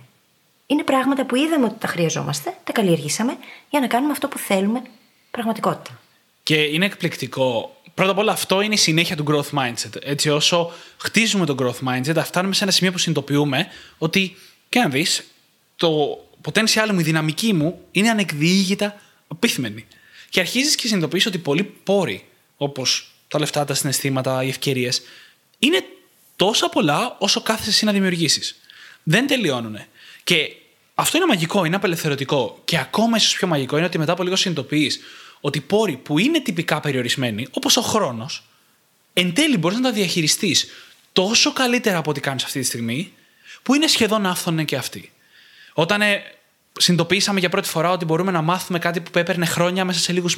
Είναι 0.68 0.84
πράγματα 0.84 1.26
που 1.26 1.36
είδαμε 1.36 1.65
ότι 1.65 1.76
τα 1.80 1.88
χρειαζόμαστε, 1.88 2.54
τα 2.63 2.72
καλλιεργήσαμε 2.72 3.38
για 3.70 3.80
να 3.80 3.88
κάνουμε 3.88 4.12
αυτό 4.12 4.28
που 4.28 4.38
θέλουμε 4.38 4.82
πραγματικότητα. 5.32 6.00
Και 6.44 6.56
είναι 6.56 6.86
εκπληκτικό. 6.86 7.76
Πρώτα 7.94 8.12
απ' 8.12 8.18
όλα, 8.18 8.32
αυτό 8.32 8.62
είναι 8.62 8.74
η 8.74 8.78
συνέχεια 8.78 9.15
του 9.15 9.26
growth 9.28 9.60
mindset. 9.60 9.96
Έτσι, 10.02 10.30
όσο 10.30 10.72
χτίζουμε 10.98 11.46
το 11.46 11.56
growth 11.60 11.88
mindset, 11.88 12.22
φτάνουμε 12.24 12.54
σε 12.54 12.63
ένα 12.63 12.72
σημείο 12.72 12.91
που 12.91 12.98
συνειδητοποιούμε 12.98 13.68
ότι, 13.98 14.36
και 14.70 14.80
να 14.80 14.89
δεις, 14.89 15.24
το 15.76 16.20
potential 16.41 16.89
μου, 16.94 17.00
η 17.00 17.04
δυναμική 17.04 17.54
μου 17.54 17.80
είναι 17.91 18.10
ανεκδιήγητα 18.10 19.02
απίθμενη. 19.28 19.86
Και 20.30 20.39
αρχίζεις 20.39 20.76
και 20.76 20.88
συνειδητοποιείς 20.88 21.26
ότι 21.26 21.38
πολλοί 21.38 21.63
πόροι, 21.63 22.26
όπως 22.58 23.14
τα 23.36 23.41
λεφτά, 23.41 23.65
τα 23.65 23.74
συναισθήματα, 23.74 24.43
οι 24.43 24.50
ευκαιρίες, 24.50 25.02
είναι 25.60 25.84
τόσα 26.36 26.69
πολλά 26.69 27.15
όσο 27.19 27.41
κάθεσαι 27.41 27.69
εσύ 27.69 27.86
να 27.86 27.91
δημιουργήσεις. 27.91 28.56
Δεν 29.04 29.28
τελειώνουν. 29.28 29.78
Και 30.24 30.56
αυτό 30.95 31.17
είναι 31.17 31.26
μαγικό, 31.26 31.65
είναι 31.65 31.76
απελευθερωτικό. 31.76 32.62
Και 32.65 32.78
ακόμα 32.78 33.17
ίσως 33.17 33.36
πιο 33.36 33.48
μαγικό 33.48 33.78
είναι 33.78 33.86
ότι 33.86 33.98
μετά 33.98 34.12
από 34.12 34.24
λίγο 34.24 34.36
συνειδητοποιείς 34.36 35.00
ότι 35.41 35.62
πόροι 35.62 35.98
που 35.98 36.19
είναι 36.19 36.39
τυπικά 36.39 36.80
περιορισμένοι, 36.80 37.48
όπως 37.52 37.78
ο 37.78 37.82
χρόνος, 37.82 38.43
εν 39.13 39.34
τέλει 39.34 39.58
μπορείς 39.58 39.78
να 39.78 39.84
τα 39.84 39.91
διαχειριστείς 39.91 40.67
τόσο 41.13 41.54
καλύτερα 41.54 41.98
από 41.98 42.10
ό,τι 42.10 42.19
κάνεις 42.19 42.43
αυτή 42.43 42.60
τη 42.60 42.65
στιγμή, 42.65 43.13
που 43.63 43.76
είναι 43.76 43.88
σχεδόν 43.88 44.26
άφθονε 44.26 44.63
και 44.63 44.76
αυτοί. 44.76 45.12
Όταν 45.74 46.02
ε, 46.02 46.24
συνειδητοποιήσαμε 46.79 47.39
για 47.39 47.49
πρώτη 47.49 47.67
φορά 47.67 47.91
ότι 47.91 48.05
μπορούμε 48.05 48.31
να 48.31 48.41
μάθουμε 48.41 48.79
κάτι 48.79 48.99
που 48.99 49.19
έπαιρνε 49.19 49.45
χρόνια 49.45 49.85
μέσα 49.85 49.99
σε 49.99 50.13
λίγους 50.13 50.35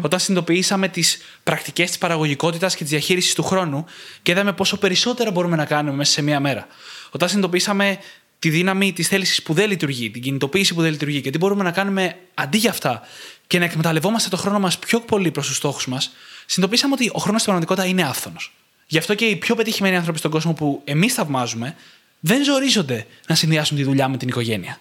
Όταν 0.00 0.20
συνειδητοποιήσαμε 0.20 0.88
τις 0.88 1.18
πρακτικές 1.42 1.88
της 1.88 1.98
παραγωγικότητας 1.98 2.74
και 2.76 2.82
της 2.82 2.92
διαχείρισης 2.92 3.34
του 3.34 3.42
χρόνου 3.42 3.84
και 4.22 4.30
είδαμε 4.32 4.52
πόσο 4.52 4.78
περισσότερα 4.78 5.30
μπορούμε 5.30 5.56
να 5.56 5.64
κάνουμε 5.64 5.96
μέσα 5.96 6.12
σε 6.12 6.22
μία 6.22 6.40
μέρα. 6.40 6.66
Όταν 7.10 7.28
συνειδητοποιήσαμε 7.28 7.98
τη 8.38 8.50
δύναμη 8.50 8.92
της 8.92 9.08
θέλησης 9.08 9.42
που 9.42 9.52
δεν 9.52 9.68
λειτουργεί, 9.68 10.10
την 10.10 10.22
κινητοποίηση 10.22 10.74
που 10.74 10.80
δεν 10.80 10.90
λειτουργεί 10.90 11.20
και 11.20 11.30
τι 11.30 11.38
μπορούμε 11.38 11.62
να 11.62 11.70
κάνουμε 11.70 12.16
αντί 12.34 12.58
για 12.58 12.70
αυτά 12.70 13.02
και 13.46 13.58
να 13.58 13.64
εκμεταλλευόμαστε 13.64 14.28
το 14.28 14.36
χρόνο 14.36 14.58
μας 14.58 14.78
πιο 14.78 15.00
πολύ 15.00 15.30
προς 15.30 15.46
τους 15.46 15.56
στόχους 15.56 15.86
μας, 15.86 16.12
συνειδητοποιήσαμε 16.46 16.94
ότι 16.94 17.10
ο 17.12 17.18
χρόνος 17.18 17.40
στην 17.40 17.52
πραγματικότητα 17.52 17.86
είναι 17.86 18.02
άφθονος. 18.08 18.52
Γι' 18.86 18.98
αυτό 18.98 19.14
και 19.14 19.24
οι 19.24 19.36
πιο 19.36 19.54
πετυχημένοι 19.54 19.96
άνθρωποι 19.96 20.18
στον 20.18 20.30
κόσμο 20.30 20.52
που 20.52 20.82
εμείς 20.84 21.14
θαυμάζουμε 21.14 21.76
δεν 22.20 22.44
ζορίζονται 22.44 23.06
να 23.26 23.34
συνδυάσουν 23.34 23.76
τη 23.76 23.82
δουλειά 23.82 24.08
με 24.08 24.16
την 24.16 24.28
οικογένεια 24.28 24.78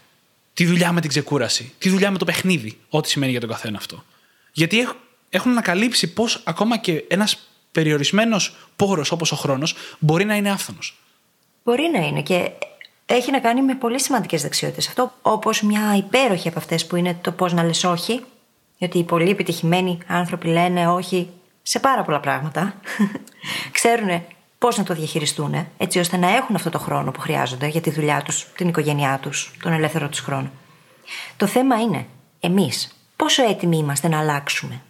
τη 0.53 0.65
δουλειά 0.65 0.91
με 0.91 1.01
την 1.01 1.09
ξεκούραση, 1.09 1.73
τη 1.77 1.89
δουλειά 1.89 2.11
με 2.11 2.17
το 2.17 2.25
παιχνίδι, 2.25 2.79
ό,τι 2.89 3.09
σημαίνει 3.09 3.31
για 3.31 3.41
τον 3.41 3.49
καθένα 3.49 3.77
αυτό. 3.77 4.03
Γιατί 4.51 4.87
έχουν 5.29 5.51
ανακαλύψει 5.51 6.13
πώς 6.13 6.41
ακόμα 6.43 6.77
και 6.77 7.03
ένας 7.07 7.47
περιορισμένος 7.71 8.55
πόρος 8.75 9.11
όπως 9.11 9.31
ο 9.31 9.35
χρόνος 9.35 9.75
μπορεί 9.99 10.25
να 10.25 10.35
είναι 10.35 10.51
άφθονος. 10.51 10.99
Μπορεί 11.63 11.89
να 11.93 12.05
είναι 12.05 12.21
και 12.21 12.51
έχει 13.05 13.31
να 13.31 13.39
κάνει 13.39 13.61
με 13.61 13.75
πολύ 13.75 14.01
σημαντικές 14.01 14.41
δεξιότητες. 14.41 14.87
Αυτό 14.87 15.13
όπως 15.21 15.61
μια 15.61 15.95
υπέροχη 15.95 16.47
από 16.47 16.59
αυτές 16.59 16.87
που 16.87 16.95
είναι 16.95 17.17
το 17.21 17.31
πώς 17.31 17.53
να 17.53 17.63
λες 17.63 17.83
όχι. 17.83 18.23
Γιατί 18.77 18.97
οι 18.97 19.03
πολύ 19.03 19.29
επιτυχημένοι 19.29 19.97
άνθρωποι 20.07 20.47
λένε 20.47 20.87
όχι 20.87 21.29
σε 21.61 21.79
πάρα 21.79 22.03
πολλά 22.03 22.19
πράγματα. 22.19 22.75
Ξέρουν 23.71 24.23
πώς 24.61 24.77
να 24.77 24.83
το 24.83 24.93
διαχειριστούν, 24.93 25.67
έτσι 25.77 25.99
ώστε 25.99 26.17
να 26.17 26.35
έχουν 26.35 26.55
αυτό 26.55 26.69
το 26.69 26.79
χρόνο 26.79 27.11
που 27.11 27.19
χρειάζονται 27.19 27.67
για 27.67 27.81
τη 27.81 27.91
δουλειά 27.91 28.21
τους, 28.21 28.47
την 28.55 28.67
οικογένειά 28.67 29.19
τους, 29.21 29.51
τον 29.61 29.71
ελεύθερο 29.71 30.09
τους 30.09 30.19
χρόνο. 30.19 30.51
Το 31.37 31.47
θέμα 31.47 31.81
είναι 31.81 32.05
εμείς 32.39 32.95
πόσο 33.15 33.49
έτοιμοι 33.49 33.77
είμαστε 33.77 34.07
να 34.07 34.19
αλλάξουμε. 34.19 34.81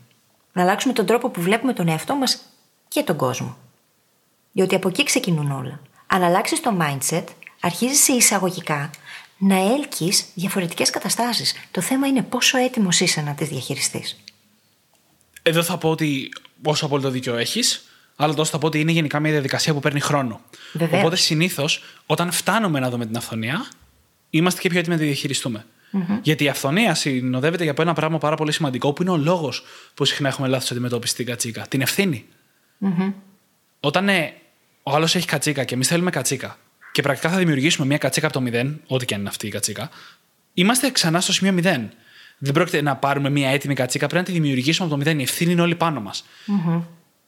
Να 0.53 0.62
αλλάξουμε 0.62 0.93
τον 0.93 1.05
τρόπο 1.05 1.29
που 1.29 1.41
βλέπουμε 1.41 1.73
τον 1.73 1.88
εαυτό 1.88 2.15
μας 2.15 2.41
και 2.88 3.03
τον 3.03 3.15
κόσμο. 3.17 3.57
Διότι 4.51 4.75
από 4.75 4.88
εκεί 4.88 5.03
ξεκινούν 5.03 5.51
όλα. 5.51 5.79
Αν 6.07 6.23
αλλάξεις 6.23 6.60
το 6.60 6.77
mindset, 6.81 7.23
αρχίζεις 7.60 8.07
εισαγωγικά 8.07 8.89
να 9.38 9.55
έλκεις 9.55 10.25
διαφορετικές 10.36 10.89
καταστάσεις. 10.89 11.53
Το 11.71 11.81
θέμα 11.81 12.07
είναι 12.07 12.21
πόσο 12.21 12.57
έτοιμος 12.57 12.99
είσαι 12.99 13.21
να 13.21 13.34
τις 13.34 13.49
διαχειριστείς. 13.49 14.23
Εδώ 15.41 15.63
θα 15.63 15.77
πω 15.77 15.89
ότι 15.89 16.29
όσο 16.63 16.86
απόλυτο 16.86 17.10
δίκιο 17.10 17.36
έχεις, 17.36 17.86
αλλά 18.21 18.34
τόσο 18.34 18.51
θα 18.51 18.57
πω 18.57 18.67
ότι 18.67 18.79
είναι 18.79 18.91
γενικά 18.91 19.19
μια 19.19 19.31
διαδικασία 19.31 19.73
που 19.73 19.79
παίρνει 19.79 19.99
χρόνο. 19.99 20.41
Βεβαίως. 20.73 21.01
Οπότε 21.01 21.15
συνήθως, 21.15 21.84
όταν 22.05 22.31
φτάνουμε 22.31 22.79
να 22.79 22.89
δούμε 22.89 23.05
την 23.05 23.17
αυθονία, 23.17 23.65
είμαστε 24.29 24.62
και 24.62 24.69
πιο 24.69 24.79
έτοιμοι 24.79 24.95
να 24.95 25.01
τη 25.01 25.07
διαχειριστούμε. 25.07 25.65
Mm-hmm. 25.93 26.19
Γιατί 26.21 26.43
η 26.43 26.49
αυθονία 26.49 26.95
συνοδεύεται 26.95 27.63
για 27.63 27.73
ένα 27.77 27.93
πράγμα 27.93 28.17
πάρα 28.17 28.36
πολύ 28.36 28.51
σημαντικό, 28.51 28.93
που 28.93 29.01
είναι 29.01 29.12
ο 29.12 29.17
λόγος 29.17 29.63
που 29.93 30.05
συχνά 30.05 30.27
έχουμε 30.27 30.47
λάθος 30.47 30.71
αντιμετώπιση 30.71 31.13
στην 31.13 31.25
κατσίκα. 31.25 31.65
Την 31.67 31.81
ευθύνη. 31.81 32.25
Mm-hmm. 32.81 33.13
Όταν 33.79 34.10
ε, 34.10 34.34
ο 34.84 34.95
άλλος 34.95 35.15
έχει 35.15 35.27
κατσίκα 35.27 35.63
και 35.63 35.73
εμείς 35.73 35.88
θέλουμε 35.88 36.10
κατσίκα, 36.10 36.57
και 36.91 37.01
πρακτικά 37.01 37.29
θα 37.29 37.38
δημιουργήσουμε 37.38 37.88
μια 37.88 37.97
κατσίκα 37.97 38.25
από 38.25 38.36
το 38.36 38.41
μηδέν, 38.41 38.81
ό,τι 38.88 39.05
και 39.05 39.13
αν 39.13 39.19
είναι 39.19 39.29
αυτή 39.29 39.47
η 39.47 39.49
κατσίκα, 39.49 39.89
είμαστε 40.53 40.89
ξανά 40.89 41.21
στο 41.21 41.34
σημείο 41.34 41.53
μηδέν. 41.53 41.91
Δεν 42.38 42.53
πρόκειται 42.53 42.81
να 42.81 42.95
πάρουμε 42.95 43.29
μια 43.29 43.49
έτοιμη 43.49 43.73
κατσίκα, 43.73 44.07
πρέπει 44.07 44.23
να 44.27 44.34
τη 44.34 44.39
δημιουργήσουμε 44.39 44.88
από 44.88 44.95
το 44.95 45.03
μηδέν. 45.03 45.19
Η 45.19 45.23
ευθύνη 45.23 45.51
είναι 45.51 45.62
όλη 45.62 45.75
πάνω 45.75 46.01
μας. 46.01 46.23
Mm-hmm. 46.47 46.81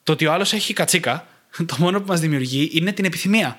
Το 0.04 0.12
ότι 0.12 0.26
ο 0.26 0.34
άλλος 0.34 0.54
έχει 0.54 0.74
κατσίκα, 0.74 1.28
το 1.66 1.76
μόνο 1.80 2.02
που 2.02 2.08
μας 2.08 2.20
δημιουργεί 2.20 2.70
είναι 2.74 2.92
την 2.92 3.06
επιθυμία. 3.06 3.58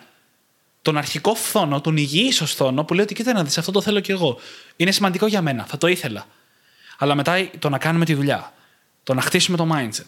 Τον 0.82 0.96
αρχικό 0.96 1.34
φθόνο, 1.34 1.80
τον 1.80 1.96
υγιή 1.96 2.32
φθόνο 2.32 2.84
που 2.84 2.94
λέει 2.94 3.04
ότι 3.04 3.14
κοίτα 3.14 3.32
να 3.32 3.44
δεις, 3.44 3.58
αυτό 3.58 3.72
το 3.72 3.80
θέλω 3.80 4.00
κι 4.00 4.10
εγώ. 4.10 4.38
Είναι 4.76 4.90
σημαντικό 4.90 5.26
για 5.26 5.42
μένα, 5.42 5.64
θα 5.64 5.78
το 5.78 5.86
ήθελα. 5.86 6.26
Αλλά 6.98 7.14
μετά 7.14 7.50
το 7.58 7.68
να 7.68 7.78
κάνουμε 7.78 8.04
τη 8.04 8.14
δουλειά, 8.14 8.52
το 9.02 9.14
να 9.14 9.20
χτίσουμε 9.20 9.56
το 9.56 9.68
mindset, 9.72 10.06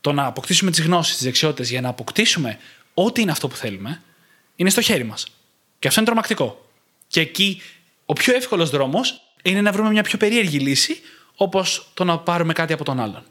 το 0.00 0.12
να 0.12 0.26
αποκτήσουμε 0.26 0.70
τις 0.70 0.80
γνώσεις, 0.80 1.16
τις 1.16 1.24
δεξιότητες 1.24 1.70
για 1.70 1.80
να 1.80 1.88
αποκτήσουμε 1.88 2.58
ό,τι 2.94 3.20
είναι 3.20 3.30
αυτό 3.30 3.48
που 3.48 3.56
θέλουμε, 3.56 4.02
είναι 4.56 4.70
στο 4.70 4.80
χέρι 4.80 5.04
μας. 5.04 5.26
Και 5.78 5.88
αυτό 5.88 6.00
είναι 6.00 6.08
τρομακτικό. 6.08 6.70
Και 7.06 7.20
εκεί 7.20 7.62
ο 8.04 8.12
πιο 8.12 8.34
εύκολος 8.34 8.70
δρόμος 8.70 9.20
είναι 9.42 9.60
να 9.60 9.72
βρούμε 9.72 9.90
μια 9.90 10.02
πιο 10.02 10.18
περίεργη 10.18 10.58
λύση, 10.58 11.00
όπως 11.36 11.90
το 11.94 12.04
να 12.04 12.18
πάρουμε 12.18 12.52
κάτι 12.52 12.72
από 12.72 12.84
τον 12.84 13.00
άλλον 13.00 13.24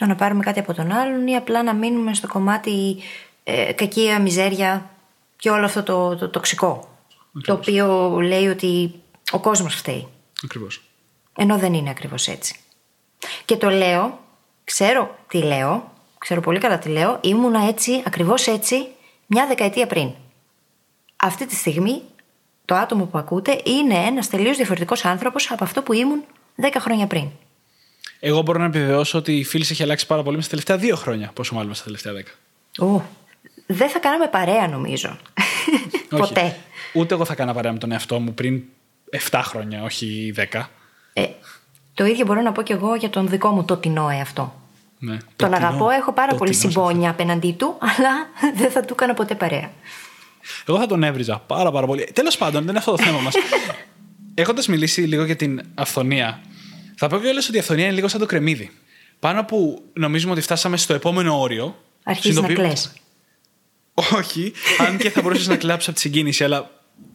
το 0.00 0.06
να 0.06 0.14
πάρουμε 0.14 0.44
κάτι 0.44 0.58
από 0.58 0.74
τον 0.74 0.92
άλλον 0.92 1.26
ή 1.26 1.36
απλά 1.36 1.62
να 1.62 1.74
μείνουμε 1.74 2.14
στο 2.14 2.26
κομμάτι 2.26 2.96
ε, 3.44 3.72
κακία, 3.72 4.20
μιζέρια 4.20 4.90
και 5.36 5.50
όλο 5.50 5.64
αυτό 5.64 5.82
το, 5.82 6.16
το 6.16 6.28
τοξικό. 6.28 6.98
Το 7.44 7.52
οποίο 7.52 8.16
λέει 8.20 8.46
ότι 8.46 8.92
ο 9.30 9.38
κόσμος 9.38 9.74
φταίει. 9.74 10.08
Ακριβώς. 10.44 10.82
Ενώ 11.36 11.58
δεν 11.58 11.74
είναι 11.74 11.90
ακριβώς 11.90 12.28
έτσι. 12.28 12.54
Και 13.44 13.56
το 13.56 13.70
λέω, 13.70 14.18
ξέρω 14.64 15.18
τι 15.28 15.42
λέω, 15.42 15.92
ξέρω 16.18 16.40
πολύ 16.40 16.58
καλά 16.58 16.78
τι 16.78 16.88
λέω, 16.88 17.18
ήμουνα 17.20 17.68
έτσι, 17.68 18.02
ακριβώς 18.06 18.46
έτσι, 18.46 18.86
μια 19.26 19.46
δεκαετία 19.46 19.86
πριν. 19.86 20.10
Αυτή 21.16 21.46
τη 21.46 21.54
στιγμή 21.54 22.02
το 22.64 22.74
άτομο 22.74 23.04
που 23.04 23.18
ακούτε 23.18 23.60
είναι 23.64 23.94
ένας 23.94 24.28
τελείως 24.28 24.56
διαφορετικός 24.56 25.04
άνθρωπος 25.04 25.50
από 25.50 25.64
αυτό 25.64 25.82
που 25.82 25.92
ήμουν 25.92 26.24
10 26.62 26.68
χρόνια 26.78 27.06
πριν. 27.06 27.28
Εγώ 28.20 28.42
μπορώ 28.42 28.58
να 28.58 28.64
επιβεβαιώσω 28.64 29.18
ότι 29.18 29.36
η 29.36 29.44
φίλη 29.44 29.66
έχει 29.70 29.82
αλλάξει 29.82 30.06
πάρα 30.06 30.22
πολύ 30.22 30.36
με 30.36 30.42
στα 30.42 30.50
τελευταία 30.50 30.76
δύο 30.76 30.96
χρόνια, 30.96 31.30
πόσο 31.34 31.54
μάλλον 31.54 31.74
στα 31.74 31.84
τελευταία 31.84 32.12
δέκα. 32.12 32.30
Ου, 32.78 33.02
δεν 33.66 33.88
θα 33.88 33.98
κάναμε 33.98 34.26
παρέα 34.28 34.68
νομίζω. 34.68 35.16
Ποτέ. 36.08 36.40
Όχι. 36.40 36.54
Ούτε 36.92 37.14
εγώ 37.14 37.24
θα 37.24 37.34
κάνα 37.34 37.52
παρέα 37.54 37.72
με 37.72 37.78
τον 37.78 37.92
εαυτό 37.92 38.20
μου 38.20 38.34
πριν 38.34 38.62
7 39.30 39.40
χρόνια, 39.44 39.82
όχι 39.82 40.34
10. 40.52 40.62
Ε, 41.12 41.26
το 41.94 42.04
ίδιο 42.04 42.26
μπορώ 42.26 42.40
να 42.40 42.52
πω 42.52 42.62
κι 42.62 42.72
εγώ 42.72 42.94
για 42.94 43.10
τον 43.10 43.28
δικό 43.28 43.48
μου 43.48 43.64
τοτινό 43.64 44.08
εαυτό. 44.08 44.54
Ναι. 44.98 45.16
Τον 45.16 45.20
Τοτινό- 45.36 45.62
αγαπώ, 45.62 45.88
έχω 45.90 46.12
πάρα 46.12 46.34
πολύ 46.34 46.50
τοτινός 46.50 46.74
συμπόνια 46.74 47.10
απέναντί 47.10 47.52
του, 47.52 47.76
αλλά 47.80 48.10
δεν 48.60 48.70
θα 48.70 48.80
του 48.80 48.92
έκανα 48.92 49.14
ποτέ 49.14 49.34
παρέα. 49.34 49.70
Εγώ 50.66 50.78
θα 50.78 50.86
τον 50.86 51.02
έβριζα 51.02 51.38
πάρα, 51.46 51.70
πάρα 51.70 51.86
πολύ. 51.86 52.10
Τέλος 52.12 52.36
πάντων, 52.36 52.60
δεν 52.60 52.68
είναι 52.68 52.78
αυτό 52.78 52.90
το 52.90 53.02
θέμα 53.02 53.18
μας. 53.18 53.34
Έχοντας 54.34 54.66
μιλήσει 54.68 55.00
λίγο 55.00 55.24
για 55.24 55.36
την 55.36 55.60
αυθονία, 55.74 56.40
θα 57.00 57.08
πω 57.08 57.18
κιόλας 57.18 57.48
ότι 57.48 57.56
η 57.56 57.60
αυθονία 57.60 57.84
είναι 57.84 57.94
λίγο 57.94 58.08
σαν 58.08 58.20
το 58.20 58.26
κρεμμύδι. 58.26 58.70
Πάνω 59.18 59.44
που 59.44 59.82
νομίζουμε 59.92 60.32
ότι 60.32 60.40
φτάσαμε 60.40 60.76
στο 60.76 60.94
επόμενο 60.94 61.40
όριο. 61.40 61.82
Αρχίζεις 62.02 62.36
να 62.36 62.42
συνειδητοποιούμε- 62.46 62.80
κλαις. 62.80 62.92
Όχι, 64.18 64.52
αν 64.78 64.96
και 64.96 65.10
θα 65.10 65.22
μπορούσες 65.22 65.46
να 65.46 65.56
κλάψεις 65.56 65.86
από 65.88 65.96
τη 65.96 66.02
συγκίνηση, 66.02 66.44
αλλά 66.44 66.70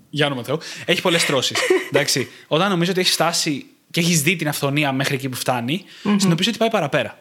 για 0.09 0.25
όνομα 0.25 0.43
Θεού, 0.43 0.57
έχει 0.85 1.01
πολλές 1.01 1.25
τρώσεις. 1.25 1.57
Εντάξει, 1.91 2.27
όταν 2.47 2.69
νομίζω 2.69 2.91
ότι 2.91 2.99
έχεις 2.99 3.11
φτάσει 3.13 3.65
και 3.91 3.99
έχεις 3.99 4.21
δει 4.21 4.35
την 4.35 4.47
αυθονία 4.47 4.91
μέχρι 4.91 5.15
εκεί 5.15 5.29
που 5.29 5.35
φτάνει, 5.35 5.83
συνειδητοποιείς 6.01 6.47
ότι 6.47 6.57
πάει 6.57 6.69
παραπέρα. 6.69 7.17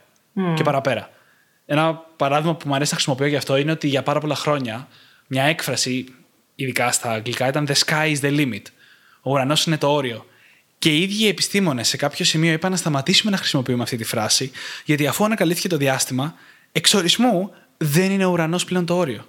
Και 0.54 0.62
παραπέρα. 0.62 1.10
Ένα 1.66 1.94
παράδειγμα 2.16 2.54
που 2.54 2.68
μου 2.68 2.74
αρέσει 2.74 2.90
να 2.90 2.96
χρησιμοποιώ 2.96 3.26
γι' 3.26 3.36
αυτό 3.36 3.56
είναι 3.56 3.70
ότι 3.70 3.88
για 3.88 4.02
πάρα 4.02 4.20
πολλά 4.20 4.34
χρόνια 4.34 4.88
μια 5.26 5.44
έκφραση, 5.44 6.04
ειδικά 6.54 6.92
στα 6.92 7.10
αγγλικά, 7.10 7.48
ήταν 7.48 7.68
The 7.68 7.74
sky 7.86 8.14
is 8.16 8.20
the 8.20 8.38
limit. 8.38 8.62
Ο 9.22 9.30
ουρανός 9.30 9.66
είναι 9.66 9.78
το 9.78 9.92
όριο. 9.92 10.26
Και 10.84 10.90
οι 10.90 11.02
ίδιοι 11.02 11.24
οι 11.24 11.28
επιστήμονες 11.28 11.88
σε 11.88 11.96
κάποιο 11.96 12.24
σημείο 12.24 12.52
είπαν 12.52 12.70
να 12.70 12.76
σταματήσουμε 12.76 13.30
να 13.30 13.36
χρησιμοποιούμε 13.36 13.82
αυτή 13.82 13.96
τη 13.96 14.04
φράση, 14.04 14.50
γιατί 14.84 15.06
αφού 15.06 15.24
ανακαλύφθηκε 15.24 15.68
το 15.68 15.76
διάστημα, 15.76 16.34
εξορισμού 16.72 17.50
δεν 17.76 18.10
είναι 18.10 18.24
ο 18.24 18.30
ουρανός 18.30 18.64
πλέον 18.64 18.86
το 18.86 18.96
όριο. 18.96 19.26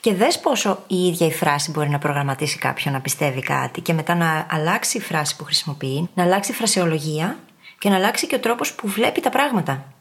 Και 0.00 0.14
δες 0.14 0.38
πόσο 0.38 0.84
η 0.86 1.06
ίδια 1.06 1.26
η 1.26 1.32
φράση 1.32 1.70
μπορεί 1.70 1.88
να 1.88 1.98
προγραμματίσει 1.98 2.58
κάποιον 2.58 2.94
να 2.94 3.00
πιστεύει 3.00 3.40
κάτι 3.40 3.80
και 3.80 3.92
μετά 3.92 4.14
να 4.14 4.46
αλλάξει 4.50 4.96
η 4.96 5.00
φράση 5.00 5.36
που 5.36 5.44
χρησιμοποιεί, 5.44 6.08
να 6.14 6.22
αλλάξει 6.22 6.50
η 6.50 6.54
φρασεολογία 6.54 7.38
και 7.78 7.88
να 7.88 7.94
αλλάξει 7.94 8.26
και 8.26 8.34
ο 8.34 8.40
τρόπος 8.40 8.72
που 8.74 8.88
βλέπει 8.88 9.20
τα 9.20 9.30
πράγματα. 9.30 9.92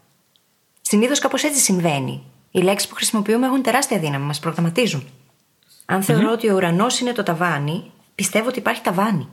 Συνήθως 0.82 1.20
κάπως 1.20 1.44
έτσι 1.44 1.60
συμβαίνει. 1.60 2.24
Οι 2.52 2.62
λέξεις 2.62 2.90
που 2.90 2.96
χρησιμοποιούμε 2.96 3.46
έχουν 3.46 3.62
τεράστια 3.62 4.00
δύναμη, 4.00 4.26
μας 4.26 4.40
προγραμματίζουν. 4.40 5.08
Αν 5.86 6.04
θεωρώ 6.04 6.32
ότι 6.32 6.50
ο 6.50 6.56
ουρανός 6.56 7.00
είναι 7.00 7.12
το 7.12 7.24
ταβάνι, 7.24 7.92
πιστεύω 8.16 8.48
ότι 8.48 8.60
υπάρχει 8.60 8.82
ταβάνι. 8.82 9.28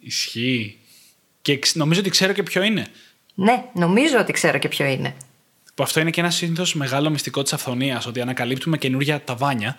Ισχύει. 0.00 0.77
Και 1.42 1.58
ξ- 1.58 1.76
νομίζω 1.76 2.00
ότι 2.00 2.10
ξέρω 2.10 2.32
και 2.32 2.42
ποιο 2.42 2.62
είναι. 2.62 2.86
Ναι, 3.34 3.64
νομίζω 3.74 4.18
ότι 4.18 4.32
ξέρω 4.32 4.58
και 4.58 4.68
ποιο 4.68 4.86
είναι. 4.86 5.14
Που 5.74 5.82
αυτό 5.82 6.00
είναι 6.00 6.10
και 6.10 6.20
ένα 6.20 6.30
συνήθω 6.30 6.64
μεγάλο 6.74 7.10
μυστικό 7.10 7.42
της 7.42 7.52
αυθονίας, 7.52 8.06
ότι 8.06 8.20
ανακαλύπτουμε 8.20 8.78
καινούργια 8.78 9.24
ταβάνια 9.24 9.76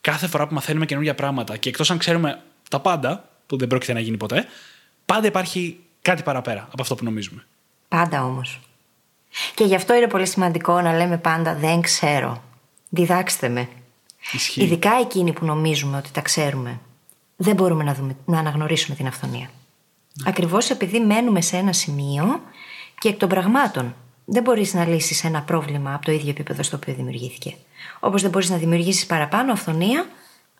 κάθε 0.00 0.26
φορά 0.26 0.46
που 0.46 0.54
μαθαίνουμε 0.54 0.86
καινούργια 0.86 1.14
πράγματα. 1.14 1.56
Και 1.56 1.68
εκτός 1.68 1.90
αν 1.90 1.98
ξέρουμε 1.98 2.42
τα 2.70 2.80
πάντα, 2.80 3.28
που 3.46 3.56
δεν 3.58 3.68
πρόκειται 3.68 3.92
να 3.92 4.00
γίνει 4.00 4.16
ποτέ, 4.16 4.46
πάντα 5.04 5.26
υπάρχει 5.26 5.78
κάτι 6.02 6.22
παραπέρα 6.22 6.68
από 6.72 6.82
αυτό 6.82 6.94
που 6.94 7.04
νομίζουμε. 7.04 7.44
Πάντα 7.88 8.24
όμως. 8.24 8.60
Και 9.54 9.64
γι' 9.64 9.74
αυτό 9.74 9.94
είναι 9.94 10.06
πολύ 10.06 10.26
σημαντικό 10.26 10.80
να 10.80 10.96
λέμε 10.96 11.18
πάντα 11.18 11.54
δεν 11.54 11.80
ξέρω. 11.80 12.42
Διδάξτε 12.88 13.48
με. 13.48 13.68
Ισχύει. 14.32 14.62
Ειδικά 14.62 14.90
εκείνοι 15.00 15.32
που 15.32 15.44
νομίζουμε 15.44 15.96
ότι 15.96 16.10
τα 16.10 16.20
ξέρουμε. 16.20 16.80
Δεν 17.36 17.54
μπορούμε 17.54 17.84
να, 17.84 17.94
δούμε, 17.94 18.16
να 18.24 18.38
αναγνωρίσουμε 18.38 18.96
την 18.96 19.06
αυθονία. 19.06 19.50
Ακριβώς 20.24 20.70
επειδή 20.70 21.00
μένουμε 21.00 21.40
σε 21.40 21.56
ένα 21.56 21.72
σημείο 21.72 22.42
και 22.98 23.08
εκ 23.08 23.18
των 23.18 23.28
πραγμάτων 23.28 23.94
δεν 24.24 24.42
μπορείς 24.42 24.74
να 24.74 24.86
λύσεις 24.86 25.24
ένα 25.24 25.42
πρόβλημα 25.42 25.94
από 25.94 26.04
το 26.04 26.12
ίδιο 26.12 26.30
επίπεδο 26.30 26.62
στο 26.62 26.76
οποίο 26.76 26.94
δημιουργήθηκε. 26.94 27.56
Όπως 28.00 28.22
δεν 28.22 28.30
μπορείς 28.30 28.50
να 28.50 28.56
δημιουργήσεις 28.56 29.06
παραπάνω 29.06 29.52
αυθονία 29.52 30.08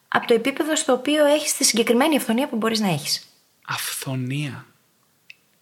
από 0.08 0.26
το 0.26 0.34
επίπεδο 0.34 0.76
στο 0.76 0.92
οποίο 0.92 1.24
έχεις 1.26 1.56
τη 1.56 1.64
συγκεκριμένη 1.64 2.16
αυθονία 2.16 2.48
που 2.48 2.56
μπορείς 2.56 2.80
να 2.80 2.88
έχεις. 2.88 3.28
Αυθονία. 3.66 4.66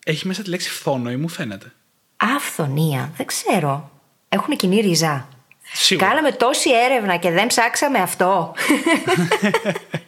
Έχει 0.05 0.27
μέσα 0.27 0.43
τη 0.43 0.49
λέξη 0.49 0.71
φθόνο 0.71 1.11
ή 1.11 1.17
μου 1.17 1.29
φαίνεται. 1.29 1.73
Αυθονία, 2.17 3.13
δεν 3.17 3.27
ξέρω. 3.27 3.91
Έχουν 4.29 4.57
κοινή 4.57 4.81
ρίζα. 4.81 5.29
Σίγουρα. 5.73 6.07
Κάναμε 6.07 6.33
τόση 6.33 6.71
έρευνα 6.71 7.17
και 7.17 7.31
δεν 7.31 7.47
ψάξαμε 7.47 7.99
αυτό. 7.99 8.55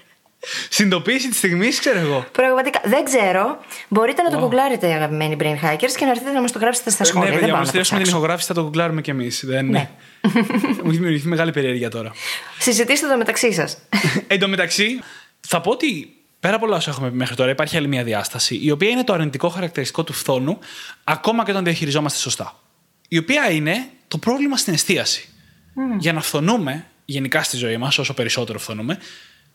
Συνειδητοποίηση 0.69 1.29
της 1.29 1.39
στιγμής, 1.39 1.79
ξέρω 1.79 1.99
εγώ. 1.99 2.27
Πραγματικά 2.33 2.81
δεν 2.85 3.05
ξέρω. 3.05 3.59
Μπορείτε 3.89 4.23
να 4.23 4.31
το 4.31 4.37
Wow. 4.37 4.41
γκουγκλάρετε, 4.41 4.93
αγαπημένοι 4.93 5.37
brain 5.41 5.45
hackers, 5.65 5.93
και 5.97 6.05
να 6.05 6.11
έρθετε 6.11 6.33
να 6.33 6.41
μας 6.41 6.53
το 6.53 6.59
γράψετε 6.59 6.91
στα 6.91 7.05
σχόλια. 7.05 7.29
ναι, 7.29 7.35
δεν 7.35 7.39
παιδιά, 7.41 7.55
πάω 7.55 7.57
μόλι 7.57 7.59
να 7.59 7.65
το 7.65 7.71
τελειώσουμε 7.71 7.99
την 7.99 8.07
ψάξω. 8.07 8.11
ηχογράφηση 8.11 8.47
θα 8.49 8.55
το 8.55 8.63
γκουγκλάρουμε 8.63 9.01
κι 9.01 9.11
εμείς. 9.11 9.43
Δεν... 9.47 9.67
Ναι. 9.67 9.89
Μου 10.83 10.89
έχει 10.89 10.97
δημιουργηθεί 10.97 11.29
μεγάλη 11.29 11.53
περιέργεια 11.53 11.91
τώρα. 11.91 12.13
Συζητήστε 12.59 13.07
το 13.09 13.17
μεταξύ 13.17 13.53
σας. 13.53 13.79
Εν 14.27 14.39
τω 14.39 14.49
μεταξύ, 14.49 15.01
θα 15.41 15.61
πω 15.61 15.71
ότι 15.71 16.13
πέρα 16.41 16.55
από 16.57 16.67
όλα 16.67 16.77
όσα 16.77 16.91
έχουμε 16.91 17.11
πει 17.11 17.17
μέχρι 17.17 17.35
τώρα, 17.35 17.51
υπάρχει 17.51 17.77
άλλη 17.77 17.89
μια 17.89 18.05
διάσταση, 18.05 18.59
η 18.63 18.71
οποία 18.71 18.89
είναι 18.89 19.05
το 19.05 19.13
αρνητικό 19.13 19.49
χαρακτηριστικό 19.49 20.05
του 20.05 20.13
φθόνου, 20.13 20.59
ακόμα 21.05 21.45
και 21.45 21.51
όταν 21.51 21.65
διαχειριζόμαστε 21.65 22.19
σωστά. 22.19 22.61
Η 23.09 23.19
οποία 23.19 23.51
είναι 23.51 23.89
το 24.09 24.19
πρόβλημα 24.19 24.57
στην 24.57 24.73
εστίαση. 24.75 25.29
Για 25.99 26.13
να 26.13 26.21
φθονούμε, 26.21 26.87
γενικά 27.05 27.43
στη 27.43 27.57
ζωή 27.57 27.77
μας, 27.77 27.99
όσο 27.99 28.15
περισσότερο 28.15 28.59
φθονούμε, 28.59 28.99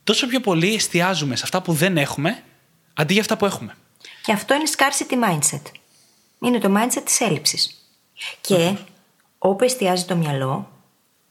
τόσο 0.04 0.28
πιο 0.28 0.40
πολύ 0.40 0.74
εστιάζουμε 0.74 1.36
σε 1.36 1.42
αυτά 1.44 1.62
που 1.62 1.74
δεν 1.74 1.98
έχουμε, 1.98 2.44
αντί 2.94 3.14
για 3.14 3.22
αυτά 3.22 3.38
που 3.38 3.46
έχουμε. 3.46 3.76
και 4.24 4.32
αυτό 4.32 4.54
είναι 4.54 4.70
scarcity 4.78 5.14
mindset. 5.14 5.62
Είναι 6.40 6.60
το 6.60 6.76
mindset 6.78 7.02
της 7.06 7.22
έλλειψης. 7.22 7.88
Και 8.42 8.76
όπου 9.38 9.64
εστιάζει 9.64 10.06
το 10.06 10.16
μυαλό, 10.16 10.72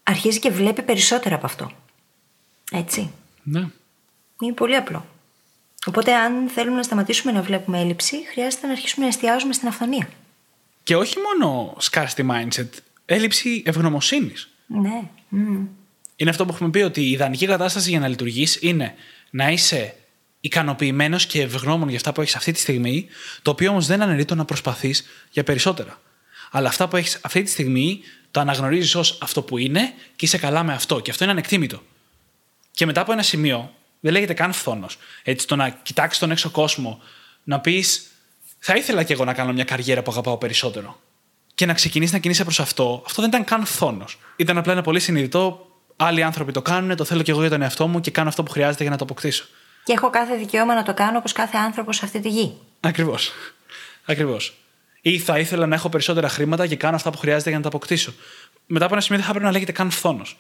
αρχίζει 0.03 0.39
και 0.39 0.51
βλέπει 0.51 0.83
περισσότερα 0.83 1.35
από 1.35 1.47
αυτό. 1.47 1.71
Έτσι. 2.73 3.13
Ναι. 3.43 3.69
Είναι 4.41 4.53
πολύ 4.53 4.77
απλό. 4.77 5.07
Οπότε, 5.87 6.15
αν 6.15 6.49
θέλουμε 6.49 6.77
να 6.77 6.83
σταματήσουμε 6.83 7.33
να 7.33 7.43
βλέπουμε 7.43 7.81
έλλειψη, 7.81 8.17
χρειάζεται 8.27 8.67
να 8.67 8.73
αρχίσουμε 8.73 9.05
να 9.05 9.11
εστιάζουμε 9.11 9.53
στην 9.53 9.69
αυθονία. 9.69 10.09
Και 10.83 10.97
όχι 10.97 11.17
μόνο 11.19 11.77
scarcity 11.91 12.31
mindset, 12.31 12.69
έλλειψη 13.05 13.63
ευγνωμοσύνης. 13.67 14.51
Ναι. 14.67 15.03
Μμμ. 15.29 15.67
Είναι 16.17 16.31
αυτό 16.31 16.45
που 16.45 16.53
έχουμε 16.53 16.71
πει 16.71 16.79
ότι 16.79 17.01
η 17.01 17.11
ιδανική 17.11 17.47
κατάσταση 17.47 17.91
για 17.91 18.01
να 18.01 18.09
λειτουργείς 18.09 18.59
είναι 18.61 18.95
να 19.31 19.51
είσαι 19.51 19.95
ικανοποιημένος 20.41 21.27
και 21.27 21.41
ευγνώμων 21.41 21.89
για 21.89 21.97
αυτά 21.97 22.13
που 22.13 22.21
έχεις 22.21 22.35
αυτή 22.35 22.53
τη 22.53 22.59
στιγμή, 22.59 23.07
το 23.43 23.51
οποίο 23.51 23.71
όμως 23.71 23.87
δεν 23.87 24.03
αναιρεί 24.03 24.25
το 24.25 24.35
να 24.35 24.45
προσπαθείς 24.45 25.05
για 25.31 25.45
περισσότερα. 25.45 26.01
Αλλά 26.51 26.69
αυτά 26.69 26.89
που 26.89 26.97
έχεις 26.97 27.19
αυτή 27.23 27.43
τη 27.43 27.51
στιγμή 27.51 28.01
το 28.31 28.41
αναγνωρίζεις 28.41 28.95
ως 28.95 29.19
αυτό 29.23 29.43
που 29.43 29.59
είναι 29.59 29.93
και 30.17 30.25
είσαι 30.25 30.39
καλά 30.39 30.63
με 30.63 30.73
αυτό. 30.73 31.01
Και 31.01 31.11
αυτό 31.11 31.25
είναι 31.25 31.33
ανεκτήμητο. 31.33 31.83
Και 32.71 32.87
μετά 32.87 33.01
από 33.01 33.13
ένα 33.13 33.23
σημείο, 33.23 33.75
δεν 34.01 34.13
λέγεται 34.13 34.35
καν 34.35 34.53
φθόνος. 34.53 34.99
Έτσι, 35.23 35.47
το 35.47 35.57
να 35.57 35.69
κοιτάξεις 35.69 36.19
τον 36.19 36.31
έξω 36.31 36.51
κόσμο, 36.51 37.03
να 37.45 37.61
πεις, 37.61 38.07
Θα 38.59 38.77
ήθελα 38.77 39.03
κι 39.03 39.13
εγώ 39.13 39.25
να 39.25 39.35
κάνω 39.35 39.53
μια 39.53 39.65
καριέρα 39.65 40.03
που 40.03 40.11
αγαπάω 40.11 40.37
περισσότερο. 40.37 41.01
Και 41.55 41.67
να 41.67 41.75
ξεκινήσεις 41.75 42.13
να 42.13 42.19
κινείσαι 42.19 42.45
προς 42.45 42.61
αυτό, 42.61 43.03
αυτό 43.07 43.23
δεν 43.23 43.31
ήταν 43.31 43.45
καν 43.45 43.65
φθόνος. 43.65 44.19
Ήταν 44.37 44.59
απλά 44.59 44.73
ένα 44.73 44.83
πολύ 44.83 45.01
συνειδητό. 45.01 45.72
Άλλοι 46.05 46.23
άνθρωποι 46.23 46.53
το 46.53 46.63
κάνουν, 46.63 46.97
το 46.97 47.05
θέλω 47.05 47.23
κι 47.23 47.31
εγώ 47.31 47.41
για 47.41 47.51
τον 47.51 47.63
εαυτό 47.63 47.87
μου 47.89 48.01
και 48.01 48.11
κάνω 48.11 48.29
αυτό 48.29 48.43
που 48.43 48.51
χρειάζεται 48.51 48.83
για 48.83 48.91
να 48.91 48.99
το 48.99 49.05
αποκτήσω. 49.05 49.45
Και 49.85 49.93
έχω 49.93 50.11
κάθε 50.11 50.37
δικαίωμα 50.37 50.75
να 50.75 50.83
το 50.83 50.95
κάνω 50.95 51.19
όπως 51.19 51.33
κάθε 51.33 51.57
άνθρωπος 51.57 51.97
σε 51.97 52.05
αυτή 52.05 52.21
τη 52.21 52.29
γη. 52.29 52.53
Ακριβώς. 52.81 53.33
Ακριβώς. 54.07 54.57
Ή 55.01 55.19
θα 55.19 55.39
ήθελα 55.39 55.67
να 55.67 55.75
έχω 55.75 55.89
περισσότερα 55.89 56.29
χρήματα 56.29 56.67
και 56.67 56.77
κάνω 56.77 56.97
αυτά 56.97 57.11
που 57.11 57.19
χρειάζεται 57.19 57.49
για 57.49 57.59
να 57.59 57.65
τα 57.65 57.69
αποκτήσω. 57.69 58.13
Μετά 58.67 58.85
από 58.85 58.95
ένα 58.95 59.03
σημείο 59.03 59.19
δεν 59.19 59.27
θα 59.27 59.33
πρέπει 59.33 59.47
να 59.47 59.53
λέγεται 59.53 59.73
καν 59.73 59.91
φθόνος. 59.91 60.39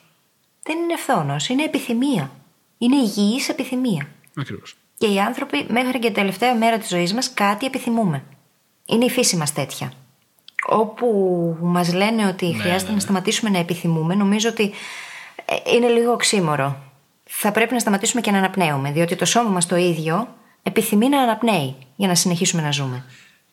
Δεν 0.62 0.78
είναι 0.78 0.96
φθόνος, 0.96 1.48
είναι 1.48 1.64
επιθυμία. 1.64 2.30
Είναι 2.78 2.96
υγιής 2.96 3.48
επιθυμία. 3.48 4.08
Ακριβώς. 4.36 4.74
Και 4.98 5.06
οι 5.06 5.20
άνθρωποι 5.20 5.66
μέχρι 5.68 5.98
και 5.98 6.06
την 6.06 6.14
τελευταία 6.14 6.54
μέρα 6.54 6.78
της 6.78 6.88
ζωής 6.88 7.12
μας 7.12 7.34
κάτι 7.34 7.66
επιθυμούμε. 7.66 8.22
Είναι 8.86 9.04
η 9.04 9.10
φύση 9.10 9.36
μας 9.36 9.52
τέτοια. 9.52 9.92
Όπου 10.66 11.06
μας 11.60 11.92
λένε 11.92 12.26
ότι 12.26 12.56
χρειάζεται 12.60 12.92
να 12.92 13.00
σταματήσουμε 13.00 13.50
να 13.50 13.58
επιθυμούμε, 13.58 14.14
νομίζω 14.14 14.48
ότι 14.48 14.62
ε, 14.62 14.70
είναι 15.74 15.88
λίγο 15.88 16.12
οξύμορο. 16.12 16.82
Θα 17.24 17.52
πρέπει 17.52 17.72
να 17.72 17.78
σταματήσουμε 17.78 18.20
και 18.20 18.30
να 18.30 18.38
αναπνέουμε, 18.38 18.90
διότι 18.92 19.16
το 19.16 19.24
σώμα 19.24 19.50
μας 19.50 19.66
το 19.66 19.76
ίδιο 19.76 20.34
επιθυμεί 20.62 21.08
να 21.08 21.22
αναπνέει 21.22 21.76
για 21.96 22.08
να 22.08 22.14
συνεχίσουμε 22.14 22.62
να 22.62 22.70
ζούμε. 22.70 23.04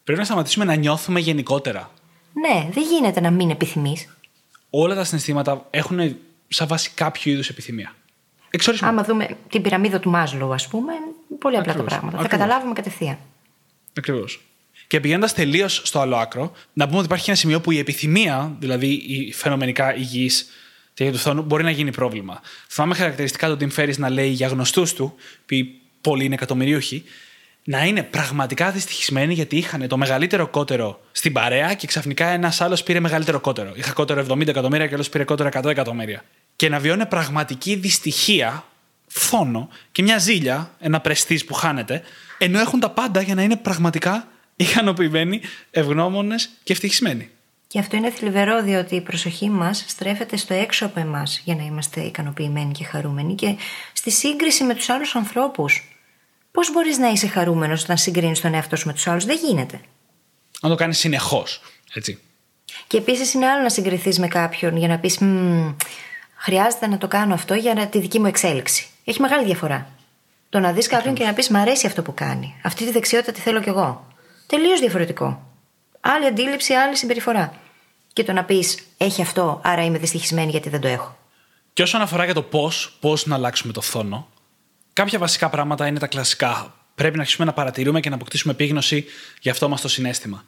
Πρέπει 0.03 0.19
να 0.19 0.25
σταματήσουμε 0.25 0.65
να 0.65 0.75
νιώθουμε 0.75 1.19
γενικότερα. 1.19 1.91
Ναι, 2.33 2.69
δεν 2.71 2.83
γίνεται 2.83 3.19
να 3.19 3.31
μην 3.31 3.49
επιθυμείς. 3.49 4.17
Όλα 4.69 4.95
τα 4.95 5.03
συναισθήματα 5.03 5.67
έχουν 5.69 6.15
σαν 6.47 6.67
βάση 6.67 6.91
κάποιο 6.93 7.31
είδους 7.31 7.49
επιθυμία. 7.49 7.93
Εξορισμό. 8.49 8.87
Άμα 8.87 9.03
δούμε 9.03 9.37
την 9.49 9.61
πυραμίδα 9.61 9.99
του 9.99 10.09
Μάσλου, 10.09 10.53
ας 10.53 10.67
πούμε, 10.67 10.93
πολύ 11.39 11.57
απλά 11.57 11.73
τα 11.73 11.79
Ακριβώς, 11.79 11.91
πράγματα. 11.93 12.17
Θα 12.17 12.23
ακριβώς. 12.23 12.45
καταλάβουμε 12.47 12.73
κατευθείαν. 12.73 13.17
Ακριβώς. 13.97 14.41
Και 14.87 14.99
πηγαίνοντας 14.99 15.33
τελείως 15.33 15.81
στο 15.83 15.99
άλλο 15.99 16.15
άκρο, 16.15 16.51
να 16.73 16.85
πούμε 16.85 16.97
ότι 16.97 17.05
υπάρχει 17.05 17.29
ένα 17.29 17.39
σημείο 17.39 17.61
που 17.61 17.71
η 17.71 17.77
επιθυμία, 17.77 18.55
δηλαδή 18.59 18.87
η 18.87 19.33
φαινομενικά 19.33 19.95
υγιής 19.95 20.49
τέτοια 20.99 21.11
τους 21.13 21.21
φθόνου, 21.21 21.41
μπορεί 21.41 21.63
να 21.63 21.71
γίνει 21.71 21.91
πρόβλημα. 21.91 22.41
Θυμάμαι 22.67 22.95
χαρακτηριστικά 22.95 23.47
τον 23.47 23.57
Tim 23.61 23.79
Ferris 23.79 23.97
να 23.97 24.09
λέει 24.09 24.29
για 24.29 24.47
γνωστούς 24.47 24.93
του, 24.93 25.15
που 25.45 25.55
πολλοί 26.01 26.25
είναι 26.25 26.33
εκατομμυρίουχοι, 26.33 27.03
να 27.63 27.85
είναι 27.85 28.03
πραγματικά 28.03 28.71
δυστυχισμένοι 28.71 29.33
γιατί 29.33 29.57
είχαν 29.57 29.87
το 29.87 29.97
μεγαλύτερο 29.97 30.47
κότερο 30.47 31.01
στην 31.11 31.33
παρέα 31.33 31.73
και 31.73 31.87
ξαφνικά 31.87 32.27
ένας 32.27 32.61
άλλος 32.61 32.83
πήρε 32.83 32.99
μεγαλύτερο 32.99 33.39
κότερο. 33.39 33.73
Είχα 33.75 33.91
κότερο 33.91 34.25
70 34.29 34.47
εκατομμύρια 34.47 34.87
και 34.87 34.93
άλλος 34.93 35.09
πήρε 35.09 35.23
κότερο 35.23 35.49
100 35.53 35.65
εκατομμύρια. 35.65 36.23
Και 36.55 36.69
να 36.69 36.79
βιώνουν 36.79 37.07
πραγματική 37.07 37.75
δυστυχία, 37.75 38.65
φθόνο 39.07 39.69
και 39.91 40.01
μια 40.01 40.17
ζήλια, 40.17 40.71
ένα 40.79 40.99
πρεστή 40.99 41.41
που 41.47 41.53
χάνεται, 41.53 42.01
ενώ 42.37 42.59
έχουν 42.59 42.79
τα 42.79 42.89
πάντα 42.89 43.21
για 43.21 43.35
να 43.35 43.41
είναι 43.41 43.55
πραγματικά 43.55 44.27
ικανοποιημένοι, 44.55 45.41
ευγνώμονες 45.71 46.49
και 46.63 46.73
ευτυχισμένοι. 46.73 47.29
Και 47.71 47.79
αυτό 47.79 47.95
είναι 47.95 48.11
θλιβερό, 48.11 48.63
διότι 48.63 48.95
η 48.95 49.01
προσοχή 49.01 49.49
μας 49.49 49.83
στρέφεται 49.87 50.37
στο 50.37 50.53
έξω 50.53 50.85
από 50.85 50.99
εμάς 50.99 51.41
για 51.43 51.55
να 51.55 51.63
είμαστε 51.63 52.01
ικανοποιημένοι 52.01 52.71
και 52.71 52.83
χαρούμενοι 52.83 53.35
και 53.35 53.55
στη 53.93 54.11
σύγκριση 54.11 54.63
με 54.63 54.75
τους 54.75 54.89
άλλους 54.89 55.15
ανθρώπους. 55.15 55.97
Πώς 56.51 56.71
μπορείς 56.71 56.97
να 56.97 57.07
είσαι 57.07 57.27
χαρούμενος 57.27 57.83
όταν 57.83 57.97
συγκρίνεις 57.97 58.41
τον 58.41 58.53
εαυτό 58.53 58.75
σου 58.75 58.87
με 58.87 58.93
τους 58.93 59.07
άλλους, 59.07 59.25
Δεν 59.25 59.37
γίνεται. 59.45 59.79
Αν 60.61 60.69
το 60.69 60.75
κάνεις 60.75 60.97
συνεχώς. 60.97 61.61
Έτσι. 61.93 62.19
Και 62.87 62.97
επίσης 62.97 63.33
είναι 63.33 63.47
άλλο 63.47 63.61
να 63.61 63.69
συγκριθείς 63.69 64.19
με 64.19 64.27
κάποιον 64.27 64.77
για 64.77 64.87
να 64.87 64.99
πεις 64.99 65.19
Χρειάζεται 66.35 66.87
να 66.87 66.97
το 66.97 67.07
κάνω 67.07 67.33
αυτό 67.33 67.53
για 67.53 67.87
τη 67.87 67.99
δική 67.99 68.19
μου 68.19 68.25
εξέλιξη. 68.25 68.87
Έχει 69.03 69.21
μεγάλη 69.21 69.45
διαφορά. 69.45 69.89
Το 70.49 70.59
να 70.59 70.71
δεις 70.71 70.87
κάποιον 70.87 71.13
και 71.13 71.25
να 71.25 71.33
πεις 71.33 71.49
Μ' 71.49 71.55
αρέσει 71.55 71.87
αυτό 71.87 72.01
που 72.01 72.13
κάνει. 72.13 72.55
Αυτή 72.63 72.85
τη 72.85 72.91
δεξιότητα 72.91 73.31
τη 73.31 73.39
θέλω 73.39 73.61
κι 73.61 73.69
εγώ. 73.69 74.07
Τελείως 74.47 74.79
διαφορετικό. 74.79 75.43
Άλλη 75.99 76.25
αντίληψη, 76.25 76.73
άλλη 76.73 76.95
συμπεριφορά. 76.95 77.58
Και 78.19 78.25
το 78.25 78.33
να 78.33 78.43
πεις 78.43 78.77
Έχει 78.97 79.21
αυτό, 79.21 79.61
άρα 79.63 79.83
είμαι 79.83 79.97
δυστυχισμένη 79.97 80.51
γιατί 80.51 80.69
δεν 80.69 80.81
το 80.81 80.87
έχω. 80.87 81.17
Και 81.73 81.81
όσον 81.81 82.01
αφορά 82.01 82.25
για 82.25 82.33
το 82.33 82.41
πώς, 82.41 82.97
πώς 82.99 83.25
να 83.25 83.35
αλλάξουμε 83.35 83.73
το 83.73 83.81
φθόνο, 83.81 84.29
κάποια 84.93 85.19
βασικά 85.19 85.49
πράγματα 85.49 85.87
είναι 85.87 85.99
τα 85.99 86.07
κλασικά. 86.07 86.73
Πρέπει 86.95 87.15
να 87.15 87.21
αρχίσουμε 87.21 87.45
να 87.45 87.53
παρατηρούμε 87.53 87.99
και 87.99 88.09
να 88.09 88.15
αποκτήσουμε 88.15 88.53
επίγνωση 88.53 89.05
για 89.41 89.51
αυτό 89.51 89.69
μας 89.69 89.81
το 89.81 89.87
συνέστημα. 89.87 90.43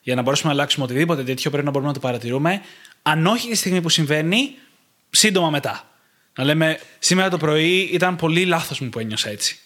Για 0.00 0.14
να 0.14 0.22
μπορέσουμε 0.22 0.52
να 0.52 0.58
αλλάξουμε 0.58 0.84
οτιδήποτε 0.84 1.22
τέτοιο, 1.22 1.50
πρέπει 1.50 1.64
να 1.64 1.70
μπορούμε 1.70 1.90
να 1.90 1.96
το 1.96 2.06
παρατηρούμε. 2.06 2.60
Αν 3.02 3.26
όχι 3.26 3.48
τη 3.48 3.56
στιγμή 3.56 3.80
που 3.80 3.88
συμβαίνει, 3.88 4.54
σύντομα 5.10 5.50
μετά. 5.50 5.90
Να 6.36 6.44
λέμε, 6.44 6.80
σήμερα 6.98 7.30
το 7.30 7.36
πρωί 7.36 7.78
ήταν 7.92 8.16
πολύ 8.16 8.44
λάθος 8.44 8.80
μου 8.80 8.88
που 8.88 8.98
ένιωσα 8.98 9.30
έτσι. 9.30 9.58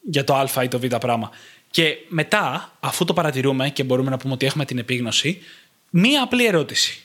Για 0.00 0.24
το 0.24 0.34
Α 0.34 0.62
ή 0.62 0.68
το 0.68 0.78
Β 0.78 0.86
πράγμα. 0.86 1.30
Και 1.70 1.96
μετά, 2.08 2.72
αφού 2.80 3.04
το 3.04 3.12
παρατηρούμε 3.12 3.70
και 3.70 3.84
μπορούμε 3.84 4.10
να 4.10 4.16
πούμε 4.16 4.32
ότι 4.32 4.46
έχουμε 4.46 4.64
την 4.64 4.78
επίγνωση, 4.78 5.42
μία 5.90 6.22
απλή 6.22 6.46
ερώτηση. 6.46 7.04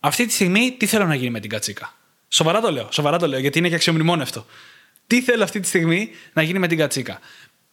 Αυτή 0.00 0.26
τη 0.26 0.32
στιγμή, 0.32 0.74
τι 0.78 0.86
θέλω 0.86 1.04
να 1.04 1.14
γίνει 1.14 1.30
με 1.30 1.40
την 1.40 1.50
κατσίκα; 1.50 1.94
Σοβαρά 2.28 2.60
το 2.60 2.70
λέω, 2.70 2.88
σοβαρά 2.92 3.18
το 3.18 3.26
λέω, 3.26 3.38
γιατί 3.38 3.58
είναι 3.58 3.68
και 3.68 3.74
αξιομνημόνευτο. 3.74 4.46
Τι 5.06 5.22
θέλω 5.22 5.42
αυτή 5.44 5.60
τη 5.60 5.66
στιγμή 5.66 6.10
να 6.32 6.42
γίνει 6.42 6.58
με 6.58 6.66
την 6.68 6.78
κατσίκα; 6.78 7.20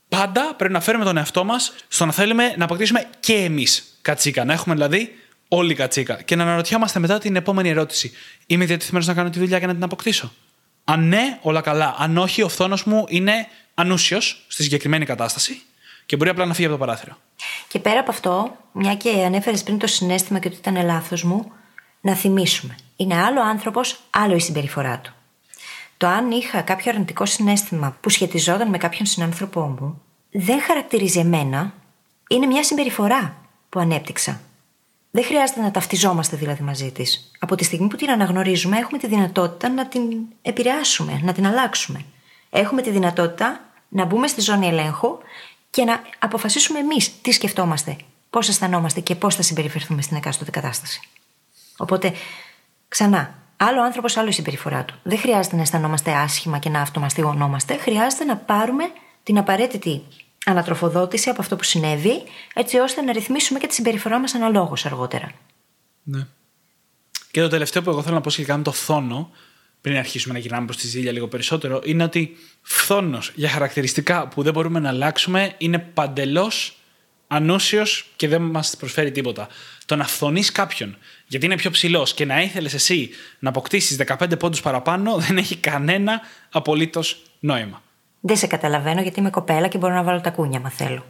Πάντα 0.10 0.54
πρέπει 0.58 0.74
να 0.74 0.80
φέρουμε 0.80 1.04
τον 1.04 1.18
εαυτό 1.18 1.44
μας 1.44 1.74
στο 1.88 2.06
να 2.06 2.12
θέλουμε 2.12 2.54
να 2.58 2.64
αποκτήσουμε 2.64 3.10
και 3.20 3.34
εμείς 3.34 3.98
κατσίκα. 4.02 4.46
Να 4.46 4.54
έχουμε 4.54 4.76
δηλαδή 4.76 5.16
όλη 5.48 5.74
κατσίκα. 5.74 6.22
Και 6.22 6.36
να 6.36 6.44
αναρωτιόμαστε 6.44 7.00
μετά 7.00 7.18
την 7.18 7.36
επόμενη 7.36 7.70
ερώτηση. 7.70 8.12
Είμαι 8.46 8.66
διατεθειμένος 8.66 9.08
να 9.08 9.14
κάνω 9.14 9.30
τη 9.30 9.40
δουλειά 9.40 9.58
για 9.58 9.68
να 9.68 9.74
την 9.74 9.84
αποκτήσω; 9.84 10.34
Αν 10.84 11.08
ναι, 11.08 11.38
όλα 11.42 11.62
καλά. 11.62 11.96
Αν 11.98 12.18
όχι, 12.18 12.42
ο 12.42 12.50
φθόνος 12.50 12.84
μου 12.84 13.06
είναι 13.08 13.48
ανούσιος 13.74 14.46
στη 14.48 14.64
συγκεκριμένη 14.64 15.06
κατάσταση 15.06 15.62
και 16.06 16.16
μπορεί 16.16 16.30
απλά 16.30 16.46
να 16.46 16.54
φύγει 16.54 16.68
από 16.68 16.78
το 16.78 16.86
παράθυρο. 16.86 17.18
Και 17.72 17.80
πέρα 17.80 18.00
από 18.00 18.12
αυτό, 18.12 18.58
μια 18.72 18.96
και 18.96 19.10
ανέφερες 19.10 19.64
πριν 19.64 19.78
το 19.78 19.88
συνέστημα 19.88 20.40
και 20.40 20.48
ότι 20.48 20.58
ήταν 20.58 20.86
λάθος 20.86 21.24
μου, 21.24 21.52
να 22.02 22.16
θυμίσουμε. 22.16 22.76
Είναι 22.96 23.22
άλλο 23.22 23.42
άνθρωπος, 23.42 24.00
άλλο 24.10 24.36
η 24.36 24.40
συμπεριφορά 24.40 25.00
του. 25.00 25.14
Το 25.98 26.08
αν 26.08 26.32
είχα 26.32 26.62
κάποιο 26.62 26.92
αρνητικό 26.92 27.26
συνέστημα 27.26 27.98
που 28.02 28.10
σχετιζόταν 28.10 28.70
με 28.70 28.78
κάποιον 28.78 29.06
συνάνθρωπό 29.06 29.62
μου, 29.62 30.02
δεν 30.32 30.62
χαρακτηρίζει 30.62 31.20
εμένα. 31.20 31.74
Είναι 32.30 32.46
μια 32.46 32.64
συμπεριφορά 32.64 33.36
που 33.70 33.80
ανέπτυξα. 33.80 34.42
Δεν 35.12 35.24
χρειάζεται 35.24 35.62
να 35.62 35.72
ταυτιζόμαστε 35.72 36.38
δηλαδή 36.38 36.64
μαζί 36.64 36.92
της. 36.92 37.32
Από 37.40 37.56
τη 37.56 37.64
στιγμή 37.64 37.88
που 37.88 37.96
την 37.96 38.10
αναγνωρίζουμε, 38.10 38.78
έχουμε 38.78 38.98
τη 38.98 39.08
δυνατότητα 39.08 39.70
να 39.70 39.88
την 39.88 40.02
επηρεάσουμε, 40.42 41.20
να 41.24 41.34
την 41.34 41.48
αλλάξουμε. 41.48 42.06
Έχουμε 42.50 42.82
τη 42.82 42.90
δυνατότητα 42.90 43.60
να 43.90 44.06
μπούμε 44.06 44.28
στη 44.28 44.42
ζώνη 44.42 44.68
ελέγχου 44.68 45.18
και 45.72 45.84
να 45.84 46.02
αποφασίσουμε 46.20 46.80
εμείς 46.80 47.22
τι 47.22 47.32
σκεφτόμαστε, 47.32 47.98
πώς 48.30 48.50
αισθανόμαστε 48.50 49.00
και 49.00 49.16
πώς 49.16 49.36
θα 49.36 49.42
συμπεριφερθούμε 49.42 50.02
στην 50.02 50.18
εκάστοτε 50.18 50.52
κατάσταση. 50.52 51.00
Οπότε, 51.78 52.14
ξανά, 52.88 53.36
άλλο 53.58 53.82
άνθρωπος, 53.82 54.18
άλλο 54.18 54.30
η 54.30 54.32
συμπεριφορά 54.32 54.86
του. 54.86 54.96
Δεν 55.04 55.18
χρειάζεται 55.18 55.56
να 55.56 55.62
αισθανόμαστε 55.62 56.12
άσχημα 56.12 56.58
και 56.58 56.70
να 56.70 56.82
αυτομαστιγωνόμαστε. 56.82 57.78
Χρειάζεται 57.78 58.24
να 58.24 58.38
πάρουμε 58.38 58.84
την 59.24 59.38
απαραίτητη 59.38 60.04
ανατροφοδότηση 60.46 61.30
από 61.30 61.42
αυτό 61.42 61.56
που 61.56 61.64
συνέβη, 61.64 62.24
έτσι 62.54 62.78
ώστε 62.78 63.02
να 63.02 63.12
ρυθμίσουμε 63.12 63.60
και 63.60 63.68
τη 63.68 63.74
συμπεριφορά 63.74 64.20
μας 64.20 64.34
αναλόγως 64.34 64.86
αργότερα. 64.86 65.32
Ναι. 66.04 66.28
Και 67.32 67.42
το 67.42 67.48
τελευταίο 67.48 67.82
που 67.82 67.90
εγώ 67.90 68.02
θέλω 68.02 68.16
να 68.16 68.22
πω 68.22 68.30
σχετικά 68.30 68.58
με 68.58 68.64
το 68.64 68.72
φθόνο, 68.72 69.30
πριν 69.82 69.98
αρχίσουμε 69.98 70.34
να 70.34 70.40
γυρνάμε 70.40 70.66
προς 70.66 70.78
τη 70.78 70.88
ζήλια 70.88 71.12
λίγο 71.12 71.28
περισσότερο, 71.28 71.82
είναι 71.84 72.04
ότι 72.04 72.38
φθόνος 72.62 73.32
για 73.36 73.50
χαρακτηριστικά 73.50 74.28
που 74.28 74.44
δεν 74.44 74.54
μπορούμε 74.54 74.80
να 74.80 74.90
αλλάξουμε 74.90 75.54
είναι 75.58 75.80
παντελώς 75.80 76.76
ανούσιος 77.28 78.06
και 78.16 78.28
δεν 78.28 78.42
μας 78.42 78.76
προσφέρει 78.78 79.12
τίποτα. 79.12 79.48
Το 79.86 79.96
να 79.96 80.08
φθονείς 80.08 80.52
κάποιον 80.52 80.98
γιατί 81.28 81.46
είναι 81.46 81.56
πιο 81.56 81.70
ψηλός 81.70 82.14
και 82.14 82.26
να 82.26 82.42
ήθελες 82.42 82.74
εσύ 82.74 83.10
να 83.40 83.50
αποκτήσεις 83.50 83.98
15 84.20 84.40
πόντους 84.40 84.62
παραπάνω 84.62 85.18
δεν 85.18 85.38
έχει 85.38 85.56
κανένα 85.56 86.22
απολύτως 86.52 87.22
νόημα. 87.40 87.82
Δεν 88.20 88.38
σε 88.38 88.48
καταλαβαίνω 88.48 89.02
γιατί 89.02 89.20
είμαι 89.20 89.30
κοπέλα 89.30 89.68
και 89.68 89.78
μπορώ 89.78 89.94
να 89.94 90.04
βάλω 90.04 90.22
τα 90.22 90.30
κούνια, 90.30 90.60
μα 90.60 90.70
θέλω. 90.70 91.06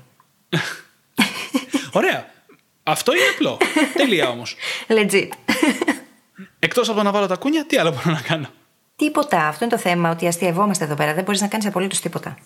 Ωραία. 1.92 2.30
Αυτό 2.84 3.12
είναι 3.14 3.24
απλό. 3.34 3.58
Τελεία 3.98 4.30
όμως. 4.30 4.56
Legit. 4.88 5.28
Εκτός 6.60 6.88
από 6.88 6.98
το 6.98 7.04
να 7.04 7.12
βάλω 7.12 7.28
τα 7.28 7.36
κούνια, 7.36 7.66
τι 7.66 7.78
άλλο 7.78 7.92
μπορώ 7.92 8.12
να 8.12 8.22
κάνω; 8.22 8.50
Τίποτα. 9.02 9.48
Αυτό 9.48 9.66
είναι 9.66 9.74
το 9.74 9.80
θέμα, 9.80 10.10
ότι 10.10 10.28
αστειευόμαστε 10.28 10.84
εδώ 10.84 10.96
πέρα. 10.96 11.14
Δεν 11.14 11.24
μπορείς 11.24 11.42
να 11.42 11.48
κάνεις 11.48 11.66
απολύτως 11.66 12.00
τίποτα. 12.00 12.38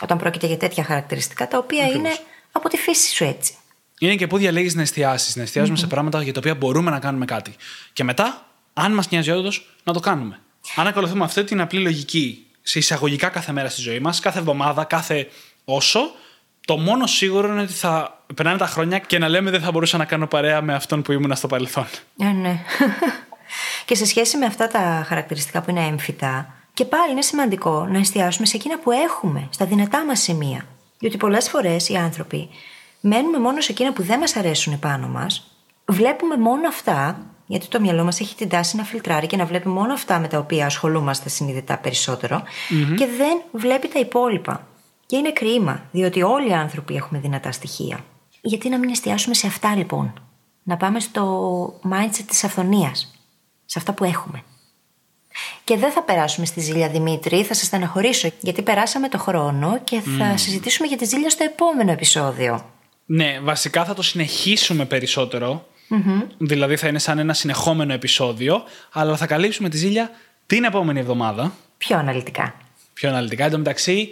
Όταν 0.00 0.18
πρόκειται 0.18 0.46
για 0.46 0.56
τέτοια 0.56 0.84
χαρακτηριστικά, 0.84 1.48
τα 1.48 1.58
οποία 1.58 1.86
είναι 1.86 2.08
από 2.52 2.68
τη 2.68 2.76
φύση 2.76 3.14
σου 3.14 3.24
έτσι. 3.24 3.54
Είναι 3.98 4.14
και 4.14 4.26
πού 4.26 4.38
διαλέγεις 4.38 4.74
να 4.74 4.82
εστιάσεις. 4.82 5.36
Να 5.36 5.42
εστιαζουμε 5.42 5.76
σε 5.76 5.86
πράγματα 5.86 6.22
για 6.22 6.32
τα 6.32 6.38
οποία 6.38 6.54
μπορούμε 6.54 6.90
να 6.90 6.98
κάνουμε 6.98 7.24
κάτι. 7.24 7.54
Και 7.92 8.04
μετά, 8.04 8.46
αν 8.72 8.92
μας 8.92 9.10
νοιάζει 9.10 9.30
όντως, 9.30 9.76
να 9.84 9.92
το 9.92 10.00
κάνουμε. 10.00 10.40
Αν 10.76 10.86
ακολουθούμε 10.86 11.24
αυτή 11.24 11.44
την 11.44 11.60
απλή 11.60 11.80
λογική 11.80 12.46
σε 12.62 12.78
εισαγωγικά 12.78 13.28
κάθε 13.28 13.52
μέρα 13.52 13.68
στη 13.68 13.80
ζωή 13.80 13.98
μας, 14.00 14.20
κάθε 14.20 14.38
εβδομάδα, 14.38 14.84
κάθε 14.84 15.28
όσο, 15.64 16.00
το 16.66 16.78
μόνο 16.78 17.06
σίγουρο 17.06 17.48
είναι 17.48 17.62
ότι 17.62 17.72
θα 17.72 18.22
περνάνε 18.34 18.58
τα 18.58 18.66
χρόνια 18.66 18.98
και 18.98 19.18
να 19.18 19.28
λέμε 19.28 19.50
δεν 19.50 19.60
θα 19.60 19.70
μπορούσα 19.70 19.96
να 19.96 20.04
κάνω 20.04 20.26
παρέα 20.26 20.62
με 20.62 20.74
αυτόν 20.74 21.02
που 21.02 21.12
ήμουν 21.12 21.36
στο 21.36 21.46
παρελθόν. 21.46 21.86
Ε, 22.18 22.24
ναι. 22.24 22.60
και 23.84 23.94
σε 23.94 24.06
σχέση 24.06 24.36
με 24.36 24.46
αυτά 24.46 24.66
τα 24.66 25.04
χαρακτηριστικά 25.06 25.62
που 25.62 25.70
είναι 25.70 25.86
έμφυτα, 25.86 26.54
και 26.74 26.84
πάλι 26.84 27.12
είναι 27.12 27.22
σημαντικό 27.22 27.86
να 27.90 27.98
εστιάσουμε 27.98 28.46
σε 28.46 28.56
εκείνα 28.56 28.78
που 28.78 28.90
έχουμε, 28.90 29.48
στα 29.50 29.64
δυνατά 29.64 30.04
μας 30.04 30.20
σημεία. 30.20 30.64
Διότι 30.98 31.16
πολλές 31.16 31.48
φορές 31.48 31.88
οι 31.88 31.94
άνθρωποι 31.94 32.48
μένουμε 33.00 33.38
μόνο 33.38 33.60
σε 33.60 33.72
εκείνα 33.72 33.92
που 33.92 34.02
δεν 34.02 34.18
μας 34.18 34.36
αρέσουν 34.36 34.72
επάνω 34.72 35.08
μας, 35.08 35.56
βλέπουμε 35.84 36.36
μόνο 36.36 36.68
αυτά 36.68 37.26
γιατί 37.46 37.66
το 37.66 37.80
μυαλό 37.80 38.04
μας 38.04 38.20
έχει 38.20 38.34
την 38.34 38.48
τάση 38.48 38.76
να 38.76 38.84
φιλτράρει 38.84 39.26
και 39.26 39.36
να 39.36 39.44
βλέπει 39.44 39.68
μόνο 39.68 39.92
αυτά 39.92 40.18
με 40.18 40.28
τα 40.28 40.38
οποία 40.38 40.66
ασχολούμαστε 40.66 41.28
συνειδητά 41.28 41.80
και 42.96 43.06
δεν 43.06 43.42
βλέπει 43.52 43.88
τα 43.88 43.98
υπόλοιπα. 43.98 44.66
Και 45.06 45.16
είναι 45.16 45.32
κρίμα, 45.32 45.82
διότι 45.90 46.22
όλοι 46.22 46.48
οι 46.48 46.52
άνθρωποι 46.52 46.94
έχουμε 46.94 47.20
δυνατά 47.20 47.52
στοιχεία. 47.52 48.04
Γιατί 48.40 48.68
να 48.68 48.78
μην 48.78 48.90
εστιάσουμε 48.90 49.34
σε 49.34 49.46
αυτά 49.46 49.76
λοιπόν. 49.76 50.20
Να 50.62 50.76
πάμε 50.76 51.00
στο 51.00 51.80
mindset 51.90 52.24
της 52.26 52.44
αυθονίας. 52.44 53.17
Σε 53.70 53.78
αυτά 53.78 53.92
που 53.92 54.04
έχουμε. 54.04 54.42
Και 55.64 55.76
δεν 55.76 55.92
θα 55.92 56.02
περάσουμε 56.02 56.46
στη 56.46 56.60
ζήλια 56.60 56.88
Δημήτρη, 56.88 57.44
θα 57.44 57.54
σας 57.54 57.66
στεναχωρήσω, 57.66 58.30
γιατί 58.40 58.62
περάσαμε 58.62 59.08
το 59.08 59.18
χρόνο 59.18 59.80
και 59.84 60.00
θα 60.00 60.36
συζητήσουμε 60.36 60.88
για 60.88 60.96
τη 60.96 61.04
ζήλια 61.04 61.30
στο 61.30 61.44
επόμενο 61.44 61.92
επεισόδιο. 61.92 62.70
Ναι, 63.06 63.40
βασικά 63.40 63.84
θα 63.84 63.94
το 63.94 64.02
συνεχίσουμε 64.02 64.84
περισσότερο 64.84 65.66
Mm-hmm. 65.90 66.26
Δηλαδή 66.38 66.76
θα 66.76 66.88
είναι 66.88 66.98
σαν 66.98 67.18
ένα 67.18 67.34
συνεχόμενο 67.34 67.92
επεισόδιο, 67.92 68.62
αλλά 68.92 69.16
θα 69.16 69.26
καλύψουμε 69.26 69.68
τη 69.68 69.76
ζήλια 69.76 70.10
την 70.46 70.64
επόμενη 70.64 71.00
εβδομάδα. 71.00 71.52
Πιο 71.78 71.98
αναλυτικά. 71.98 72.54
Πιο 72.94 73.08
αναλυτικά. 73.08 73.44
Εν 73.44 73.50
τω 73.50 73.58
μεταξύ, 73.58 74.08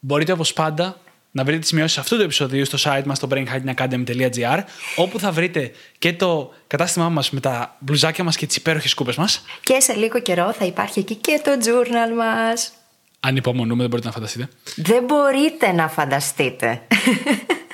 μπορείτε 0.00 0.32
όπως 0.32 0.52
πάντα 0.52 1.00
να 1.38 1.44
βρείτε 1.44 1.58
τις 1.58 1.68
σημειώσεις 1.68 1.98
αυτού 1.98 2.16
του 2.16 2.22
επεισοδίου 2.22 2.64
στο 2.64 2.78
site 2.82 3.02
μας 3.04 3.16
στο 3.16 3.28
brainhackingacademy.gr, 3.30 4.62
όπου 4.96 5.18
θα 5.18 5.32
βρείτε 5.32 5.70
και 5.98 6.12
το 6.12 6.54
κατάστημά 6.66 7.08
μας 7.08 7.30
με 7.30 7.40
τα 7.40 7.76
μπλουζάκια 7.78 8.24
μας 8.24 8.36
και 8.36 8.46
τις 8.46 8.56
υπέροχες 8.56 8.94
κούπε 8.94 9.12
μας. 9.16 9.44
Και 9.62 9.80
σε 9.80 9.92
λίγο 9.92 10.20
καιρό 10.20 10.52
θα 10.52 10.64
υπάρχει 10.64 10.98
εκεί 10.98 11.14
και 11.14 11.40
το 11.44 11.50
journal 11.50 12.16
μας. 12.16 12.72
Αν 13.20 13.36
υπομονούμε, 13.36 13.80
δεν 13.80 13.88
μπορείτε 13.88 14.08
να 14.08 14.14
φανταστείτε. 14.14 14.48
Δεν 14.76 15.04
μπορείτε 15.04 15.72
να 15.72 15.88
φανταστείτε. 15.88 16.80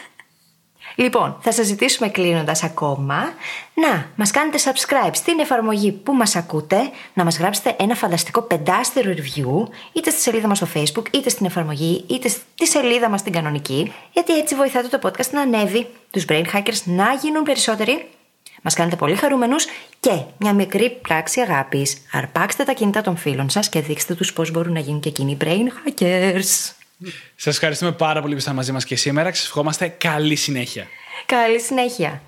Λοιπόν, 0.94 1.36
θα 1.40 1.52
σας 1.52 1.66
ζητήσουμε 1.66 2.08
κλείνοντας 2.08 2.62
ακόμα 2.62 3.32
να 3.74 4.10
μας 4.16 4.30
κάνετε 4.30 4.58
subscribe 4.64 5.10
στην 5.12 5.38
εφαρμογή 5.38 5.92
που 5.92 6.12
μας 6.12 6.36
ακούτε, 6.36 6.90
να 7.14 7.24
μας 7.24 7.38
γράψετε 7.38 7.76
ένα 7.78 7.94
φανταστικό 7.94 8.42
πεντάστερο 8.42 9.14
review, 9.16 9.68
είτε 9.92 10.10
στη 10.10 10.20
σελίδα 10.20 10.48
μας 10.48 10.56
στο 10.56 10.68
facebook, 10.74 11.04
είτε 11.10 11.28
στην 11.28 11.46
εφαρμογή, 11.46 12.04
είτε 12.08 12.28
στη 12.28 12.66
σελίδα 12.66 13.08
μας 13.08 13.22
την 13.22 13.32
κανονική, 13.32 13.92
γιατί 14.12 14.38
έτσι 14.38 14.54
βοηθάτε 14.54 14.98
το 14.98 15.08
podcast 15.08 15.30
να 15.30 15.40
ανέβει, 15.40 15.86
τους 16.10 16.24
brain 16.28 16.44
hackers 16.54 16.82
να 16.84 17.12
γίνουν 17.22 17.42
περισσότεροι 17.42 18.08
Μας 18.62 18.74
κάνετε 18.74 18.96
πολύ 18.96 19.14
χαρούμενους 19.14 19.66
και 20.00 20.22
μια 20.38 20.52
μικρή 20.52 20.90
πράξη 20.90 21.40
αγάπης. 21.40 21.96
Αρπάξτε 22.12 22.64
τα 22.64 22.72
κινητά 22.72 23.00
των 23.00 23.16
φίλων 23.16 23.50
σας 23.50 23.68
και 23.68 23.80
δείξτε 23.80 24.14
τους 24.14 24.32
πώς 24.32 24.50
μπορούν 24.50 24.72
να 24.72 24.80
γίνουν 24.80 25.00
και 25.00 25.08
εκείνοι 25.08 25.36
brain 25.40 25.66
hackers. 26.02 26.83
Σας 27.36 27.54
ευχαριστούμε 27.54 27.92
πάρα 27.92 28.20
πολύ 28.20 28.32
που 28.32 28.38
ήσασταν 28.38 28.54
μαζί 28.54 28.72
μας 28.72 28.84
και 28.84 28.96
σήμερα. 28.96 29.34
Σας 29.34 29.46
ευχόμαστε 29.46 29.88
καλή 29.88 30.36
συνέχεια. 30.36 30.86
Καλή 31.26 31.60
συνέχεια. 31.60 32.22